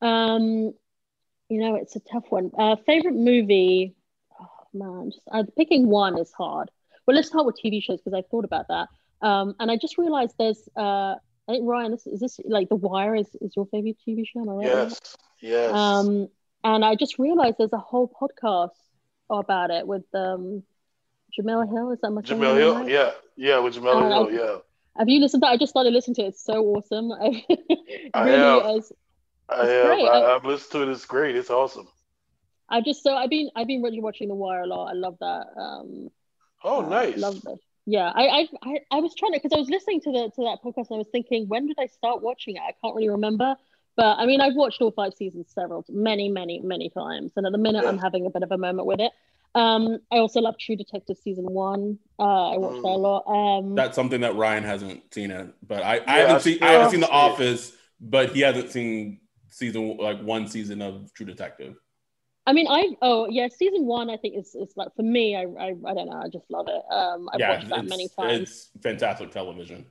show. 0.00 0.06
Um, 0.06 0.74
you 1.48 1.60
know, 1.60 1.76
it's 1.76 1.96
a 1.96 2.00
tough 2.00 2.24
one. 2.28 2.50
Uh, 2.56 2.76
favorite 2.86 3.14
movie. 3.14 3.94
Oh 4.40 4.46
man, 4.74 5.10
just 5.10 5.22
uh, 5.32 5.44
picking 5.56 5.88
one 5.88 6.18
is 6.18 6.32
hard. 6.32 6.70
Well, 7.06 7.16
let's 7.16 7.28
start 7.28 7.46
with 7.46 7.58
TV 7.62 7.82
shows 7.82 8.00
because 8.00 8.14
I 8.14 8.22
thought 8.30 8.44
about 8.44 8.68
that. 8.68 8.88
Um, 9.20 9.54
and 9.58 9.70
I 9.70 9.76
just 9.76 9.98
realized 9.98 10.34
there's 10.38 10.68
uh, 10.76 11.16
I 11.48 11.52
think 11.52 11.64
Ryan, 11.66 11.92
this, 11.92 12.06
is 12.06 12.20
this 12.20 12.38
like 12.44 12.68
The 12.68 12.76
Wire 12.76 13.14
is, 13.14 13.26
is 13.40 13.54
your 13.56 13.66
favorite 13.66 13.96
TV 14.06 14.24
show? 14.26 14.40
Am 14.40 14.50
I 14.50 14.52
right? 14.52 14.66
Yes, 14.66 15.16
yes. 15.40 15.72
Um, 15.72 16.28
and 16.62 16.84
I 16.84 16.94
just 16.94 17.18
realized 17.18 17.56
there's 17.58 17.72
a 17.72 17.78
whole 17.78 18.12
podcast 18.20 18.76
about 19.30 19.70
it 19.70 19.86
with 19.86 20.04
um, 20.12 20.62
Jemele 21.38 21.66
Hill. 21.70 21.92
Is 21.92 22.00
that 22.02 22.10
my 22.10 22.20
Jemele 22.20 22.58
Hill? 22.58 22.74
Right? 22.74 22.88
Yeah, 22.88 23.12
yeah, 23.36 23.58
with 23.60 23.76
Jemele 23.76 24.02
uh, 24.02 24.26
Hill. 24.26 24.30
Yeah. 24.30 24.56
Have 24.98 25.08
you 25.08 25.20
listened 25.20 25.42
to? 25.42 25.48
It? 25.48 25.52
I 25.52 25.56
just 25.56 25.70
started 25.70 25.94
listening 25.94 26.16
to 26.16 26.22
it. 26.24 26.28
It's 26.28 26.44
so 26.44 26.62
awesome. 26.66 27.12
I 28.14 28.24
really 28.24 28.38
have. 28.38 28.76
Is, 28.76 28.92
I 29.48 29.66
have. 29.66 29.86
Great. 29.86 30.06
I, 30.06 30.32
have 30.32 30.44
listened 30.44 30.72
to 30.72 30.82
it. 30.82 30.92
It's 30.92 31.06
great. 31.06 31.34
It's 31.34 31.50
awesome. 31.50 31.88
I 32.68 32.82
just 32.82 33.02
so 33.02 33.16
I've 33.16 33.30
been 33.30 33.48
I've 33.56 33.66
been 33.66 33.80
really 33.80 34.02
watching 34.02 34.28
The 34.28 34.34
Wire 34.34 34.64
a 34.64 34.66
lot. 34.66 34.90
I 34.90 34.92
love 34.92 35.16
that. 35.20 35.46
Um, 35.56 36.10
oh, 36.62 36.82
nice. 36.82 37.14
I 37.14 37.16
love 37.16 37.36
it 37.36 37.58
yeah 37.88 38.12
I, 38.14 38.46
I 38.62 38.80
i 38.90 39.00
was 39.00 39.14
trying 39.14 39.32
to 39.32 39.38
because 39.38 39.54
i 39.54 39.58
was 39.58 39.70
listening 39.70 40.02
to 40.02 40.12
the 40.12 40.30
to 40.36 40.42
that 40.42 40.58
podcast 40.62 40.90
and 40.90 40.96
i 40.96 40.98
was 40.98 41.08
thinking 41.10 41.48
when 41.48 41.66
did 41.66 41.78
i 41.80 41.86
start 41.86 42.22
watching 42.22 42.56
it? 42.56 42.60
I 42.60 42.72
can't 42.82 42.94
really 42.94 43.08
remember. 43.08 43.56
But 43.96 44.18
i 44.18 44.26
mean 44.26 44.42
i've 44.42 44.54
watched 44.54 44.82
all 44.82 44.90
five 44.90 45.14
seasons 45.14 45.46
several 45.54 45.84
many 45.88 46.28
many 46.28 46.60
many 46.60 46.90
times. 46.90 47.32
And 47.36 47.46
at 47.46 47.52
the 47.52 47.58
minute 47.58 47.86
i'm 47.86 47.98
having 47.98 48.26
a 48.26 48.30
bit 48.30 48.42
of 48.42 48.52
a 48.52 48.58
moment 48.58 48.86
with 48.86 49.00
it. 49.00 49.10
Um 49.54 50.00
i 50.12 50.18
also 50.18 50.40
love 50.42 50.58
true 50.58 50.76
detective 50.76 51.16
season 51.16 51.46
one. 51.46 51.98
Uh 52.18 52.50
i 52.50 52.58
watched 52.58 52.82
that 52.82 52.88
a 52.88 52.98
mm. 52.98 53.24
lot. 53.26 53.58
Um 53.58 53.74
that's 53.74 53.96
something 53.96 54.20
that 54.20 54.36
ryan 54.36 54.64
hasn't 54.64 55.14
seen 55.14 55.30
it 55.30 55.48
but 55.66 55.82
i, 55.82 56.00
I 56.06 56.18
haven't 56.18 56.42
seen 56.42 56.62
i 56.62 56.72
haven't 56.72 56.90
seen 56.90 57.00
the 57.00 57.10
office 57.10 57.72
but 58.00 58.32
he 58.34 58.40
hasn't 58.40 58.70
seen 58.70 59.20
season 59.48 59.96
like 59.96 60.20
one 60.20 60.46
season 60.46 60.82
of 60.82 61.10
true 61.14 61.24
detective 61.24 61.76
I 62.48 62.54
mean, 62.54 62.66
I 62.66 62.96
oh 63.02 63.26
yeah, 63.28 63.48
season 63.48 63.84
one 63.84 64.08
I 64.08 64.16
think 64.16 64.34
is 64.34 64.54
is 64.54 64.72
like 64.74 64.88
for 64.96 65.02
me. 65.02 65.36
I 65.36 65.42
I, 65.42 65.74
I 65.86 65.92
don't 65.92 66.08
know. 66.08 66.22
I 66.24 66.28
just 66.32 66.50
love 66.50 66.66
it. 66.68 66.82
Um, 66.90 67.28
I've 67.30 67.40
yeah, 67.40 67.50
watched 67.50 67.68
that 67.68 67.84
many 67.84 68.08
times. 68.08 68.40
It's 68.40 68.70
fantastic 68.82 69.30
television. 69.30 69.84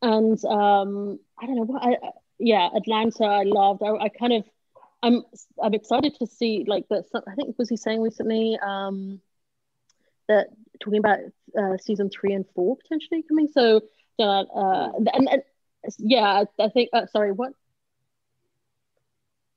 And 0.00 0.42
um, 0.44 1.18
I 1.40 1.46
don't 1.46 1.56
know 1.56 1.64
what 1.64 1.82
I 1.82 1.96
yeah, 2.38 2.68
Atlanta. 2.76 3.24
I 3.24 3.42
loved. 3.42 3.82
I, 3.82 4.04
I 4.04 4.08
kind 4.10 4.32
of 4.32 4.44
I'm 5.02 5.24
I'm 5.60 5.74
excited 5.74 6.14
to 6.20 6.26
see 6.28 6.64
like 6.68 6.86
that. 6.88 7.06
I 7.26 7.34
think 7.34 7.58
was 7.58 7.68
he 7.68 7.76
saying 7.76 8.00
recently 8.00 8.56
um, 8.64 9.20
that 10.28 10.50
talking 10.78 11.00
about 11.00 11.18
uh, 11.58 11.78
season 11.78 12.10
three 12.10 12.32
and 12.32 12.44
four 12.54 12.76
potentially 12.76 13.24
coming. 13.28 13.48
So 13.48 13.80
uh, 14.20 14.22
uh 14.22 14.92
and, 15.14 15.28
and 15.28 15.42
yeah, 15.98 16.44
I 16.60 16.68
think 16.68 16.90
uh, 16.92 17.06
sorry 17.06 17.32
what. 17.32 17.54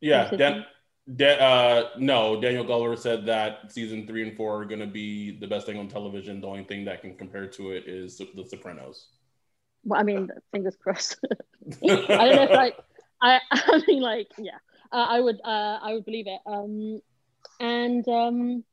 Yeah, 0.01 0.29
Dan, 0.35 0.65
Dan, 1.13 1.39
uh, 1.39 1.89
no, 1.99 2.41
Daniel 2.41 2.63
Glover 2.63 2.95
said 2.95 3.25
that 3.27 3.71
season 3.71 4.07
three 4.07 4.27
and 4.27 4.35
four 4.35 4.61
are 4.61 4.65
going 4.65 4.79
to 4.79 4.87
be 4.87 5.37
the 5.37 5.45
best 5.45 5.67
thing 5.67 5.77
on 5.77 5.87
television. 5.87 6.41
The 6.41 6.47
only 6.47 6.63
thing 6.63 6.85
that 6.85 7.01
can 7.01 7.15
compare 7.15 7.47
to 7.47 7.71
it 7.71 7.87
is 7.87 8.17
The 8.17 8.43
Sopranos. 8.43 9.09
Well, 9.83 9.99
I 9.99 10.03
mean, 10.03 10.31
fingers 10.51 10.75
crossed. 10.81 11.19
I 11.83 11.87
don't 11.87 12.35
know 12.35 12.43
if 12.43 12.49
like 12.49 12.75
I, 13.21 13.39
I 13.51 13.81
mean, 13.87 14.01
like, 14.01 14.31
yeah 14.39 14.57
uh, 14.91 15.05
I 15.09 15.19
would 15.19 15.39
uh, 15.43 15.79
I 15.81 15.93
would 15.93 16.05
believe 16.05 16.27
it. 16.27 16.39
Um, 16.45 17.01
and 17.59 18.07
um, 18.07 18.63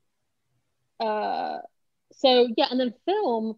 uh, 1.00 1.58
so 2.12 2.48
yeah, 2.56 2.66
and 2.70 2.80
then 2.80 2.94
film. 3.04 3.56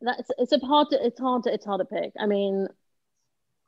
That's 0.00 0.30
it's 0.38 0.52
a 0.52 0.58
hard 0.58 0.90
to 0.90 1.04
it's 1.04 1.18
hard 1.18 1.44
to 1.44 1.52
it's 1.52 1.64
hard 1.64 1.80
to 1.80 1.84
pick. 1.84 2.12
I 2.18 2.26
mean, 2.26 2.68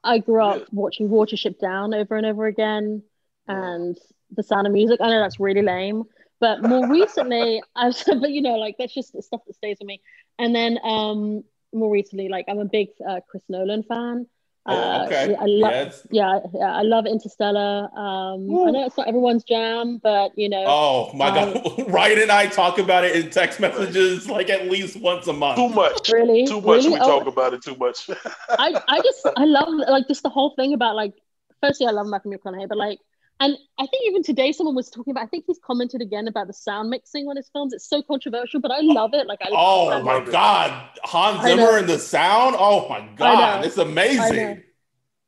I 0.05 0.19
grew 0.19 0.43
up 0.43 0.67
watching 0.71 1.09
Watership 1.09 1.59
Down 1.59 1.95
over 1.95 2.17
and 2.17 2.27
over 2.27 2.47
again, 2.47 3.03
and 3.49 3.97
The 4.35 4.43
Sound 4.43 4.67
of 4.67 4.73
Music. 4.73 5.01
I 5.01 5.09
know 5.09 5.21
that's 5.21 5.41
really 5.41 5.63
lame, 5.63 6.05
but 6.41 6.63
more 6.63 6.89
recently, 6.89 7.63
I've 7.77 7.97
but 8.07 8.31
you 8.31 8.43
know 8.43 8.57
like 8.57 8.77
that's 8.79 8.95
just 8.95 9.21
stuff 9.23 9.41
that 9.47 9.55
stays 9.55 9.79
with 9.81 9.87
me. 9.87 10.01
And 10.39 10.55
then 10.55 10.79
um, 10.85 11.45
more 11.73 11.91
recently, 11.91 12.29
like 12.29 12.47
I'm 12.49 12.59
a 12.59 12.65
big 12.65 12.89
uh, 13.07 13.21
Chris 13.29 13.43
Nolan 13.49 13.83
fan. 13.83 14.27
Oh, 14.69 14.75
uh, 14.75 15.05
okay. 15.07 15.37
I 15.37 15.45
love, 15.45 16.03
yeah, 16.11 16.41
yeah, 16.53 16.75
I 16.75 16.83
love 16.83 17.07
Interstellar. 17.07 17.89
Um, 17.97 18.51
I 18.51 18.71
know 18.73 18.85
it's 18.85 18.97
not 18.97 19.07
everyone's 19.07 19.45
jam, 19.45 20.01
but 20.03 20.33
you 20.37 20.49
know. 20.49 20.65
Oh 20.67 21.13
my 21.15 21.29
um, 21.29 21.55
God, 21.55 21.89
Ryan 21.89 22.23
and 22.23 22.33
I 22.33 22.47
talk 22.49 22.79
about 22.79 23.05
it 23.05 23.15
in 23.15 23.31
text 23.31 23.61
messages 23.61 24.29
like 24.29 24.51
at 24.51 24.69
least 24.69 24.97
once 24.97 25.29
a 25.29 25.33
month. 25.33 25.57
Too 25.59 25.69
much, 25.69 26.09
really, 26.11 26.47
too 26.47 26.61
much. 26.61 26.85
Really? 26.85 26.89
We 26.91 26.97
oh, 26.97 27.19
talk 27.19 27.29
about 27.29 27.55
it 27.55 27.63
too 27.63 27.77
much. 27.77 28.11
I, 28.51 28.83
I 28.89 29.01
just, 29.03 29.29
I 29.37 29.45
love 29.45 29.69
like 29.69 30.09
just 30.09 30.25
the 30.25 30.31
whole 30.31 30.51
thing 30.57 30.75
about 30.75 30.97
like. 30.97 31.15
Firstly, 31.63 31.87
I 31.87 31.91
love 31.91 32.07
Matthew 32.07 32.33
McConaughey, 32.33 32.69
but 32.69 32.77
like 32.77 32.99
and 33.41 33.57
I 33.79 33.87
think 33.87 34.05
even 34.07 34.23
today 34.23 34.53
someone 34.53 34.75
was 34.75 34.91
talking 34.91 35.11
about. 35.11 35.25
I 35.25 35.27
think 35.27 35.45
he's 35.47 35.59
commented 35.65 36.01
again 36.01 36.29
about 36.29 36.47
the 36.47 36.53
sound 36.53 36.91
mixing 36.91 37.27
on 37.27 37.37
his 37.37 37.49
films. 37.53 37.73
It's 37.73 37.89
so 37.89 38.03
controversial, 38.03 38.61
but 38.61 38.71
I 38.71 38.81
love 38.81 39.11
it. 39.15 39.27
Like 39.27 39.41
I. 39.43 39.49
Oh 39.51 40.03
my 40.03 40.21
god, 40.21 40.91
Hans 41.05 41.43
Zimmer 41.43 41.79
and 41.79 41.89
the 41.89 41.99
sound. 41.99 42.57
Oh 42.59 42.89
my 42.89 43.09
god, 43.17 43.65
it's 43.65 43.79
amazing. 43.79 44.63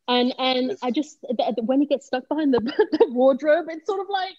And 0.07 0.35
and 0.39 0.71
it's... 0.71 0.83
I 0.83 0.91
just 0.91 1.19
when 1.63 1.81
he 1.81 1.87
gets 1.87 2.07
stuck 2.07 2.29
behind 2.29 2.55
the, 2.55 2.61
the 2.93 3.07
wardrobe, 3.11 3.67
it's 3.69 3.87
sort 3.87 4.01
of 4.01 4.07
like 4.09 4.35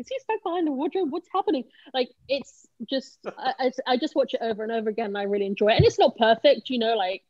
is 0.00 0.08
he 0.08 0.18
stuck 0.18 0.42
behind 0.42 0.66
the 0.66 0.72
wardrobe? 0.72 1.12
What's 1.12 1.28
happening? 1.32 1.64
Like 1.92 2.08
it's 2.28 2.66
just 2.88 3.18
I, 3.38 3.70
I, 3.86 3.96
just 3.98 4.16
watch 4.16 4.34
it 4.34 4.40
over 4.42 4.62
and 4.62 4.72
over 4.72 4.88
again. 4.88 5.06
And 5.06 5.18
I 5.18 5.24
really 5.24 5.46
enjoy 5.46 5.68
it, 5.68 5.76
and 5.76 5.84
it's 5.84 5.98
not 5.98 6.16
perfect, 6.16 6.70
you 6.70 6.78
know. 6.78 6.96
Like 6.96 7.22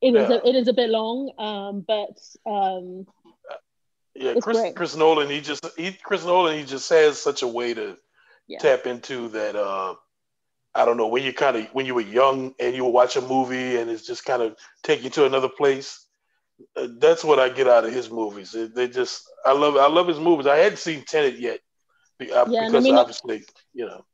it 0.00 0.16
is 0.16 0.28
yeah. 0.28 0.36
a, 0.36 0.48
it 0.48 0.56
is 0.56 0.68
a 0.68 0.72
bit 0.72 0.90
long, 0.90 1.30
um, 1.38 1.84
but 1.86 2.18
um, 2.50 3.06
yeah, 4.14 4.34
Chris 4.40 4.58
great. 4.58 4.76
Chris 4.76 4.96
Nolan, 4.96 5.30
he 5.30 5.40
just 5.40 5.66
he 5.76 5.92
Chris 5.92 6.24
Nolan, 6.24 6.58
he 6.58 6.64
just 6.64 6.88
has 6.90 7.20
such 7.20 7.42
a 7.42 7.48
way 7.48 7.74
to 7.74 7.96
yeah. 8.46 8.58
tap 8.58 8.86
into 8.86 9.28
that. 9.28 9.56
Uh, 9.56 9.94
I 10.74 10.84
don't 10.84 10.96
know 10.96 11.08
when 11.08 11.22
you 11.22 11.32
kind 11.32 11.56
of 11.56 11.66
when 11.72 11.86
you 11.86 11.94
were 11.94 12.00
young 12.00 12.54
and 12.58 12.74
you 12.74 12.84
would 12.84 12.90
watch 12.90 13.16
a 13.16 13.20
movie 13.20 13.76
and 13.76 13.90
it's 13.90 14.06
just 14.06 14.24
kind 14.24 14.42
of 14.42 14.56
take 14.82 15.02
you 15.02 15.10
to 15.10 15.26
another 15.26 15.48
place. 15.48 16.06
Uh, 16.76 16.88
that's 16.98 17.24
what 17.24 17.38
I 17.38 17.48
get 17.48 17.68
out 17.68 17.84
of 17.84 17.92
his 17.92 18.10
movies. 18.10 18.52
They, 18.52 18.66
they, 18.66 18.88
just 18.88 19.24
I 19.44 19.52
love 19.52 19.76
I 19.76 19.88
love 19.88 20.08
his 20.08 20.20
movies. 20.20 20.46
I 20.46 20.56
hadn't 20.56 20.78
seen 20.78 21.04
Tenet 21.04 21.38
yet 21.38 21.60
uh, 22.20 22.46
yeah, 22.48 22.66
because 22.66 22.74
I 22.74 22.80
mean, 22.80 22.96
obviously 22.96 23.44
you 23.74 23.86
know. 23.86 24.04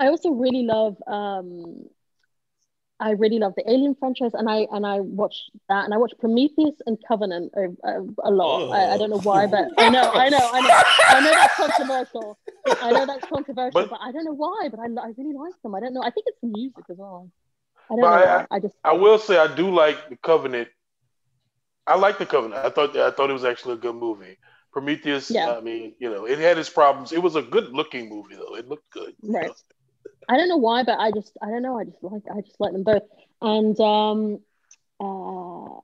I 0.00 0.08
also 0.08 0.30
really 0.30 0.62
love 0.62 0.96
um, 1.06 1.86
I 3.00 3.10
really 3.12 3.38
love 3.38 3.54
the 3.56 3.68
Alien 3.70 3.94
franchise, 3.94 4.32
and 4.34 4.50
I 4.50 4.66
and 4.72 4.84
I 4.84 5.00
watched 5.00 5.50
that, 5.68 5.84
and 5.84 5.94
I 5.94 5.98
watched 5.98 6.18
Prometheus 6.18 6.74
and 6.86 6.98
Covenant 7.06 7.52
a, 7.56 7.66
a, 7.86 8.00
a 8.24 8.30
lot. 8.30 8.62
Oh. 8.62 8.70
I, 8.72 8.94
I, 8.94 8.98
don't 8.98 9.10
know 9.10 9.20
why, 9.20 9.46
but 9.46 9.68
I 9.78 9.88
know, 9.88 10.10
I 10.12 10.28
know, 10.28 10.38
I 10.40 10.60
know, 10.60 10.82
I 11.08 11.20
know 11.20 11.30
that's 11.30 11.54
controversial. 11.54 12.38
I 12.82 12.90
know 12.90 13.06
that's 13.06 13.24
controversial, 13.26 13.82
but, 13.82 13.90
but 13.90 14.00
I 14.02 14.10
don't 14.10 14.24
know 14.24 14.34
why. 14.34 14.68
But 14.70 14.80
I, 14.80 14.86
I 14.86 15.12
really 15.16 15.32
like 15.32 15.54
them. 15.62 15.76
I 15.76 15.80
don't 15.80 15.94
know. 15.94 16.02
I 16.02 16.10
think 16.10 16.26
it's 16.26 16.40
the 16.40 16.48
music 16.48 16.84
as 16.90 16.96
well. 16.98 17.30
I 17.88 17.94
don't 17.94 18.00
know. 18.00 18.08
I, 18.08 18.46
I, 18.50 18.60
just 18.60 18.74
I 18.84 18.92
will 18.92 19.18
say 19.18 19.38
I 19.38 19.54
do 19.54 19.70
like 19.70 20.08
the 20.08 20.16
Covenant. 20.16 20.68
I 21.86 21.96
like 21.96 22.18
the 22.18 22.26
Covenant. 22.26 22.64
I 22.64 22.70
thought 22.70 22.96
I 22.96 23.12
thought 23.12 23.30
it 23.30 23.34
was 23.34 23.44
actually 23.44 23.74
a 23.74 23.78
good 23.78 23.94
movie. 23.94 24.38
Prometheus. 24.72 25.30
Yeah. 25.30 25.52
I 25.52 25.60
mean, 25.60 25.94
you 26.00 26.10
know, 26.10 26.24
it 26.24 26.38
had 26.38 26.58
its 26.58 26.68
problems. 26.68 27.12
It 27.12 27.22
was 27.22 27.36
a 27.36 27.42
good 27.42 27.72
looking 27.72 28.08
movie 28.08 28.34
though. 28.34 28.56
It 28.56 28.68
looked 28.68 28.90
good. 28.90 29.14
Right. 29.22 29.46
Know? 29.46 29.54
I 30.28 30.36
don't 30.36 30.48
know 30.48 30.58
why, 30.58 30.82
but 30.82 30.98
I 30.98 31.10
just 31.10 31.36
I 31.42 31.46
don't 31.46 31.62
know. 31.62 31.78
I 31.78 31.84
just 31.84 32.02
like 32.02 32.22
I 32.30 32.40
just 32.42 32.60
like 32.60 32.72
them 32.72 32.84
both. 32.84 33.02
And 33.40 33.78
um, 33.80 34.40
uh, 35.00 35.80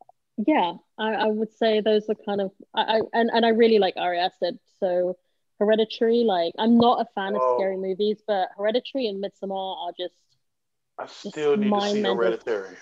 yeah, 0.46 0.74
I, 0.98 1.14
I 1.14 1.26
would 1.26 1.52
say 1.56 1.80
those 1.80 2.08
are 2.08 2.14
kind 2.26 2.40
of 2.40 2.52
I, 2.74 2.98
I 2.98 3.00
and 3.12 3.30
and 3.32 3.46
I 3.46 3.50
really 3.50 3.78
like 3.78 3.94
Ari 3.96 4.18
Aster. 4.18 4.52
So 4.80 5.16
Hereditary, 5.58 6.24
like 6.24 6.52
I'm 6.58 6.76
not 6.76 7.00
a 7.00 7.06
fan 7.14 7.34
oh. 7.36 7.40
of 7.40 7.58
scary 7.58 7.76
movies, 7.76 8.22
but 8.26 8.48
Hereditary 8.56 9.06
and 9.06 9.24
Midsommar 9.24 9.86
are 9.86 9.92
just. 9.98 10.14
I 10.98 11.06
still 11.06 11.56
need 11.56 11.70
to 11.70 11.80
see 11.90 12.02
Hereditary. 12.02 12.76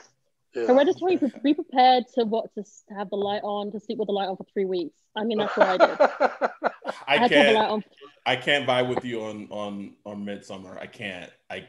Yeah. 0.54 0.66
Hereditary, 0.66 1.18
be 1.42 1.54
prepared 1.54 2.04
to 2.14 2.24
what 2.24 2.52
to 2.54 2.64
have 2.94 3.08
the 3.08 3.16
light 3.16 3.42
on, 3.42 3.72
to 3.72 3.80
sleep 3.80 3.98
with 3.98 4.06
the 4.06 4.12
light 4.12 4.28
on 4.28 4.36
for 4.36 4.44
three 4.52 4.66
weeks. 4.66 4.98
I 5.16 5.24
mean, 5.24 5.38
that's 5.38 5.56
what 5.56 5.80
I 5.80 5.86
did. 5.86 6.00
I, 7.06 7.24
I 7.24 7.28
can't. 7.28 7.84
I 8.24 8.36
can't 8.36 8.66
vibe 8.66 8.88
with 8.88 9.04
you 9.04 9.22
on 9.22 9.48
on 9.50 9.94
on 10.04 10.24
Midsommar. 10.24 10.80
I 10.80 10.86
can't. 10.86 11.30
I. 11.50 11.66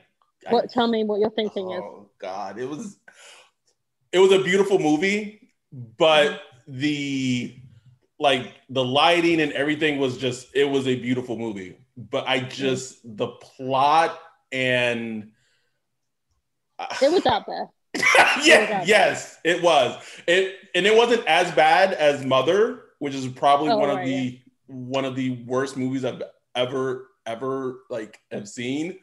What? 0.49 0.65
I, 0.65 0.67
tell 0.67 0.87
me 0.87 1.03
what 1.03 1.19
your 1.19 1.31
thinking 1.31 1.67
oh, 1.67 1.73
is. 1.73 1.81
Oh 1.83 2.09
God, 2.19 2.59
it 2.59 2.69
was. 2.69 2.97
It 4.11 4.19
was 4.19 4.31
a 4.31 4.43
beautiful 4.43 4.77
movie, 4.77 5.49
but 5.71 6.41
the 6.67 7.59
like 8.19 8.53
the 8.69 8.83
lighting 8.83 9.41
and 9.41 9.51
everything 9.53 9.97
was 9.97 10.17
just. 10.17 10.55
It 10.55 10.65
was 10.65 10.87
a 10.87 10.95
beautiful 10.95 11.37
movie, 11.37 11.77
but 11.97 12.27
I 12.27 12.39
just 12.39 12.99
the 13.03 13.27
plot 13.27 14.19
and. 14.51 15.31
It 17.01 17.11
was 17.11 17.25
out 17.25 17.45
there. 17.47 17.69
yeah, 18.43 18.83
yes, 18.85 19.39
it 19.43 19.61
was. 19.63 20.03
It 20.27 20.55
and 20.75 20.85
it 20.85 20.95
wasn't 20.95 21.25
as 21.27 21.51
bad 21.51 21.93
as 21.93 22.25
Mother, 22.25 22.85
which 22.99 23.13
is 23.13 23.27
probably 23.27 23.69
oh, 23.69 23.77
one 23.77 23.89
of 23.89 24.05
the 24.05 24.11
yeah. 24.11 24.39
one 24.67 25.05
of 25.05 25.15
the 25.15 25.43
worst 25.45 25.77
movies 25.77 26.03
I've 26.03 26.21
ever 26.55 27.09
ever 27.25 27.79
like 27.89 28.19
have 28.31 28.47
seen. 28.47 28.99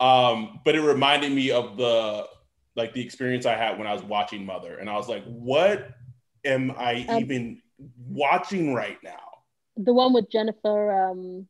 Um, 0.00 0.60
but 0.64 0.74
it 0.74 0.80
reminded 0.80 1.32
me 1.32 1.50
of 1.50 1.76
the 1.76 2.26
like 2.76 2.94
the 2.94 3.02
experience 3.02 3.46
I 3.46 3.56
had 3.56 3.78
when 3.78 3.86
I 3.86 3.92
was 3.92 4.02
watching 4.02 4.46
Mother, 4.46 4.78
and 4.78 4.88
I 4.88 4.96
was 4.96 5.08
like, 5.08 5.24
"What 5.24 5.90
am 6.44 6.72
I 6.76 7.04
um, 7.08 7.20
even 7.20 7.62
watching 8.08 8.74
right 8.74 8.98
now?" 9.02 9.18
The 9.76 9.92
one 9.92 10.12
with 10.12 10.30
Jennifer. 10.30 11.10
Um, 11.10 11.48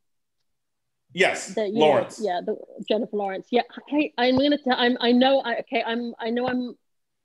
yes, 1.12 1.54
the, 1.54 1.66
Lawrence. 1.66 2.20
yeah, 2.22 2.40
the, 2.44 2.56
Jennifer 2.88 3.16
Lawrence. 3.16 3.48
Yeah, 3.50 3.62
okay. 3.82 4.12
I'm 4.16 4.38
gonna 4.38 4.58
tell. 4.58 4.76
I'm. 4.76 4.96
I 5.00 5.12
know. 5.12 5.40
I 5.40 5.58
okay. 5.58 5.82
I'm. 5.86 6.14
I 6.18 6.30
know. 6.30 6.48
I'm. 6.48 6.74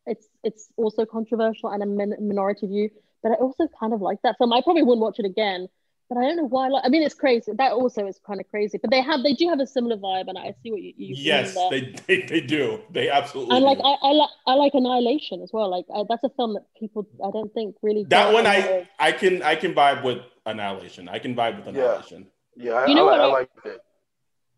It's. 0.06 0.28
It's 0.44 0.68
also 0.76 1.06
controversial 1.06 1.70
and 1.70 1.82
a 1.82 1.86
min- 1.86 2.18
minority 2.20 2.68
view, 2.68 2.90
but 3.22 3.32
I 3.32 3.36
also 3.36 3.70
kind 3.80 3.94
of 3.94 4.02
like 4.02 4.22
that 4.24 4.38
film. 4.38 4.52
I 4.52 4.62
probably 4.62 4.84
wouldn't 4.84 5.02
watch 5.02 5.20
it 5.20 5.26
again 5.26 5.70
but 6.14 6.20
I 6.20 6.28
don't 6.28 6.38
know 6.38 6.48
why. 6.48 6.68
Like, 6.68 6.84
I 6.86 6.90
mean, 6.90 7.02
it's 7.02 7.16
crazy. 7.16 7.52
That 7.58 7.72
also 7.72 8.06
is 8.06 8.20
kind 8.26 8.40
of 8.40 8.48
crazy. 8.50 8.78
But 8.78 8.92
they 8.92 9.02
have, 9.02 9.24
they 9.24 9.34
do 9.34 9.50
have 9.50 9.60
a 9.60 9.66
similar 9.66 9.98
vibe, 9.98 10.28
and 10.28 10.38
I 10.38 10.54
see 10.62 10.72
what 10.72 10.82
you. 10.82 10.94
you 10.96 11.16
yes, 11.18 11.56
they, 11.72 11.96
they 12.08 12.22
they 12.22 12.42
do. 12.42 12.80
They 12.92 13.10
absolutely. 13.10 13.56
And 13.56 13.66
like, 13.66 13.80
I, 13.84 13.96
I 14.02 14.12
like 14.12 14.30
I 14.46 14.54
like 14.54 14.74
Annihilation 14.76 15.42
as 15.42 15.50
well. 15.52 15.70
Like, 15.70 15.86
I, 15.94 16.04
that's 16.08 16.24
a 16.24 16.30
film 16.30 16.54
that 16.54 16.66
people 16.80 17.08
I 17.26 17.32
don't 17.32 17.52
think 17.54 17.76
really. 17.82 18.06
That 18.10 18.32
one 18.32 18.46
I 18.46 18.88
I 19.00 19.12
can 19.12 19.42
I 19.42 19.56
can 19.56 19.74
vibe 19.74 20.04
with 20.04 20.20
Annihilation. 20.46 21.10
I 21.10 21.20
can 21.20 21.36
vibe 21.36 21.58
with 21.58 21.68
Annihilation. 21.68 22.28
Yeah, 22.56 22.74
yeah 22.74 22.74
I, 22.74 22.86
you 22.88 22.96
know 22.96 23.08
I, 23.08 23.12
what 23.12 23.22
I, 23.22 23.26
like 23.26 23.50
it. 23.66 23.82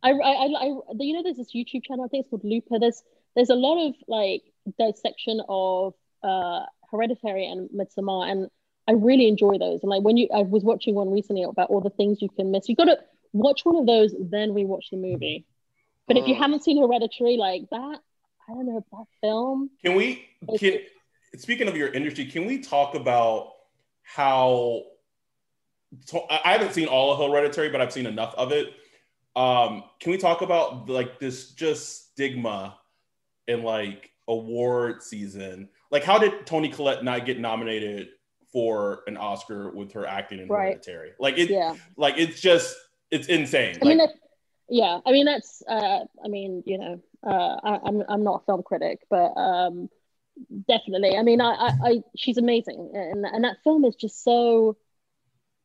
I, 0.03 0.11
I, 0.11 0.45
I, 0.45 0.65
you 0.99 1.13
know, 1.13 1.23
there's 1.23 1.37
this 1.37 1.55
YouTube 1.55 1.83
channel. 1.83 2.05
I 2.05 2.07
think 2.09 2.23
it's 2.23 2.29
called 2.29 2.43
Looper. 2.43 2.79
There's 2.79 3.01
there's 3.35 3.49
a 3.49 3.55
lot 3.55 3.87
of 3.87 3.95
like 4.07 4.43
dissection 4.77 5.41
of 5.47 5.93
uh 6.21 6.65
Hereditary 6.91 7.47
and 7.47 7.69
Midsommar, 7.69 8.29
and 8.29 8.49
I 8.87 8.93
really 8.93 9.27
enjoy 9.27 9.57
those. 9.57 9.81
And 9.81 9.89
like 9.89 10.03
when 10.03 10.17
you, 10.17 10.27
I 10.33 10.41
was 10.41 10.63
watching 10.63 10.95
one 10.95 11.11
recently 11.11 11.43
about 11.43 11.69
all 11.69 11.81
the 11.81 11.89
things 11.89 12.21
you 12.21 12.29
can 12.29 12.51
miss. 12.51 12.69
You 12.69 12.75
got 12.75 12.85
to 12.85 12.99
watch 13.33 13.65
one 13.65 13.75
of 13.75 13.85
those, 13.85 14.13
then 14.19 14.51
rewatch 14.51 14.89
the 14.91 14.97
movie. 14.97 15.45
But 16.07 16.17
if 16.17 16.27
you 16.27 16.35
mm. 16.35 16.39
haven't 16.39 16.63
seen 16.63 16.81
Hereditary, 16.81 17.37
like 17.37 17.63
that, 17.71 17.99
I 18.47 18.53
don't 18.53 18.67
know 18.67 18.85
that 18.91 19.05
film. 19.21 19.71
Can 19.83 19.95
we? 19.95 20.25
Can 20.59 20.79
speaking 21.35 21.67
of 21.67 21.75
your 21.75 21.89
industry, 21.89 22.25
can 22.25 22.45
we 22.45 22.59
talk 22.59 22.95
about 22.95 23.53
how? 24.03 24.83
I 26.29 26.51
haven't 26.51 26.73
seen 26.73 26.87
all 26.87 27.11
of 27.11 27.31
Hereditary, 27.31 27.69
but 27.69 27.81
I've 27.81 27.91
seen 27.91 28.05
enough 28.05 28.35
of 28.35 28.51
it. 28.51 28.73
Um, 29.35 29.83
can 29.99 30.11
we 30.11 30.17
talk 30.17 30.41
about 30.41 30.89
like 30.89 31.19
this 31.19 31.51
just 31.51 32.11
stigma 32.11 32.77
in 33.47 33.63
like 33.63 34.11
award 34.27 35.01
season? 35.01 35.69
Like, 35.89 36.03
how 36.03 36.19
did 36.19 36.45
Toni 36.45 36.69
Collette 36.69 37.03
not 37.03 37.25
get 37.25 37.39
nominated 37.39 38.09
for 38.51 39.03
an 39.07 39.17
Oscar 39.17 39.71
with 39.71 39.91
her 39.93 40.05
acting 40.05 40.39
in 40.39 40.47
right. 40.47 40.73
Hereditary? 40.73 41.11
Like 41.19 41.37
it, 41.37 41.49
yeah. 41.49 41.75
like 41.97 42.17
it's 42.17 42.41
just 42.41 42.75
it's 43.11 43.27
insane. 43.27 43.77
I 43.81 43.85
like, 43.85 43.97
mean, 43.97 44.07
yeah, 44.69 44.99
I 45.05 45.11
mean 45.11 45.25
that's, 45.25 45.61
uh, 45.67 46.05
I 46.23 46.27
mean, 46.27 46.63
you 46.65 46.77
know, 46.77 47.01
uh, 47.25 47.57
I, 47.63 47.75
am 47.75 47.81
I'm, 47.85 48.03
I'm 48.09 48.23
not 48.23 48.41
a 48.41 48.45
film 48.45 48.63
critic, 48.63 49.01
but 49.09 49.33
um, 49.37 49.89
definitely. 50.67 51.17
I 51.17 51.23
mean, 51.23 51.41
I, 51.41 51.51
I, 51.51 51.71
I, 51.83 52.03
she's 52.15 52.37
amazing, 52.37 52.91
and 52.93 53.25
and 53.25 53.43
that 53.43 53.57
film 53.63 53.85
is 53.85 53.95
just 53.95 54.23
so, 54.23 54.77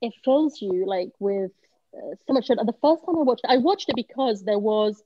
it 0.02 0.12
fills 0.24 0.60
you 0.60 0.84
like 0.86 1.12
with 1.18 1.52
uh, 1.96 2.14
so 2.26 2.32
much. 2.32 2.48
The 2.48 2.74
first 2.82 3.04
time 3.06 3.16
I 3.16 3.22
watched 3.22 3.42
it, 3.44 3.50
I 3.50 3.56
watched 3.56 3.88
it 3.88 3.96
because 3.96 4.44
there 4.44 4.58
was, 4.58 5.02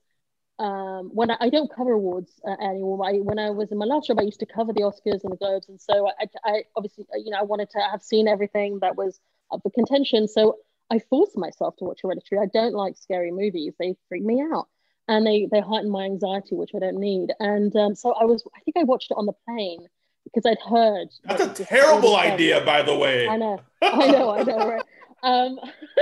um, 0.58 1.10
when 1.12 1.30
I, 1.30 1.36
I 1.40 1.48
don't 1.48 1.72
cover 1.72 1.92
awards 1.92 2.40
uh, 2.46 2.56
anymore. 2.62 3.04
I, 3.04 3.14
when 3.14 3.38
I 3.38 3.50
was 3.50 3.72
in 3.72 3.78
my 3.78 3.86
last 3.86 4.06
job, 4.06 4.20
I 4.20 4.22
used 4.22 4.40
to 4.40 4.46
cover 4.46 4.72
the 4.72 4.82
Oscars 4.82 5.24
and 5.24 5.32
the 5.32 5.36
Globes, 5.36 5.68
and 5.68 5.80
so 5.80 6.08
I, 6.08 6.26
I 6.44 6.62
obviously, 6.76 7.06
you 7.14 7.30
know, 7.30 7.38
I 7.38 7.42
wanted 7.42 7.70
to 7.70 7.80
have 7.80 8.02
seen 8.02 8.28
everything 8.28 8.78
that 8.80 8.96
was 8.96 9.20
up 9.52 9.60
for 9.62 9.70
contention. 9.70 10.28
So 10.28 10.58
I 10.90 11.00
forced 11.10 11.36
myself 11.36 11.76
to 11.78 11.84
watch 11.84 12.00
Hereditary. 12.02 12.40
I 12.40 12.46
don't 12.52 12.74
like 12.74 12.96
scary 12.96 13.32
movies; 13.32 13.74
they 13.78 13.96
freak 14.08 14.22
me 14.22 14.40
out, 14.40 14.68
and 15.08 15.26
they 15.26 15.48
they 15.50 15.60
heighten 15.60 15.90
my 15.90 16.04
anxiety, 16.04 16.54
which 16.54 16.70
I 16.74 16.78
don't 16.78 17.00
need. 17.00 17.30
And 17.40 17.74
um, 17.74 17.94
so 17.96 18.12
I 18.12 18.24
was, 18.24 18.44
I 18.54 18.60
think 18.60 18.76
I 18.76 18.84
watched 18.84 19.10
it 19.10 19.16
on 19.16 19.26
the 19.26 19.34
plane 19.48 19.88
because 20.24 20.46
I'd 20.46 20.58
heard. 20.68 21.08
That's 21.24 21.60
a 21.60 21.64
terrible 21.64 22.16
idea, 22.16 22.64
by 22.64 22.82
the 22.82 22.96
way. 22.96 23.28
I 23.28 23.36
know, 23.36 23.60
I 23.82 24.06
know, 24.06 24.30
I 24.30 24.42
know, 24.44 24.68
right? 24.68 24.82
Um, 25.24 25.58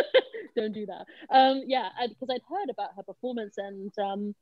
don't 0.56 0.72
do 0.72 0.86
that. 0.86 1.06
Um, 1.30 1.62
yeah, 1.66 1.88
because 2.08 2.28
I'd 2.30 2.42
heard 2.48 2.70
about 2.70 2.90
her 2.96 3.02
performance, 3.02 3.54
and 3.58 3.92
um, 3.98 4.34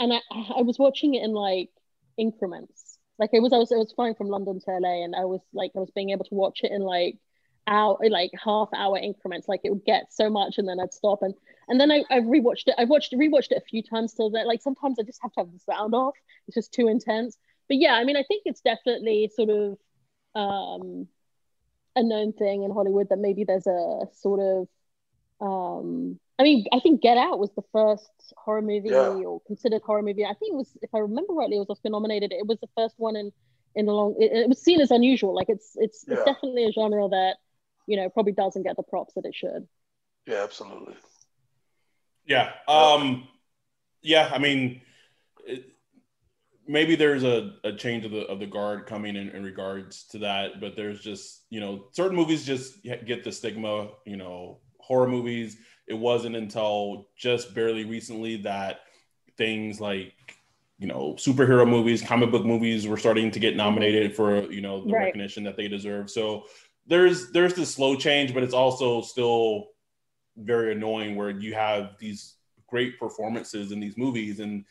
and 0.00 0.12
I, 0.12 0.20
I 0.58 0.62
was 0.62 0.78
watching 0.78 1.14
it 1.14 1.24
in 1.24 1.32
like 1.32 1.70
increments. 2.16 2.98
Like 3.18 3.30
it 3.32 3.40
was, 3.40 3.52
I 3.52 3.58
was, 3.58 3.72
I 3.72 3.76
was 3.76 3.92
flying 3.92 4.14
from 4.14 4.28
London 4.28 4.60
to 4.60 4.70
LA, 4.70 5.04
and 5.04 5.14
I 5.16 5.24
was 5.24 5.40
like, 5.52 5.72
I 5.76 5.80
was 5.80 5.90
being 5.94 6.10
able 6.10 6.24
to 6.26 6.34
watch 6.34 6.60
it 6.62 6.72
in 6.72 6.82
like 6.82 7.18
hour 7.66 7.98
like 8.10 8.30
half 8.42 8.68
hour 8.74 8.96
increments 8.96 9.46
like 9.46 9.60
it 9.62 9.70
would 9.70 9.84
get 9.84 10.10
so 10.10 10.30
much 10.30 10.56
and 10.56 10.66
then 10.66 10.80
i'd 10.80 10.92
stop 10.94 11.20
and 11.22 11.34
and 11.68 11.78
then 11.78 11.92
I, 11.92 12.02
i've 12.10 12.22
rewatched 12.24 12.64
it 12.66 12.74
i've 12.78 12.88
watched 12.88 13.12
rewatched 13.12 13.50
it 13.52 13.58
a 13.58 13.68
few 13.68 13.82
times 13.82 14.14
till 14.14 14.30
that 14.30 14.46
like 14.46 14.62
sometimes 14.62 14.98
i 14.98 15.02
just 15.02 15.20
have 15.22 15.32
to 15.34 15.40
have 15.40 15.52
the 15.52 15.58
sound 15.58 15.94
off 15.94 16.14
it's 16.46 16.54
just 16.54 16.72
too 16.72 16.88
intense 16.88 17.36
but 17.68 17.76
yeah 17.76 17.92
i 17.92 18.04
mean 18.04 18.16
i 18.16 18.22
think 18.26 18.44
it's 18.46 18.62
definitely 18.62 19.30
sort 19.36 19.50
of 19.50 19.78
um 20.34 21.08
a 21.98 22.02
known 22.02 22.32
thing 22.32 22.62
in 22.62 22.70
hollywood 22.70 23.08
that 23.10 23.18
maybe 23.18 23.44
there's 23.44 23.66
a 23.66 24.00
sort 24.12 24.40
of 24.40 24.68
um 25.40 26.18
i 26.38 26.42
mean 26.42 26.64
i 26.72 26.80
think 26.80 27.00
get 27.00 27.18
out 27.18 27.38
was 27.38 27.50
the 27.54 27.62
first 27.72 28.10
horror 28.36 28.62
movie 28.62 28.88
yeah. 28.90 29.08
or 29.08 29.40
considered 29.46 29.82
horror 29.82 30.02
movie. 30.02 30.24
I 30.24 30.34
think 30.34 30.54
it 30.54 30.56
was 30.56 30.76
if 30.82 30.94
i 30.94 30.98
remember 30.98 31.32
rightly 31.32 31.56
it 31.56 31.60
was 31.60 31.70
oscar 31.70 31.90
nominated. 31.90 32.32
It 32.32 32.46
was 32.46 32.58
the 32.60 32.68
first 32.76 32.94
one 32.96 33.16
in 33.16 33.32
in 33.74 33.86
a 33.88 33.92
long 33.92 34.16
it, 34.18 34.32
it 34.32 34.48
was 34.48 34.60
seen 34.60 34.80
as 34.80 34.90
unusual. 34.90 35.34
Like 35.34 35.48
it's 35.48 35.72
it's, 35.76 36.04
yeah. 36.06 36.14
it's 36.14 36.24
definitely 36.24 36.64
a 36.64 36.72
genre 36.72 37.08
that 37.08 37.36
you 37.86 37.96
know 37.96 38.08
probably 38.08 38.32
doesn't 38.32 38.62
get 38.62 38.76
the 38.76 38.82
props 38.82 39.14
that 39.14 39.24
it 39.24 39.34
should. 39.34 39.68
Yeah 40.26 40.42
absolutely. 40.42 40.94
Yeah 42.26 42.52
um 42.66 43.28
yeah 44.02 44.30
i 44.32 44.38
mean 44.38 44.60
it, 44.70 44.82
maybe 46.68 46.94
there's 46.94 47.24
a, 47.24 47.54
a 47.64 47.72
change 47.72 48.04
of 48.04 48.12
the 48.12 48.26
of 48.26 48.38
the 48.38 48.46
guard 48.46 48.86
coming 48.86 49.16
in, 49.16 49.30
in 49.30 49.42
regards 49.42 50.04
to 50.04 50.18
that 50.18 50.60
but 50.60 50.76
there's 50.76 51.00
just 51.00 51.44
you 51.50 51.58
know 51.58 51.86
certain 51.92 52.16
movies 52.16 52.44
just 52.44 52.82
get 52.82 53.24
the 53.24 53.32
stigma 53.32 53.88
you 54.06 54.16
know 54.16 54.60
horror 54.88 55.06
movies. 55.06 55.58
It 55.86 55.94
wasn't 55.94 56.34
until 56.34 57.08
just 57.16 57.54
barely 57.54 57.84
recently 57.84 58.38
that 58.38 58.80
things 59.36 59.80
like 59.80 60.14
you 60.78 60.88
know 60.88 61.14
superhero 61.18 61.68
movies 61.68 62.02
comic 62.02 62.30
book 62.32 62.44
movies 62.44 62.86
were 62.86 62.96
starting 62.96 63.30
to 63.30 63.38
get 63.38 63.50
mm-hmm. 63.50 63.58
nominated 63.58 64.16
for 64.16 64.50
you 64.50 64.60
know 64.60 64.84
the 64.84 64.92
right. 64.92 65.04
recognition 65.04 65.44
that 65.44 65.56
they 65.56 65.68
deserve. 65.68 66.10
So 66.10 66.44
there's 66.86 67.30
there's 67.30 67.54
this 67.54 67.72
slow 67.72 67.94
change, 67.94 68.34
but 68.34 68.42
it's 68.42 68.54
also 68.54 69.02
still 69.02 69.68
very 70.36 70.72
annoying 70.72 71.14
where 71.14 71.30
you 71.30 71.54
have 71.54 71.96
these 71.98 72.34
great 72.68 72.98
performances 72.98 73.72
in 73.72 73.80
these 73.80 73.96
movies 73.96 74.40
and 74.40 74.64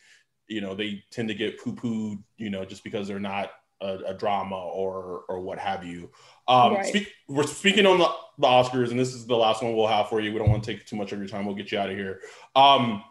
you 0.48 0.60
know 0.60 0.74
they 0.74 1.02
tend 1.10 1.28
to 1.28 1.34
get 1.34 1.62
poo-pooed 1.62 2.22
you 2.36 2.50
know 2.50 2.64
just 2.64 2.84
because 2.84 3.06
they're 3.06 3.20
not 3.20 3.50
a, 3.80 3.98
a 4.08 4.14
drama 4.14 4.56
or 4.56 5.24
or 5.28 5.40
what 5.40 5.58
have 5.58 5.84
you. 5.84 6.10
Um 6.48 6.74
right. 6.74 6.86
speak, 6.86 7.12
we're 7.28 7.46
speaking 7.46 7.86
on 7.86 7.98
the, 7.98 8.08
the 8.38 8.46
oscars 8.46 8.90
and 8.90 8.98
this 8.98 9.14
is 9.14 9.26
the 9.26 9.36
last 9.36 9.62
one 9.62 9.76
we'll 9.76 9.86
have 9.86 10.08
for 10.08 10.20
you. 10.20 10.32
We 10.32 10.38
don't 10.38 10.50
want 10.50 10.64
to 10.64 10.72
take 10.72 10.86
too 10.86 10.96
much 10.96 11.12
of 11.12 11.18
your 11.18 11.28
time. 11.28 11.46
We'll 11.46 11.54
get 11.54 11.70
you 11.70 11.78
out 11.78 11.90
of 11.90 11.96
here. 11.96 12.20
Um 12.56 13.04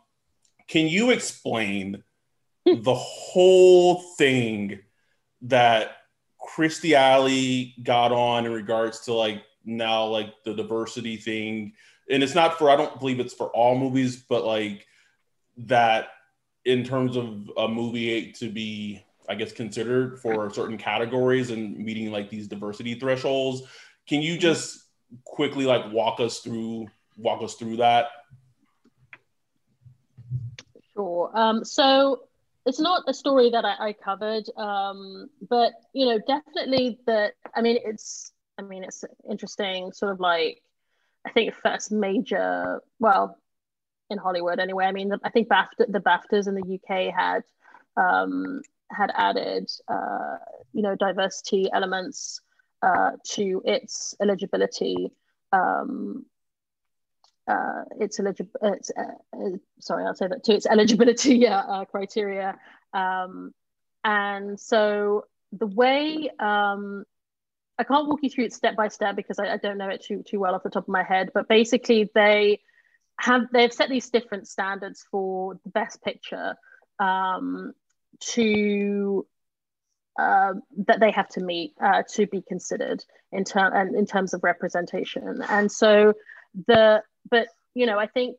can 0.67 0.87
you 0.87 1.11
explain 1.11 2.03
the 2.65 2.93
whole 2.93 4.01
thing 4.17 4.79
that 5.43 5.91
Kirstie 6.41 6.93
Alley 6.93 7.75
got 7.83 8.11
on 8.11 8.45
in 8.45 8.51
regards 8.51 9.01
to 9.01 9.13
like 9.13 9.43
now 9.63 10.05
like 10.05 10.33
the 10.43 10.53
diversity 10.53 11.17
thing. 11.17 11.73
And 12.09 12.23
it's 12.23 12.35
not 12.35 12.57
for 12.57 12.69
I 12.69 12.75
don't 12.75 12.99
believe 12.99 13.19
it's 13.19 13.33
for 13.33 13.47
all 13.49 13.77
movies, 13.77 14.17
but 14.17 14.43
like 14.43 14.85
that 15.57 16.09
in 16.67 16.83
terms 16.83 17.15
of 17.15 17.49
a 17.57 17.67
movie 17.67 18.31
to 18.33 18.49
be 18.49 19.03
I 19.29 19.35
guess 19.35 19.51
considered 19.51 20.19
for 20.19 20.49
certain 20.49 20.77
categories 20.77 21.49
and 21.49 21.77
meeting 21.77 22.11
like 22.11 22.29
these 22.29 22.47
diversity 22.47 22.95
thresholds. 22.95 23.63
Can 24.07 24.21
you 24.21 24.37
just 24.37 24.85
quickly 25.25 25.65
like 25.65 25.91
walk 25.91 26.19
us 26.19 26.39
through 26.39 26.87
walk 27.17 27.41
us 27.41 27.55
through 27.55 27.77
that? 27.77 28.07
Sure. 30.93 31.31
Um, 31.33 31.65
so 31.65 32.23
it's 32.65 32.79
not 32.79 33.03
a 33.07 33.13
story 33.13 33.49
that 33.49 33.65
I, 33.65 33.89
I 33.89 33.93
covered, 33.93 34.45
um, 34.57 35.29
but 35.49 35.73
you 35.93 36.05
know, 36.05 36.19
definitely 36.27 36.99
that. 37.05 37.33
I 37.55 37.61
mean, 37.61 37.77
it's. 37.83 38.33
I 38.59 38.63
mean, 38.63 38.83
it's 38.83 39.05
interesting. 39.29 39.91
Sort 39.91 40.11
of 40.11 40.19
like, 40.19 40.63
I 41.25 41.29
think 41.29 41.53
first 41.53 41.91
major. 41.91 42.81
Well, 42.99 43.37
in 44.09 44.17
Hollywood 44.17 44.59
anyway. 44.59 44.85
I 44.85 44.91
mean, 44.91 45.11
I 45.23 45.29
think 45.29 45.47
BAFTA, 45.47 45.91
the 45.91 45.99
BAFTAs 45.99 46.47
in 46.47 46.55
the 46.55 46.75
UK 46.75 47.13
had 47.13 47.43
um, 47.95 48.61
had 48.89 49.11
added, 49.15 49.69
uh, 49.87 50.37
you 50.73 50.81
know, 50.81 50.95
diversity 50.95 51.69
elements 51.73 52.41
uh, 52.81 53.11
to 53.23 53.61
its 53.65 54.15
eligibility 54.21 55.11
um, 55.51 56.25
uh, 57.47 57.83
its 57.99 58.19
eligible, 58.19 58.51
its, 58.61 58.91
uh, 58.97 59.03
uh, 59.33 59.57
sorry, 59.79 60.05
I'll 60.05 60.15
say 60.15 60.27
that 60.27 60.43
to 60.45 60.53
its 60.53 60.65
eligibility 60.69 61.47
uh, 61.47 61.85
criteria. 61.85 62.57
Um, 62.93 63.53
and 64.03 64.59
so 64.59 65.25
the 65.53 65.67
way 65.67 66.29
um, 66.39 67.05
I 67.77 67.83
can't 67.83 68.07
walk 68.07 68.19
you 68.21 68.29
through 68.29 68.45
it 68.45 68.53
step 68.53 68.75
by 68.75 68.89
step 68.89 69.15
because 69.15 69.39
I, 69.39 69.53
I, 69.53 69.57
don't 69.57 69.77
know 69.77 69.89
it 69.89 70.03
too 70.03 70.23
too 70.23 70.39
well 70.39 70.55
off 70.55 70.63
the 70.63 70.69
top 70.69 70.83
of 70.83 70.89
my 70.89 71.03
head. 71.03 71.31
But 71.33 71.47
basically, 71.47 72.09
they 72.13 72.59
have 73.19 73.43
they've 73.51 73.73
set 73.73 73.89
these 73.89 74.09
different 74.09 74.47
standards 74.47 75.05
for 75.09 75.55
the 75.63 75.69
best 75.69 76.03
picture 76.03 76.55
um, 76.99 77.73
to 78.19 79.25
uh, 80.19 80.53
that 80.85 80.99
they 80.99 81.11
have 81.11 81.27
to 81.29 81.41
meet 81.41 81.73
uh, 81.81 82.03
to 82.13 82.27
be 82.27 82.41
considered 82.41 83.03
in 83.31 83.43
term 83.43 83.73
and 83.73 83.95
in 83.95 84.05
terms 84.05 84.33
of 84.33 84.43
representation. 84.43 85.41
And 85.47 85.71
so 85.71 86.13
the 86.67 87.03
but 87.29 87.47
you 87.73 87.85
know, 87.85 87.99
I 87.99 88.07
think 88.07 88.37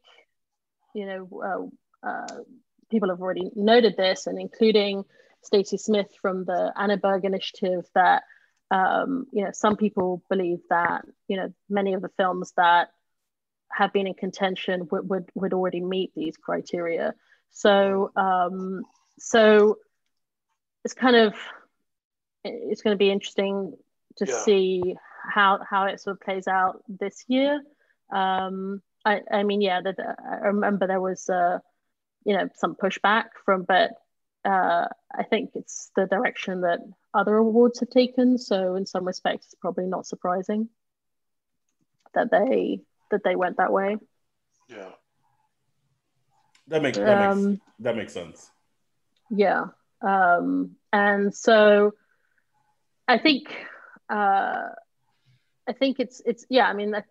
you 0.94 1.06
know 1.06 1.70
uh, 2.02 2.26
people 2.90 3.10
have 3.10 3.20
already 3.20 3.50
noted 3.54 3.96
this, 3.96 4.26
and 4.26 4.40
including 4.40 5.04
Stacy 5.42 5.78
Smith 5.78 6.08
from 6.20 6.44
the 6.44 6.72
Annenberg 6.76 7.24
Initiative, 7.24 7.84
that 7.94 8.24
um, 8.70 9.26
you 9.32 9.44
know 9.44 9.50
some 9.52 9.76
people 9.76 10.22
believe 10.28 10.60
that 10.70 11.04
you 11.28 11.36
know 11.36 11.52
many 11.68 11.94
of 11.94 12.02
the 12.02 12.10
films 12.16 12.52
that 12.56 12.88
have 13.70 13.92
been 13.92 14.06
in 14.06 14.14
contention 14.14 14.88
would 14.90 15.08
would, 15.08 15.30
would 15.34 15.52
already 15.52 15.80
meet 15.80 16.12
these 16.14 16.36
criteria. 16.36 17.14
So 17.50 18.10
um, 18.16 18.82
so 19.18 19.78
it's 20.84 20.94
kind 20.94 21.16
of 21.16 21.34
it's 22.44 22.82
going 22.82 22.94
to 22.94 22.98
be 22.98 23.10
interesting 23.10 23.74
to 24.16 24.26
yeah. 24.26 24.38
see 24.38 24.96
how 25.22 25.60
how 25.68 25.84
it 25.84 26.00
sort 26.00 26.16
of 26.16 26.20
plays 26.20 26.48
out 26.48 26.82
this 26.88 27.24
year. 27.28 27.62
Um, 28.10 28.82
I, 29.04 29.20
I 29.30 29.42
mean, 29.42 29.60
yeah, 29.60 29.80
I 29.82 30.46
remember 30.46 30.86
there 30.86 31.00
was, 31.00 31.28
uh, 31.28 31.58
you 32.24 32.36
know, 32.36 32.48
some 32.54 32.74
pushback 32.74 33.26
from, 33.44 33.62
but 33.62 33.92
uh, 34.44 34.86
I 35.14 35.22
think 35.30 35.50
it's 35.54 35.90
the 35.96 36.06
direction 36.06 36.62
that 36.62 36.80
other 37.14 37.36
awards 37.36 37.80
have 37.80 37.90
taken. 37.90 38.38
So 38.38 38.74
in 38.74 38.86
some 38.86 39.04
respects, 39.04 39.46
it's 39.46 39.54
probably 39.54 39.86
not 39.86 40.06
surprising 40.06 40.68
that 42.14 42.30
they 42.30 42.80
that 43.10 43.22
they 43.24 43.36
went 43.36 43.56
that 43.58 43.72
way. 43.72 43.96
Yeah, 44.68 44.90
that 46.68 46.82
makes 46.82 46.98
that, 46.98 47.18
um, 47.18 47.50
makes, 47.50 47.62
that 47.80 47.96
makes 47.96 48.12
sense. 48.12 48.50
Yeah, 49.30 49.66
um, 50.02 50.76
and 50.92 51.34
so 51.34 51.94
I 53.06 53.18
think 53.18 53.54
uh, 54.08 54.68
I 55.66 55.72
think 55.78 56.00
it's 56.00 56.20
it's 56.24 56.46
yeah. 56.48 56.66
I 56.68 56.72
mean, 56.72 56.94
uh, 56.94 57.02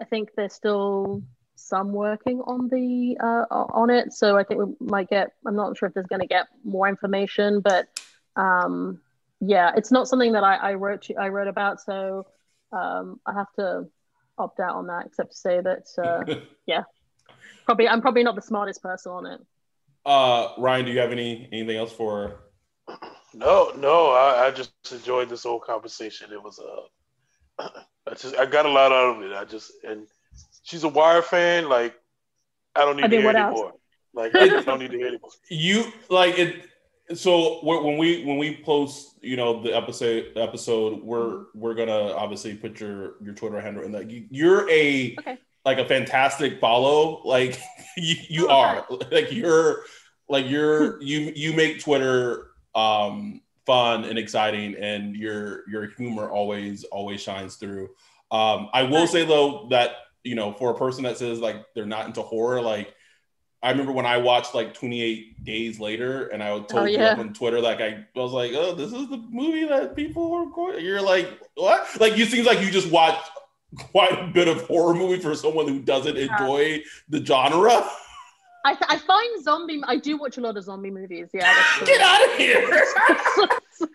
I 0.00 0.04
think 0.04 0.30
there's 0.36 0.52
still 0.52 1.22
some 1.54 1.92
working 1.92 2.40
on 2.40 2.68
the 2.68 3.16
uh, 3.20 3.46
on 3.50 3.90
it. 3.90 4.12
So 4.12 4.36
I 4.36 4.44
think 4.44 4.60
we 4.60 4.74
might 4.86 5.08
get. 5.08 5.32
I'm 5.46 5.56
not 5.56 5.76
sure 5.76 5.88
if 5.88 5.94
there's 5.94 6.06
going 6.06 6.20
to 6.20 6.26
get 6.26 6.46
more 6.64 6.88
information, 6.88 7.60
but 7.60 7.88
um, 8.36 9.00
yeah, 9.40 9.72
it's 9.76 9.90
not 9.90 10.08
something 10.08 10.32
that 10.32 10.44
I, 10.44 10.56
I 10.56 10.74
wrote 10.74 11.08
I 11.18 11.28
wrote 11.28 11.48
about. 11.48 11.80
So 11.80 12.26
um, 12.72 13.20
I 13.26 13.32
have 13.34 13.52
to 13.58 13.86
opt 14.42 14.60
out 14.60 14.74
on 14.74 14.86
that, 14.88 15.06
except 15.06 15.32
to 15.32 15.36
say 15.36 15.60
that 15.60 15.86
uh, 15.98 16.34
yeah, 16.66 16.82
probably 17.64 17.88
I'm 17.88 18.00
probably 18.00 18.24
not 18.24 18.34
the 18.34 18.42
smartest 18.42 18.82
person 18.82 19.12
on 19.12 19.26
it. 19.26 19.40
Uh, 20.04 20.52
Ryan, 20.58 20.84
do 20.84 20.92
you 20.92 20.98
have 20.98 21.12
any 21.12 21.48
anything 21.52 21.76
else 21.76 21.92
for? 21.92 22.40
No, 23.34 23.72
no, 23.78 24.10
I, 24.10 24.48
I 24.48 24.50
just 24.50 24.72
enjoyed 24.90 25.28
this 25.28 25.44
whole 25.44 25.60
conversation. 25.60 26.32
It 26.32 26.42
was 26.42 26.58
uh, 26.58 27.68
I 28.08 28.14
just 28.14 28.36
I 28.36 28.46
got 28.46 28.66
a 28.66 28.70
lot 28.70 28.92
out 28.92 29.16
of 29.16 29.22
it. 29.22 29.32
I 29.32 29.44
just 29.44 29.72
and 29.84 30.06
she's 30.62 30.84
a 30.84 30.88
Wire 30.88 31.22
fan. 31.22 31.68
Like 31.68 31.94
I 32.74 32.80
don't 32.84 32.96
need 32.96 33.04
I 33.04 33.08
to 33.08 33.20
hear 33.20 33.30
anymore. 33.30 33.72
Like 34.12 34.34
I 34.36 34.48
don't 34.62 34.80
need 34.80 34.90
to 34.90 34.96
hear 34.96 35.08
anymore. 35.08 35.30
You 35.48 35.84
like 36.08 36.38
it. 36.38 36.68
So 37.14 37.58
when 37.62 37.98
we 37.98 38.24
when 38.24 38.38
we 38.38 38.62
post, 38.64 39.18
you 39.22 39.36
know, 39.36 39.62
the 39.62 39.76
episode 39.76 40.32
episode, 40.36 41.02
we're 41.02 41.44
we're 41.54 41.74
gonna 41.74 42.12
obviously 42.14 42.54
put 42.54 42.80
your 42.80 43.14
your 43.22 43.34
Twitter 43.34 43.60
handle 43.60 43.82
in 43.82 43.92
that. 43.92 44.10
You're 44.30 44.68
a 44.70 45.16
okay. 45.18 45.38
like 45.64 45.78
a 45.78 45.84
fantastic 45.84 46.60
follow. 46.60 47.20
Like 47.24 47.60
you, 47.96 48.16
you 48.28 48.48
oh, 48.48 48.56
are 48.56 48.86
like 49.10 49.32
you're 49.32 49.82
like 50.28 50.48
you're 50.48 51.02
you 51.02 51.32
you 51.34 51.52
make 51.54 51.80
Twitter 51.80 52.48
um 52.74 53.42
fun 53.66 54.04
and 54.04 54.18
exciting, 54.18 54.74
and 54.76 55.16
your 55.16 55.68
your 55.68 55.90
humor 55.90 56.30
always 56.30 56.84
always 56.84 57.20
shines 57.20 57.56
through. 57.56 57.90
Um, 58.30 58.68
I 58.72 58.84
will 58.84 59.06
say 59.06 59.24
though 59.24 59.66
that 59.70 59.96
you 60.24 60.34
know, 60.34 60.52
for 60.52 60.70
a 60.70 60.78
person 60.78 61.04
that 61.04 61.18
says 61.18 61.40
like 61.40 61.56
they're 61.74 61.86
not 61.86 62.06
into 62.06 62.22
horror, 62.22 62.60
like 62.60 62.94
I 63.62 63.70
remember 63.70 63.92
when 63.92 64.06
I 64.06 64.16
watched 64.16 64.54
like 64.54 64.74
28 64.74 65.44
Days 65.44 65.78
Later, 65.78 66.26
and 66.28 66.42
I 66.42 66.48
told 66.48 66.72
oh, 66.72 66.84
yeah. 66.84 67.14
on 67.16 67.32
Twitter, 67.32 67.60
like 67.60 67.80
I, 67.80 68.04
I, 68.16 68.18
was 68.18 68.32
like, 68.32 68.52
"Oh, 68.54 68.74
this 68.74 68.92
is 68.92 69.08
the 69.08 69.22
movie 69.30 69.64
that 69.66 69.94
people 69.94 70.32
are 70.32 70.46
going." 70.46 70.84
You're 70.84 71.00
like, 71.00 71.28
"What?" 71.54 71.86
Like 72.00 72.16
you 72.16 72.24
seems 72.24 72.46
like 72.46 72.60
you 72.60 72.70
just 72.70 72.90
watched 72.90 73.30
quite 73.92 74.12
a 74.12 74.26
bit 74.26 74.48
of 74.48 74.62
horror 74.62 74.94
movie 74.94 75.20
for 75.20 75.34
someone 75.34 75.68
who 75.68 75.78
doesn't 75.78 76.16
enjoy 76.16 76.82
the 77.08 77.24
genre. 77.24 77.88
I, 78.64 78.76
I 78.88 78.98
find 78.98 79.44
zombie. 79.44 79.80
I 79.86 79.96
do 79.96 80.16
watch 80.16 80.38
a 80.38 80.40
lot 80.40 80.56
of 80.56 80.64
zombie 80.64 80.90
movies. 80.90 81.30
Yeah, 81.32 81.62
get 81.84 82.00
out 82.00 82.24
of 82.24 82.36
here. 82.36 82.86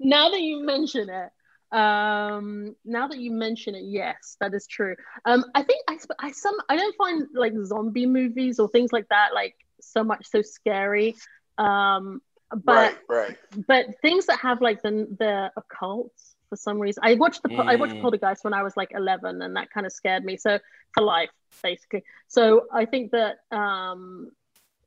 now 0.00 0.30
that 0.30 0.40
you 0.40 0.64
mention 0.64 1.08
it, 1.08 1.30
um, 1.74 2.76
now 2.84 3.08
that 3.08 3.18
you 3.18 3.32
mention 3.32 3.74
it, 3.74 3.84
yes, 3.84 4.36
that 4.40 4.54
is 4.54 4.66
true. 4.66 4.94
Um, 5.24 5.44
I 5.54 5.62
think 5.62 5.84
I, 5.88 5.98
I 6.20 6.30
some 6.30 6.56
I 6.68 6.76
don't 6.76 6.96
find 6.96 7.26
like 7.34 7.52
zombie 7.64 8.06
movies 8.06 8.60
or 8.60 8.68
things 8.68 8.92
like 8.92 9.08
that 9.08 9.34
like 9.34 9.56
so 9.80 10.04
much 10.04 10.26
so 10.30 10.42
scary. 10.42 11.16
Um, 11.58 12.22
but 12.50 12.96
right, 13.08 13.26
right. 13.26 13.36
but 13.66 13.86
things 14.02 14.26
that 14.26 14.38
have 14.40 14.60
like 14.60 14.82
the 14.82 15.08
the 15.18 15.50
occult 15.56 16.12
for 16.48 16.56
some 16.56 16.78
reason. 16.78 17.02
I 17.04 17.14
watched 17.14 17.42
the 17.42 17.48
mm. 17.48 17.68
I 17.68 17.74
watched 17.76 17.94
mm. 17.94 18.02
Poltergeist 18.02 18.44
when 18.44 18.54
I 18.54 18.62
was 18.62 18.76
like 18.76 18.92
11, 18.94 19.42
and 19.42 19.56
that 19.56 19.70
kind 19.70 19.86
of 19.86 19.92
scared 19.92 20.24
me. 20.24 20.36
So 20.36 20.58
for 20.92 21.02
life, 21.02 21.30
basically. 21.62 22.04
So 22.28 22.66
I 22.72 22.84
think 22.84 23.10
that 23.10 23.38
um, 23.50 24.30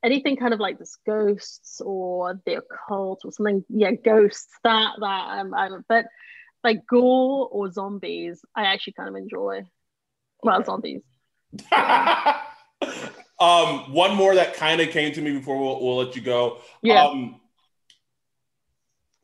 anything 0.02 0.36
kind 0.36 0.54
of 0.54 0.60
like 0.60 0.78
this 0.78 0.96
ghosts 1.06 1.82
or 1.84 2.40
the 2.46 2.62
occult 2.62 3.20
or 3.24 3.32
something, 3.32 3.64
yeah, 3.68 3.92
ghosts. 3.92 4.48
That 4.64 4.94
that 5.00 5.38
um, 5.38 5.54
I'm, 5.54 5.84
but 5.88 6.06
like 6.64 6.86
gore 6.86 7.48
or 7.50 7.70
zombies, 7.70 8.44
I 8.54 8.64
actually 8.64 8.94
kind 8.94 9.08
of 9.08 9.16
enjoy. 9.16 9.66
Well, 10.42 10.64
zombies. 10.64 11.02
um, 13.40 13.92
one 13.92 14.14
more 14.14 14.34
that 14.34 14.54
kind 14.54 14.80
of 14.80 14.90
came 14.90 15.12
to 15.14 15.20
me 15.20 15.32
before 15.32 15.58
we'll, 15.58 15.82
we'll 15.82 15.96
let 15.96 16.16
you 16.16 16.22
go. 16.22 16.58
Yeah. 16.82 17.04
Um, 17.04 17.40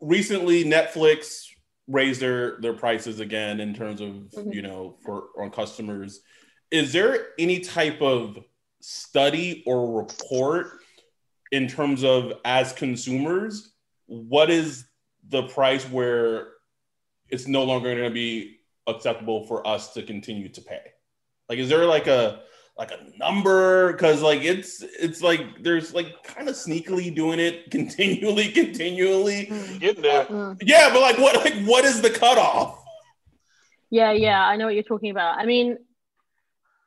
recently, 0.00 0.64
Netflix 0.64 1.46
raised 1.86 2.20
their 2.20 2.58
their 2.60 2.72
prices 2.72 3.20
again 3.20 3.60
in 3.60 3.74
terms 3.74 4.00
of 4.00 4.08
mm-hmm. 4.08 4.52
you 4.52 4.62
know 4.62 4.96
for 5.04 5.28
on 5.38 5.50
customers. 5.50 6.20
Is 6.70 6.92
there 6.92 7.28
any 7.38 7.60
type 7.60 8.00
of 8.00 8.38
study 8.80 9.62
or 9.66 10.02
report 10.02 10.80
in 11.52 11.68
terms 11.68 12.04
of 12.04 12.32
as 12.44 12.72
consumers, 12.72 13.72
what 14.06 14.50
is 14.50 14.84
the 15.28 15.44
price 15.44 15.88
where 15.88 16.48
it's 17.28 17.46
no 17.46 17.64
longer 17.64 17.94
going 17.94 18.08
to 18.08 18.14
be 18.14 18.58
acceptable 18.86 19.46
for 19.46 19.66
us 19.66 19.92
to 19.94 20.02
continue 20.02 20.48
to 20.50 20.60
pay? 20.60 20.80
Like, 21.48 21.58
is 21.58 21.68
there 21.68 21.86
like 21.86 22.06
a 22.06 22.40
like 22.76 22.90
a 22.90 23.18
number? 23.18 23.92
Because 23.92 24.22
like 24.22 24.42
it's 24.42 24.82
it's 24.82 25.22
like 25.22 25.62
there's 25.62 25.94
like 25.94 26.22
kind 26.24 26.48
of 26.48 26.54
sneakily 26.54 27.14
doing 27.14 27.38
it 27.38 27.70
continually, 27.70 28.50
continually. 28.50 29.46
Getting 29.78 30.02
there. 30.02 30.30
Uh, 30.30 30.54
yeah, 30.62 30.90
but 30.92 31.00
like 31.00 31.18
what 31.18 31.36
like 31.36 31.64
what 31.64 31.84
is 31.84 32.00
the 32.00 32.10
cutoff? 32.10 32.80
Yeah, 33.90 34.12
yeah, 34.12 34.44
I 34.44 34.56
know 34.56 34.64
what 34.66 34.74
you're 34.74 34.82
talking 34.82 35.10
about. 35.10 35.38
I 35.38 35.46
mean, 35.46 35.78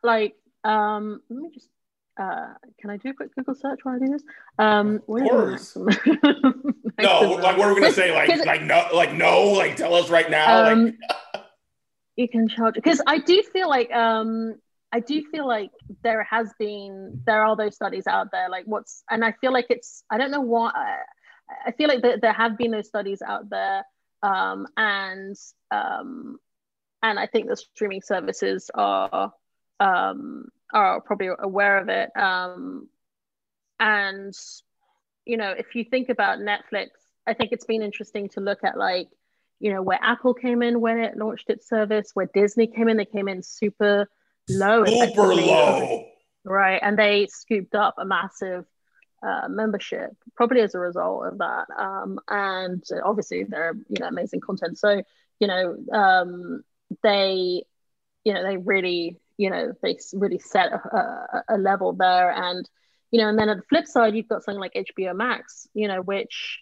like, 0.03 0.35
um, 0.63 1.21
let 1.29 1.41
me 1.41 1.51
just 1.53 1.69
uh, 2.17 2.53
can 2.79 2.89
I 2.89 2.97
do 2.97 3.09
a 3.09 3.13
quick 3.13 3.35
Google 3.35 3.55
search 3.55 3.79
while 3.83 3.95
I 3.95 3.99
do 3.99 4.11
this? 4.11 4.23
Um, 4.57 4.95
of 4.95 5.05
course. 5.05 5.75
no, 5.75 5.85
like 5.85 7.57
what 7.57 7.67
are 7.67 7.73
we 7.73 7.81
gonna 7.81 7.93
say? 7.93 8.13
Like, 8.13 8.29
like 8.45 8.63
no, 8.63 8.87
like 8.93 9.13
no, 9.13 9.51
like 9.51 9.75
tell 9.75 9.93
us 9.93 10.09
right 10.09 10.29
now. 10.29 10.71
Um, 10.71 10.85
like 11.33 11.43
you 12.15 12.27
can 12.27 12.47
charge 12.47 12.75
because 12.75 13.01
I 13.05 13.19
do 13.19 13.43
feel 13.53 13.69
like 13.69 13.91
um, 13.91 14.55
I 14.91 14.99
do 14.99 15.23
feel 15.31 15.47
like 15.47 15.71
there 16.03 16.23
has 16.23 16.51
been 16.57 17.21
there 17.25 17.43
are 17.43 17.55
those 17.55 17.75
studies 17.75 18.07
out 18.07 18.31
there. 18.31 18.49
Like 18.49 18.65
what's 18.65 19.03
and 19.09 19.23
I 19.23 19.33
feel 19.33 19.53
like 19.53 19.67
it's 19.69 20.03
I 20.09 20.17
don't 20.17 20.31
know 20.31 20.41
what 20.41 20.73
I 21.65 21.71
feel 21.71 21.87
like 21.87 22.01
there, 22.01 22.17
there 22.19 22.33
have 22.33 22.57
been 22.57 22.71
those 22.71 22.87
studies 22.87 23.21
out 23.21 23.49
there, 23.49 23.83
um, 24.23 24.67
and 24.75 25.35
um, 25.71 26.37
and 27.03 27.19
I 27.19 27.27
think 27.27 27.47
the 27.47 27.55
streaming 27.55 28.01
services 28.01 28.69
are 28.73 29.33
um 29.79 30.49
are 30.73 31.01
probably 31.01 31.29
aware 31.39 31.77
of 31.77 31.89
it. 31.89 32.09
Um, 32.15 32.89
and 33.79 34.33
you 35.25 35.37
know, 35.37 35.51
if 35.51 35.75
you 35.75 35.83
think 35.83 36.09
about 36.09 36.39
Netflix, 36.39 36.87
I 37.27 37.33
think 37.33 37.51
it's 37.51 37.65
been 37.65 37.81
interesting 37.81 38.29
to 38.29 38.39
look 38.41 38.63
at 38.63 38.77
like, 38.77 39.09
you 39.59 39.73
know, 39.73 39.81
where 39.81 39.99
Apple 40.01 40.33
came 40.33 40.61
in 40.61 40.79
when 40.79 40.99
it 40.99 41.17
launched 41.17 41.49
its 41.49 41.67
service, 41.67 42.11
where 42.13 42.29
Disney 42.33 42.67
came 42.67 42.87
in, 42.87 42.97
they 42.97 43.05
came 43.05 43.27
in 43.27 43.43
super 43.43 44.09
low, 44.49 44.85
super 44.85 45.35
low, 45.35 46.05
right? 46.45 46.79
And 46.81 46.97
they 46.97 47.27
scooped 47.27 47.75
up 47.75 47.95
a 47.97 48.05
massive 48.05 48.65
uh, 49.21 49.49
membership, 49.49 50.11
probably 50.35 50.61
as 50.61 50.75
a 50.75 50.79
result 50.79 51.27
of 51.27 51.37
that. 51.39 51.65
Um, 51.77 52.19
and 52.29 52.83
obviously, 53.03 53.43
they're 53.43 53.73
you 53.89 53.99
know 53.99 54.07
amazing 54.07 54.39
content. 54.39 54.77
So 54.77 55.01
you 55.39 55.47
know, 55.47 55.75
um, 55.91 56.63
they, 57.03 57.63
you 58.23 58.33
know, 58.33 58.43
they 58.43 58.57
really 58.57 59.19
you 59.37 59.49
know 59.49 59.73
they 59.81 59.97
really 60.13 60.39
set 60.39 60.71
a, 60.73 61.43
a, 61.49 61.57
level 61.57 61.93
there. 61.93 62.31
And 62.31 62.67
you 63.11 63.21
know 63.21 63.29
and 63.29 63.39
then 63.39 63.49
at 63.49 63.57
the 63.57 63.63
flip 63.63 63.85
side 63.85 64.15
you've 64.15 64.27
got 64.27 64.43
something 64.43 64.59
like 64.59 64.73
hbo 64.73 65.15
max 65.15 65.67
you 65.73 65.87
know 65.87 66.01
which 66.01 66.59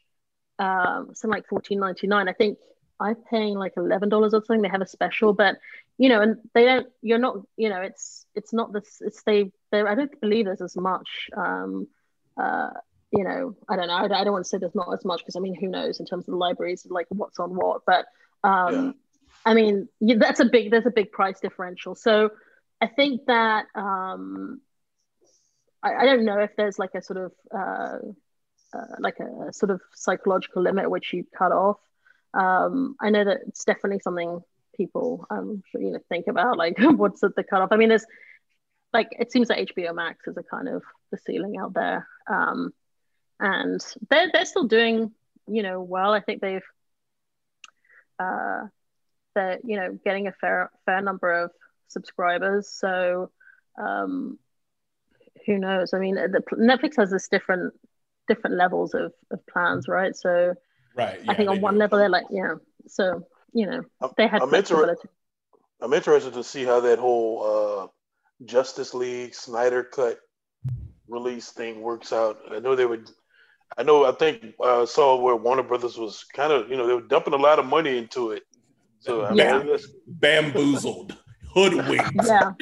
um 0.60 1.10
something 1.14 1.32
like 1.32 1.48
14.99 1.50 2.30
i 2.30 2.34
think 2.34 2.58
i'm 3.00 3.16
paying 3.30 3.58
like 3.58 3.76
$11 3.76 4.12
or 4.14 4.30
something. 4.30 4.62
They 4.62 4.70
have 4.70 4.82
a 4.82 4.88
special 4.88 5.34
but 5.34 5.58
you 5.98 6.10
know 6.10 6.22
and 6.22 6.38
they 6.54 6.66
don't 6.66 6.88
you're 7.02 7.18
not 7.18 7.38
you 7.58 7.70
know 7.70 7.82
it's 7.82 8.26
it's 8.36 8.54
not 8.54 8.72
this 8.72 9.02
it's 9.02 9.22
they 9.24 9.52
they 9.72 9.82
i 9.82 9.96
don't 9.96 10.22
believe 10.22 10.46
there's 10.46 10.62
as 10.62 10.76
much 10.78 11.30
um 11.36 11.88
uh 12.42 12.70
you 13.12 13.24
know 13.24 13.56
i 13.68 13.76
don't 13.76 13.88
know. 13.88 13.94
I, 13.94 14.04
I 14.04 14.24
don't 14.24 14.34
want 14.34 14.46
to 14.46 14.50
say 14.50 14.58
there's 14.58 14.76
not 14.76 14.94
as 14.94 15.04
much 15.04 15.22
because 15.22 15.36
i 15.36 15.40
mean 15.40 15.56
who 15.56 15.68
knows 15.68 16.00
in 16.00 16.06
terms 16.06 16.26
of 16.28 16.32
the 16.32 16.38
libraries 16.38 16.86
like 16.90 17.08
what's 17.10 17.40
on 17.40 17.56
what 17.56 17.82
but 17.86 18.06
um 18.44 18.74
yeah. 18.74 18.92
i 19.46 19.54
mean 19.54 19.90
that's 20.02 20.40
a 20.40 20.46
big 20.46 20.72
there's 20.72 20.86
a 20.86 20.92
big 20.92 21.12
price 21.12 21.40
differential. 21.40 21.96
So 21.96 22.30
I 22.86 22.88
think 22.88 23.26
that 23.26 23.66
um, 23.74 24.62
I, 25.82 25.96
I, 25.96 26.06
don't 26.06 26.24
know 26.24 26.38
if 26.40 26.52
there's 26.56 26.78
like 26.78 26.94
a 26.94 27.02
sort 27.02 27.18
of 27.18 27.32
uh, 27.52 27.98
uh, 28.78 28.96
like 29.00 29.18
a 29.20 29.52
sort 29.52 29.72
of 29.72 29.82
psychological 29.96 30.62
limit 30.62 30.92
which 30.92 31.12
you 31.12 31.26
cut 31.36 31.52
off. 31.52 31.80
Um, 32.36 32.96
I 33.02 33.10
know 33.10 33.26
that 33.26 33.40
it's 33.48 33.66
definitely 33.66 34.02
something 34.04 34.40
people 34.78 35.26
um, 35.32 35.64
you 35.74 35.94
know 35.94 36.00
think 36.10 36.28
about 36.28 36.58
like 36.58 36.78
what's 36.80 37.22
the, 37.22 37.30
the 37.36 37.44
cutoff. 37.44 37.72
I 37.72 37.78
mean, 37.78 37.90
there's 37.90 38.06
like 38.94 39.08
it 39.18 39.32
seems 39.32 39.48
that 39.48 39.58
HBO 39.58 39.96
Max 39.96 40.28
is 40.28 40.38
a 40.38 40.44
kind 40.44 40.68
of 40.68 40.84
the 41.12 41.18
ceiling 41.18 41.58
out 41.58 41.74
there, 41.74 42.08
um, 42.28 42.72
and 43.40 43.84
they're 44.12 44.30
they're 44.32 44.46
still 44.46 44.68
doing 44.68 45.12
you 45.48 45.64
know 45.64 45.82
well. 45.82 46.14
I 46.14 46.20
think 46.20 46.40
they've 46.40 46.62
uh, 48.20 48.68
they're 49.34 49.58
you 49.64 49.78
know 49.78 49.98
getting 50.06 50.28
a 50.28 50.34
fair 50.34 50.70
fair 50.86 51.02
number 51.02 51.32
of 51.32 51.52
subscribers. 51.88 52.70
So 52.70 53.32
um, 53.78 54.40
who 55.46 55.58
knows? 55.58 55.94
I 55.94 56.00
mean, 56.00 56.16
the, 56.16 56.42
Netflix 56.54 56.98
has 56.98 57.12
this 57.12 57.28
different 57.28 57.74
different 58.28 58.56
levels 58.56 58.94
of, 58.94 59.14
of 59.32 59.46
plans, 59.48 59.88
right? 59.88 60.16
So 60.16 60.56
right, 60.96 61.20
yeah, 61.24 61.32
I 61.32 61.36
think 61.36 61.50
on 61.50 61.62
one 61.62 61.76
do. 61.76 61.80
level 61.80 62.00
they're 62.00 62.10
like, 62.10 62.26
yeah. 62.32 62.56
So 62.88 63.26
you 63.54 63.68
know, 63.68 63.84
they 64.18 64.28
had 64.28 64.42
I'm, 64.42 64.54
inter- 64.54 64.96
I'm 65.82 65.94
interested 65.94 66.34
to 66.34 66.44
see 66.44 66.64
how 66.64 66.80
that 66.82 67.00
whole 67.00 67.44
uh, 67.44 68.46
Justice 68.46 68.94
League 68.94 69.34
Snyder 69.34 69.84
cut 69.84 70.20
release 71.08 71.52
thing 71.52 71.82
works 71.82 72.12
out. 72.12 72.40
I 72.52 72.60
know 72.60 72.76
they 72.76 72.86
would. 72.86 73.10
I 73.78 73.84
know. 73.84 74.06
I 74.06 74.12
think 74.12 74.56
I 74.62 74.64
uh, 74.64 74.86
saw 74.86 75.20
where 75.22 75.36
Warner 75.36 75.64
Brothers 75.64 75.98
was 75.98 76.26
kind 76.34 76.52
of, 76.52 76.70
you 76.70 76.78
know, 76.78 76.88
they 76.88 76.94
were 76.94 77.02
dumping 77.02 77.34
a 77.34 77.38
lot 77.38 77.60
of 77.60 77.66
money 77.66 77.98
into 77.98 78.32
it. 78.32 78.44
So 79.00 79.22
I 79.22 79.34
yeah. 79.34 79.78
bamboozled, 80.08 81.16
hoodwinked. 81.56 82.26
Yeah. 82.26 82.52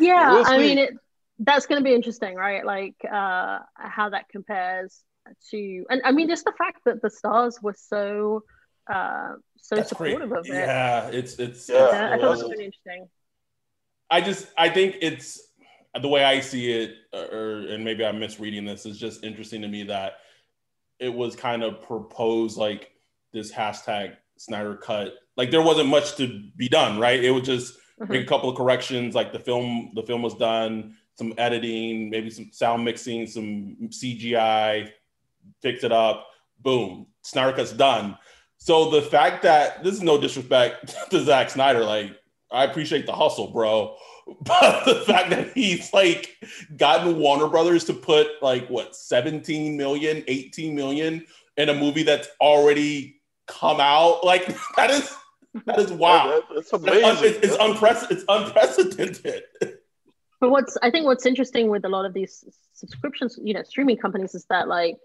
yeah, 0.00 0.32
we'll 0.32 0.46
I 0.46 0.58
mean, 0.58 0.78
it, 0.78 0.94
that's 1.40 1.66
going 1.66 1.80
to 1.80 1.84
be 1.84 1.94
interesting, 1.94 2.34
right? 2.36 2.64
Like 2.64 2.94
uh, 3.04 3.58
how 3.74 4.10
that 4.10 4.28
compares 4.28 5.02
to, 5.50 5.84
and 5.90 6.00
I 6.04 6.12
mean, 6.12 6.28
just 6.28 6.44
the 6.44 6.54
fact 6.56 6.80
that 6.86 7.02
the 7.02 7.10
stars 7.10 7.58
were 7.60 7.74
so 7.76 8.44
uh, 8.86 9.34
so 9.56 9.76
that's 9.76 9.88
supportive 9.88 10.28
great. 10.28 10.38
of 10.38 10.46
it. 10.46 10.54
Yeah, 10.54 11.08
it's 11.08 11.38
it's. 11.38 11.68
Yeah, 11.68 11.84
it's, 11.86 11.94
I 11.94 12.18
thought 12.18 12.24
it 12.24 12.28
was 12.28 12.42
really 12.42 12.64
interesting. 12.66 13.08
I 14.10 14.20
just 14.20 14.46
I 14.56 14.68
think 14.68 14.96
it's 15.02 15.40
the 16.00 16.08
way 16.08 16.24
I 16.24 16.40
see 16.40 16.70
it, 16.70 16.94
or 17.12 17.66
and 17.68 17.84
maybe 17.84 18.04
I'm 18.04 18.20
misreading 18.20 18.64
this. 18.64 18.86
Is 18.86 18.98
just 18.98 19.24
interesting 19.24 19.62
to 19.62 19.68
me 19.68 19.84
that 19.84 20.18
it 21.00 21.12
was 21.12 21.34
kind 21.34 21.62
of 21.62 21.82
proposed 21.82 22.56
like 22.56 22.90
this 23.32 23.52
hashtag 23.52 24.16
Snyder 24.36 24.76
cut. 24.76 25.14
Like 25.36 25.50
there 25.50 25.62
wasn't 25.62 25.88
much 25.88 26.16
to 26.16 26.42
be 26.56 26.68
done, 26.68 26.98
right? 26.98 27.22
It 27.22 27.30
was 27.30 27.44
just 27.44 27.74
mm-hmm. 28.00 28.12
make 28.12 28.22
a 28.22 28.26
couple 28.26 28.48
of 28.48 28.56
corrections. 28.56 29.14
Like 29.14 29.32
the 29.32 29.38
film, 29.38 29.92
the 29.94 30.02
film 30.02 30.22
was 30.22 30.34
done, 30.34 30.96
some 31.14 31.34
editing, 31.38 32.10
maybe 32.10 32.30
some 32.30 32.50
sound 32.52 32.84
mixing, 32.84 33.26
some 33.26 33.76
CGI, 33.88 34.90
fix 35.62 35.84
it 35.84 35.92
up, 35.92 36.26
boom, 36.60 37.06
Snyder 37.22 37.56
cut's 37.56 37.72
done. 37.72 38.16
So 38.58 38.90
the 38.90 39.02
fact 39.02 39.42
that 39.42 39.84
this 39.84 39.94
is 39.94 40.02
no 40.02 40.20
disrespect 40.20 40.96
to 41.10 41.24
Zack 41.24 41.50
Snyder, 41.50 41.84
like 41.84 42.18
I 42.50 42.64
appreciate 42.64 43.06
the 43.06 43.12
hustle, 43.12 43.48
bro. 43.48 43.96
But 44.40 44.84
the 44.86 44.96
fact 45.02 45.30
that 45.30 45.52
he's 45.52 45.92
like 45.92 46.36
gotten 46.76 47.16
Warner 47.16 47.46
Brothers 47.46 47.84
to 47.84 47.92
put 47.92 48.26
like 48.42 48.66
what 48.66 48.96
17 48.96 49.76
million, 49.76 50.24
18 50.26 50.74
million 50.74 51.24
in 51.56 51.68
a 51.68 51.74
movie 51.74 52.02
that's 52.02 52.26
already 52.40 53.20
come 53.46 53.78
out, 53.78 54.24
like 54.24 54.46
that 54.76 54.90
is 54.90 55.14
that 55.66 55.78
is 55.78 55.92
wow. 55.92 56.42
That's 56.54 56.72
amazing. 56.72 57.34
It's, 57.34 57.38
it's, 57.46 57.56
unprecedented. 57.60 58.18
It's 58.18 58.24
unprecedented. 58.28 59.42
But 60.38 60.50
what's 60.50 60.76
I 60.82 60.90
think 60.90 61.06
what's 61.06 61.24
interesting 61.24 61.70
with 61.70 61.86
a 61.86 61.88
lot 61.88 62.04
of 62.04 62.12
these 62.12 62.44
subscriptions, 62.74 63.38
you 63.42 63.54
know, 63.54 63.62
streaming 63.62 63.96
companies 63.96 64.34
is 64.34 64.44
that 64.50 64.68
like 64.68 64.98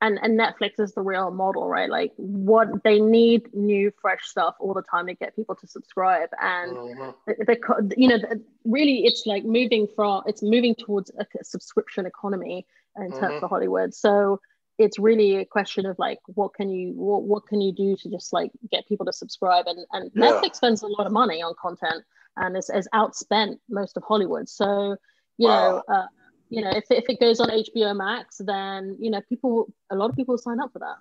and 0.00 0.18
and 0.22 0.38
Netflix 0.38 0.78
is 0.78 0.94
the 0.94 1.00
real 1.00 1.30
model, 1.30 1.68
right? 1.68 1.88
Like 1.88 2.12
what 2.16 2.68
they 2.84 3.00
need 3.00 3.54
new 3.54 3.92
fresh 4.00 4.24
stuff 4.24 4.54
all 4.60 4.74
the 4.74 4.82
time 4.82 5.06
to 5.06 5.14
get 5.14 5.34
people 5.34 5.54
to 5.56 5.66
subscribe, 5.66 6.28
and 6.40 6.76
uh-huh. 6.76 7.12
the, 7.26 7.94
you 7.96 8.08
know 8.08 8.18
really 8.64 9.04
it's 9.04 9.24
like 9.26 9.44
moving 9.44 9.86
from 9.94 10.22
it's 10.26 10.42
moving 10.42 10.74
towards 10.74 11.10
a, 11.18 11.26
subscription 11.42 12.06
economy 12.06 12.66
in 12.96 13.10
terms 13.10 13.22
uh-huh. 13.22 13.44
of 13.44 13.50
Hollywood. 13.50 13.94
So 13.94 14.40
it's 14.78 14.98
really 14.98 15.36
a 15.36 15.44
question 15.44 15.86
of 15.86 15.98
like 15.98 16.18
what 16.26 16.54
can 16.54 16.68
you 16.68 16.92
what, 16.92 17.22
what 17.22 17.46
can 17.46 17.60
you 17.60 17.72
do 17.72 17.96
to 17.96 18.10
just 18.10 18.32
like 18.32 18.50
get 18.70 18.86
people 18.86 19.06
to 19.06 19.12
subscribe 19.12 19.66
and 19.66 19.86
and 19.92 20.10
yeah. 20.14 20.32
Netflix 20.32 20.56
spends 20.56 20.82
a 20.82 20.86
lot 20.86 21.06
of 21.06 21.12
money 21.12 21.42
on 21.42 21.54
content 21.60 22.04
and 22.36 22.56
is, 22.56 22.70
is 22.70 22.88
outspent 22.94 23.58
most 23.70 23.96
of 23.96 24.02
Hollywood. 24.06 24.48
So 24.48 24.96
you 25.38 25.48
wow. 25.48 25.82
know. 25.88 25.94
Uh, 25.94 26.06
you 26.48 26.62
know, 26.62 26.70
if, 26.70 26.84
if 26.90 27.04
it 27.08 27.20
goes 27.20 27.40
on 27.40 27.48
HBO 27.48 27.96
Max, 27.96 28.38
then 28.38 28.96
you 29.00 29.10
know, 29.10 29.20
people, 29.28 29.72
a 29.90 29.96
lot 29.96 30.10
of 30.10 30.16
people 30.16 30.38
sign 30.38 30.60
up 30.60 30.72
for 30.72 30.78
that. 30.78 30.96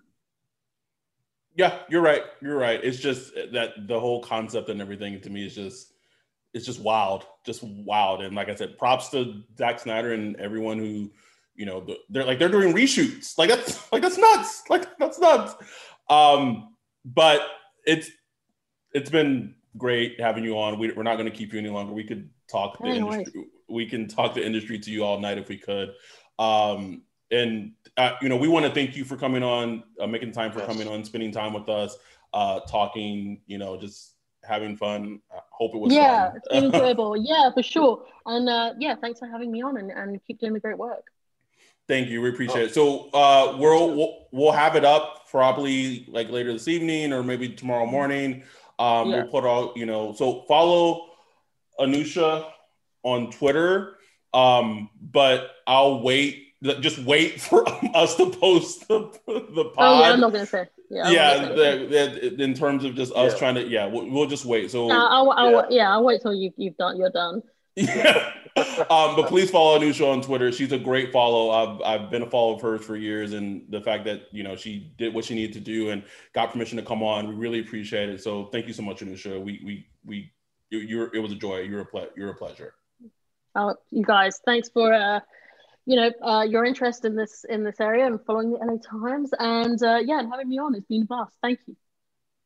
Yeah, 1.56 1.80
you're 1.90 2.02
right. 2.02 2.24
You're 2.42 2.58
right. 2.58 2.84
It's 2.84 2.98
just 2.98 3.34
that 3.54 3.88
the 3.88 4.00
whole 4.00 4.22
concept 4.22 4.70
and 4.70 4.82
everything 4.82 5.22
to 5.22 5.30
me 5.30 5.46
is 5.46 5.56
just, 5.56 5.94
it's 6.54 6.66
just 6.66 6.82
wild, 6.82 7.26
just 7.46 7.64
wild. 7.64 8.22
And 8.22 8.36
like 8.36 8.50
I 8.50 8.56
said, 8.56 8.78
props 8.78 9.10
to 9.10 9.42
Zack 9.58 9.80
Snyder 9.80 10.14
and 10.14 10.36
everyone 10.38 10.80
who, 10.80 11.12
you 11.56 11.66
know, 11.66 11.86
they're 12.10 12.26
like 12.26 12.40
they're 12.40 12.50
doing 12.50 12.74
reshoots. 12.74 13.38
Like 13.38 13.50
that's 13.50 13.92
like 13.92 14.02
that's 14.02 14.18
nuts. 14.18 14.64
Like 14.70 14.98
that's 14.98 15.20
nuts. 15.20 15.56
Um, 16.10 16.76
but 17.04 17.42
it's 17.86 18.10
it's 18.94 19.10
been 19.10 19.56
great 19.78 20.20
having 20.20 20.44
you 20.44 20.58
on. 20.58 20.80
We, 20.80 20.92
are 20.92 21.04
not 21.04 21.16
going 21.18 21.30
to 21.30 21.36
keep 21.36 21.54
you 21.54 21.60
any 21.60 21.70
longer. 21.70 21.94
We 21.94 22.04
could 22.04 22.30
talk 22.50 22.78
the 22.80 22.88
industry 22.88 23.46
we 23.68 23.86
can 23.86 24.08
talk 24.08 24.34
the 24.34 24.46
industry 24.46 24.80
to 24.80 24.92
you 24.92 25.04
all 25.04 25.20
night 25.20 25.38
if 25.38 25.50
we 25.50 25.58
could. 25.58 25.94
Um, 26.40 27.04
and 27.32 27.74
uh, 27.98 28.12
you 28.22 28.30
know, 28.30 28.36
we 28.36 28.48
want 28.48 28.66
to 28.66 28.72
thank 28.72 28.96
you 28.96 29.04
for 29.04 29.18
coming 29.18 29.44
on, 29.44 29.84
uh, 30.00 30.08
making 30.08 30.32
time 30.32 30.52
for 30.52 30.60
yes. 30.60 30.68
coming 30.68 30.88
on, 30.88 31.04
spending 31.04 31.32
time 31.32 31.54
with 31.54 31.70
us, 31.70 31.98
uh, 32.34 32.60
talking. 32.62 33.42
You 33.48 33.58
know, 33.58 33.80
just 33.80 34.14
having 34.44 34.78
fun. 34.78 35.22
I 35.34 35.40
hope 35.50 35.74
it 35.74 35.80
was 35.80 35.94
yeah, 35.94 36.28
fun. 36.28 36.38
it's 36.38 36.48
been 36.50 36.66
enjoyable. 36.74 37.18
yeah, 37.18 37.50
for 37.54 37.64
sure. 37.64 38.06
And 38.26 38.48
uh, 38.48 38.74
yeah, 38.80 38.96
thanks 38.96 39.20
for 39.20 39.28
having 39.28 39.52
me 39.52 39.64
on, 39.64 39.78
and, 39.78 39.92
and 39.92 40.24
keep 40.26 40.40
doing 40.40 40.54
the 40.54 40.60
great 40.60 40.78
work. 40.78 41.06
Thank 41.88 42.10
you. 42.10 42.22
We 42.22 42.30
appreciate 42.30 42.62
oh. 42.62 42.66
it. 42.66 42.74
So 42.74 43.10
uh, 43.14 43.58
we'll, 43.60 43.96
we'll 43.96 44.28
we'll 44.32 44.52
have 44.52 44.76
it 44.76 44.84
up 44.84 45.28
probably 45.30 46.06
like 46.10 46.30
later 46.30 46.52
this 46.52 46.68
evening 46.68 47.14
or 47.14 47.24
maybe 47.24 47.50
tomorrow 47.50 47.86
morning. 47.86 48.44
Um, 48.80 49.10
yeah. 49.10 49.24
We'll 49.24 49.28
put 49.28 49.44
all 49.46 49.74
you 49.76 49.86
know. 49.86 50.14
So 50.14 50.44
follow 50.48 51.10
Anousha 51.80 52.50
on 53.04 53.32
Twitter, 53.32 53.98
um, 54.34 54.90
but 55.00 55.52
I'll 55.68 56.02
wait. 56.02 56.42
Just 56.80 56.98
wait 57.00 57.40
for 57.42 57.68
us 57.96 58.16
to 58.16 58.32
post 58.32 58.88
the, 58.88 59.12
the 59.28 59.66
pod. 59.66 59.76
Oh 59.78 60.00
yeah, 60.00 60.14
I'm 60.14 60.20
not 60.20 60.32
gonna 60.32 60.46
say. 60.46 60.68
Yeah, 60.90 61.10
yeah 61.10 61.48
the, 61.50 62.32
the, 62.38 62.44
in 62.44 62.54
terms 62.54 62.84
of 62.84 62.96
just 62.96 63.12
us 63.14 63.34
yeah. 63.34 63.40
trying 63.40 63.56
to, 63.56 63.68
yeah, 63.68 63.88
we'll, 63.88 64.10
we'll, 64.10 64.28
just 64.28 64.46
wait. 64.46 64.70
So 64.70 64.90
I'll, 64.90 65.32
I'll, 65.32 65.52
yeah. 65.52 65.66
yeah, 65.70 65.92
I'll 65.92 66.04
wait 66.04 66.22
till 66.22 66.34
you, 66.34 66.52
you've 66.58 66.78
done, 66.78 66.98
you're 66.98 67.10
done. 67.10 67.42
Yeah. 67.76 68.32
um, 68.58 69.16
but 69.16 69.28
please 69.28 69.52
follow 69.52 69.78
Anousha 69.78 70.10
on 70.10 70.22
Twitter. 70.22 70.52
She's 70.52 70.72
a 70.72 70.78
great 70.78 71.12
follow. 71.12 71.50
I've, 71.52 71.82
I've 71.82 72.12
been 72.12 72.22
a 72.22 72.30
follower 72.30 72.56
of 72.56 72.62
hers 72.62 72.86
for 72.86 72.96
years, 72.96 73.34
and 73.34 73.66
the 73.70 73.82
fact 73.82 74.06
that 74.06 74.28
you 74.32 74.44
know 74.44 74.56
she 74.56 74.94
did 74.98 75.14
what 75.14 75.26
she 75.26 75.36
needed 75.36 75.54
to 75.54 75.60
do 75.60 75.90
and 75.90 76.04
got 76.34 76.52
permission 76.52 76.78
to 76.78 76.84
come 76.84 77.04
on, 77.04 77.28
we 77.28 77.36
really 77.36 77.60
appreciate 77.60 78.10
it. 78.10 78.24
So 78.24 78.46
thank 78.46 78.68
you 78.68 78.74
so 78.74 78.82
much, 78.82 79.02
Anousha. 79.02 79.42
We 79.42 79.62
we 79.66 79.88
we 80.06 80.32
you, 80.70 80.80
you're 80.80 81.14
it 81.14 81.20
was 81.20 81.32
a 81.32 81.36
joy. 81.36 81.60
You're 81.60 81.82
a 81.82 81.86
ple- 81.86 82.10
you're 82.16 82.30
a 82.30 82.36
pleasure 82.36 82.76
uh, 83.56 83.74
you 83.90 84.04
guys. 84.04 84.40
Thanks 84.46 84.70
for 84.70 84.94
uh, 84.94 85.22
you 85.86 85.96
know 85.96 86.12
uh, 86.22 86.44
your 86.44 86.66
interest 86.66 87.06
in 87.06 87.16
this 87.16 87.46
in 87.48 87.64
this 87.64 87.80
area 87.80 88.06
and 88.06 88.20
following 88.26 88.52
the 88.52 88.58
LA 88.58 88.78
Times, 88.78 89.32
and 89.40 89.82
uh, 89.82 90.00
yeah, 90.04 90.20
and 90.20 90.30
having 90.30 90.50
me 90.50 90.60
on. 90.60 90.76
It's 90.76 90.86
been 90.86 91.04
a 91.04 91.06
blast. 91.06 91.36
Thank 91.42 91.60
you. 91.68 91.76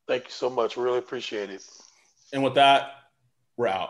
Thank 0.08 0.26
you 0.26 0.32
so 0.32 0.50
much. 0.50 0.78
Really 0.78 1.00
appreciate 1.00 1.50
it. 1.50 1.64
And 2.34 2.44
with 2.44 2.56
that, 2.56 2.92
we're 3.58 3.68
out. 3.68 3.90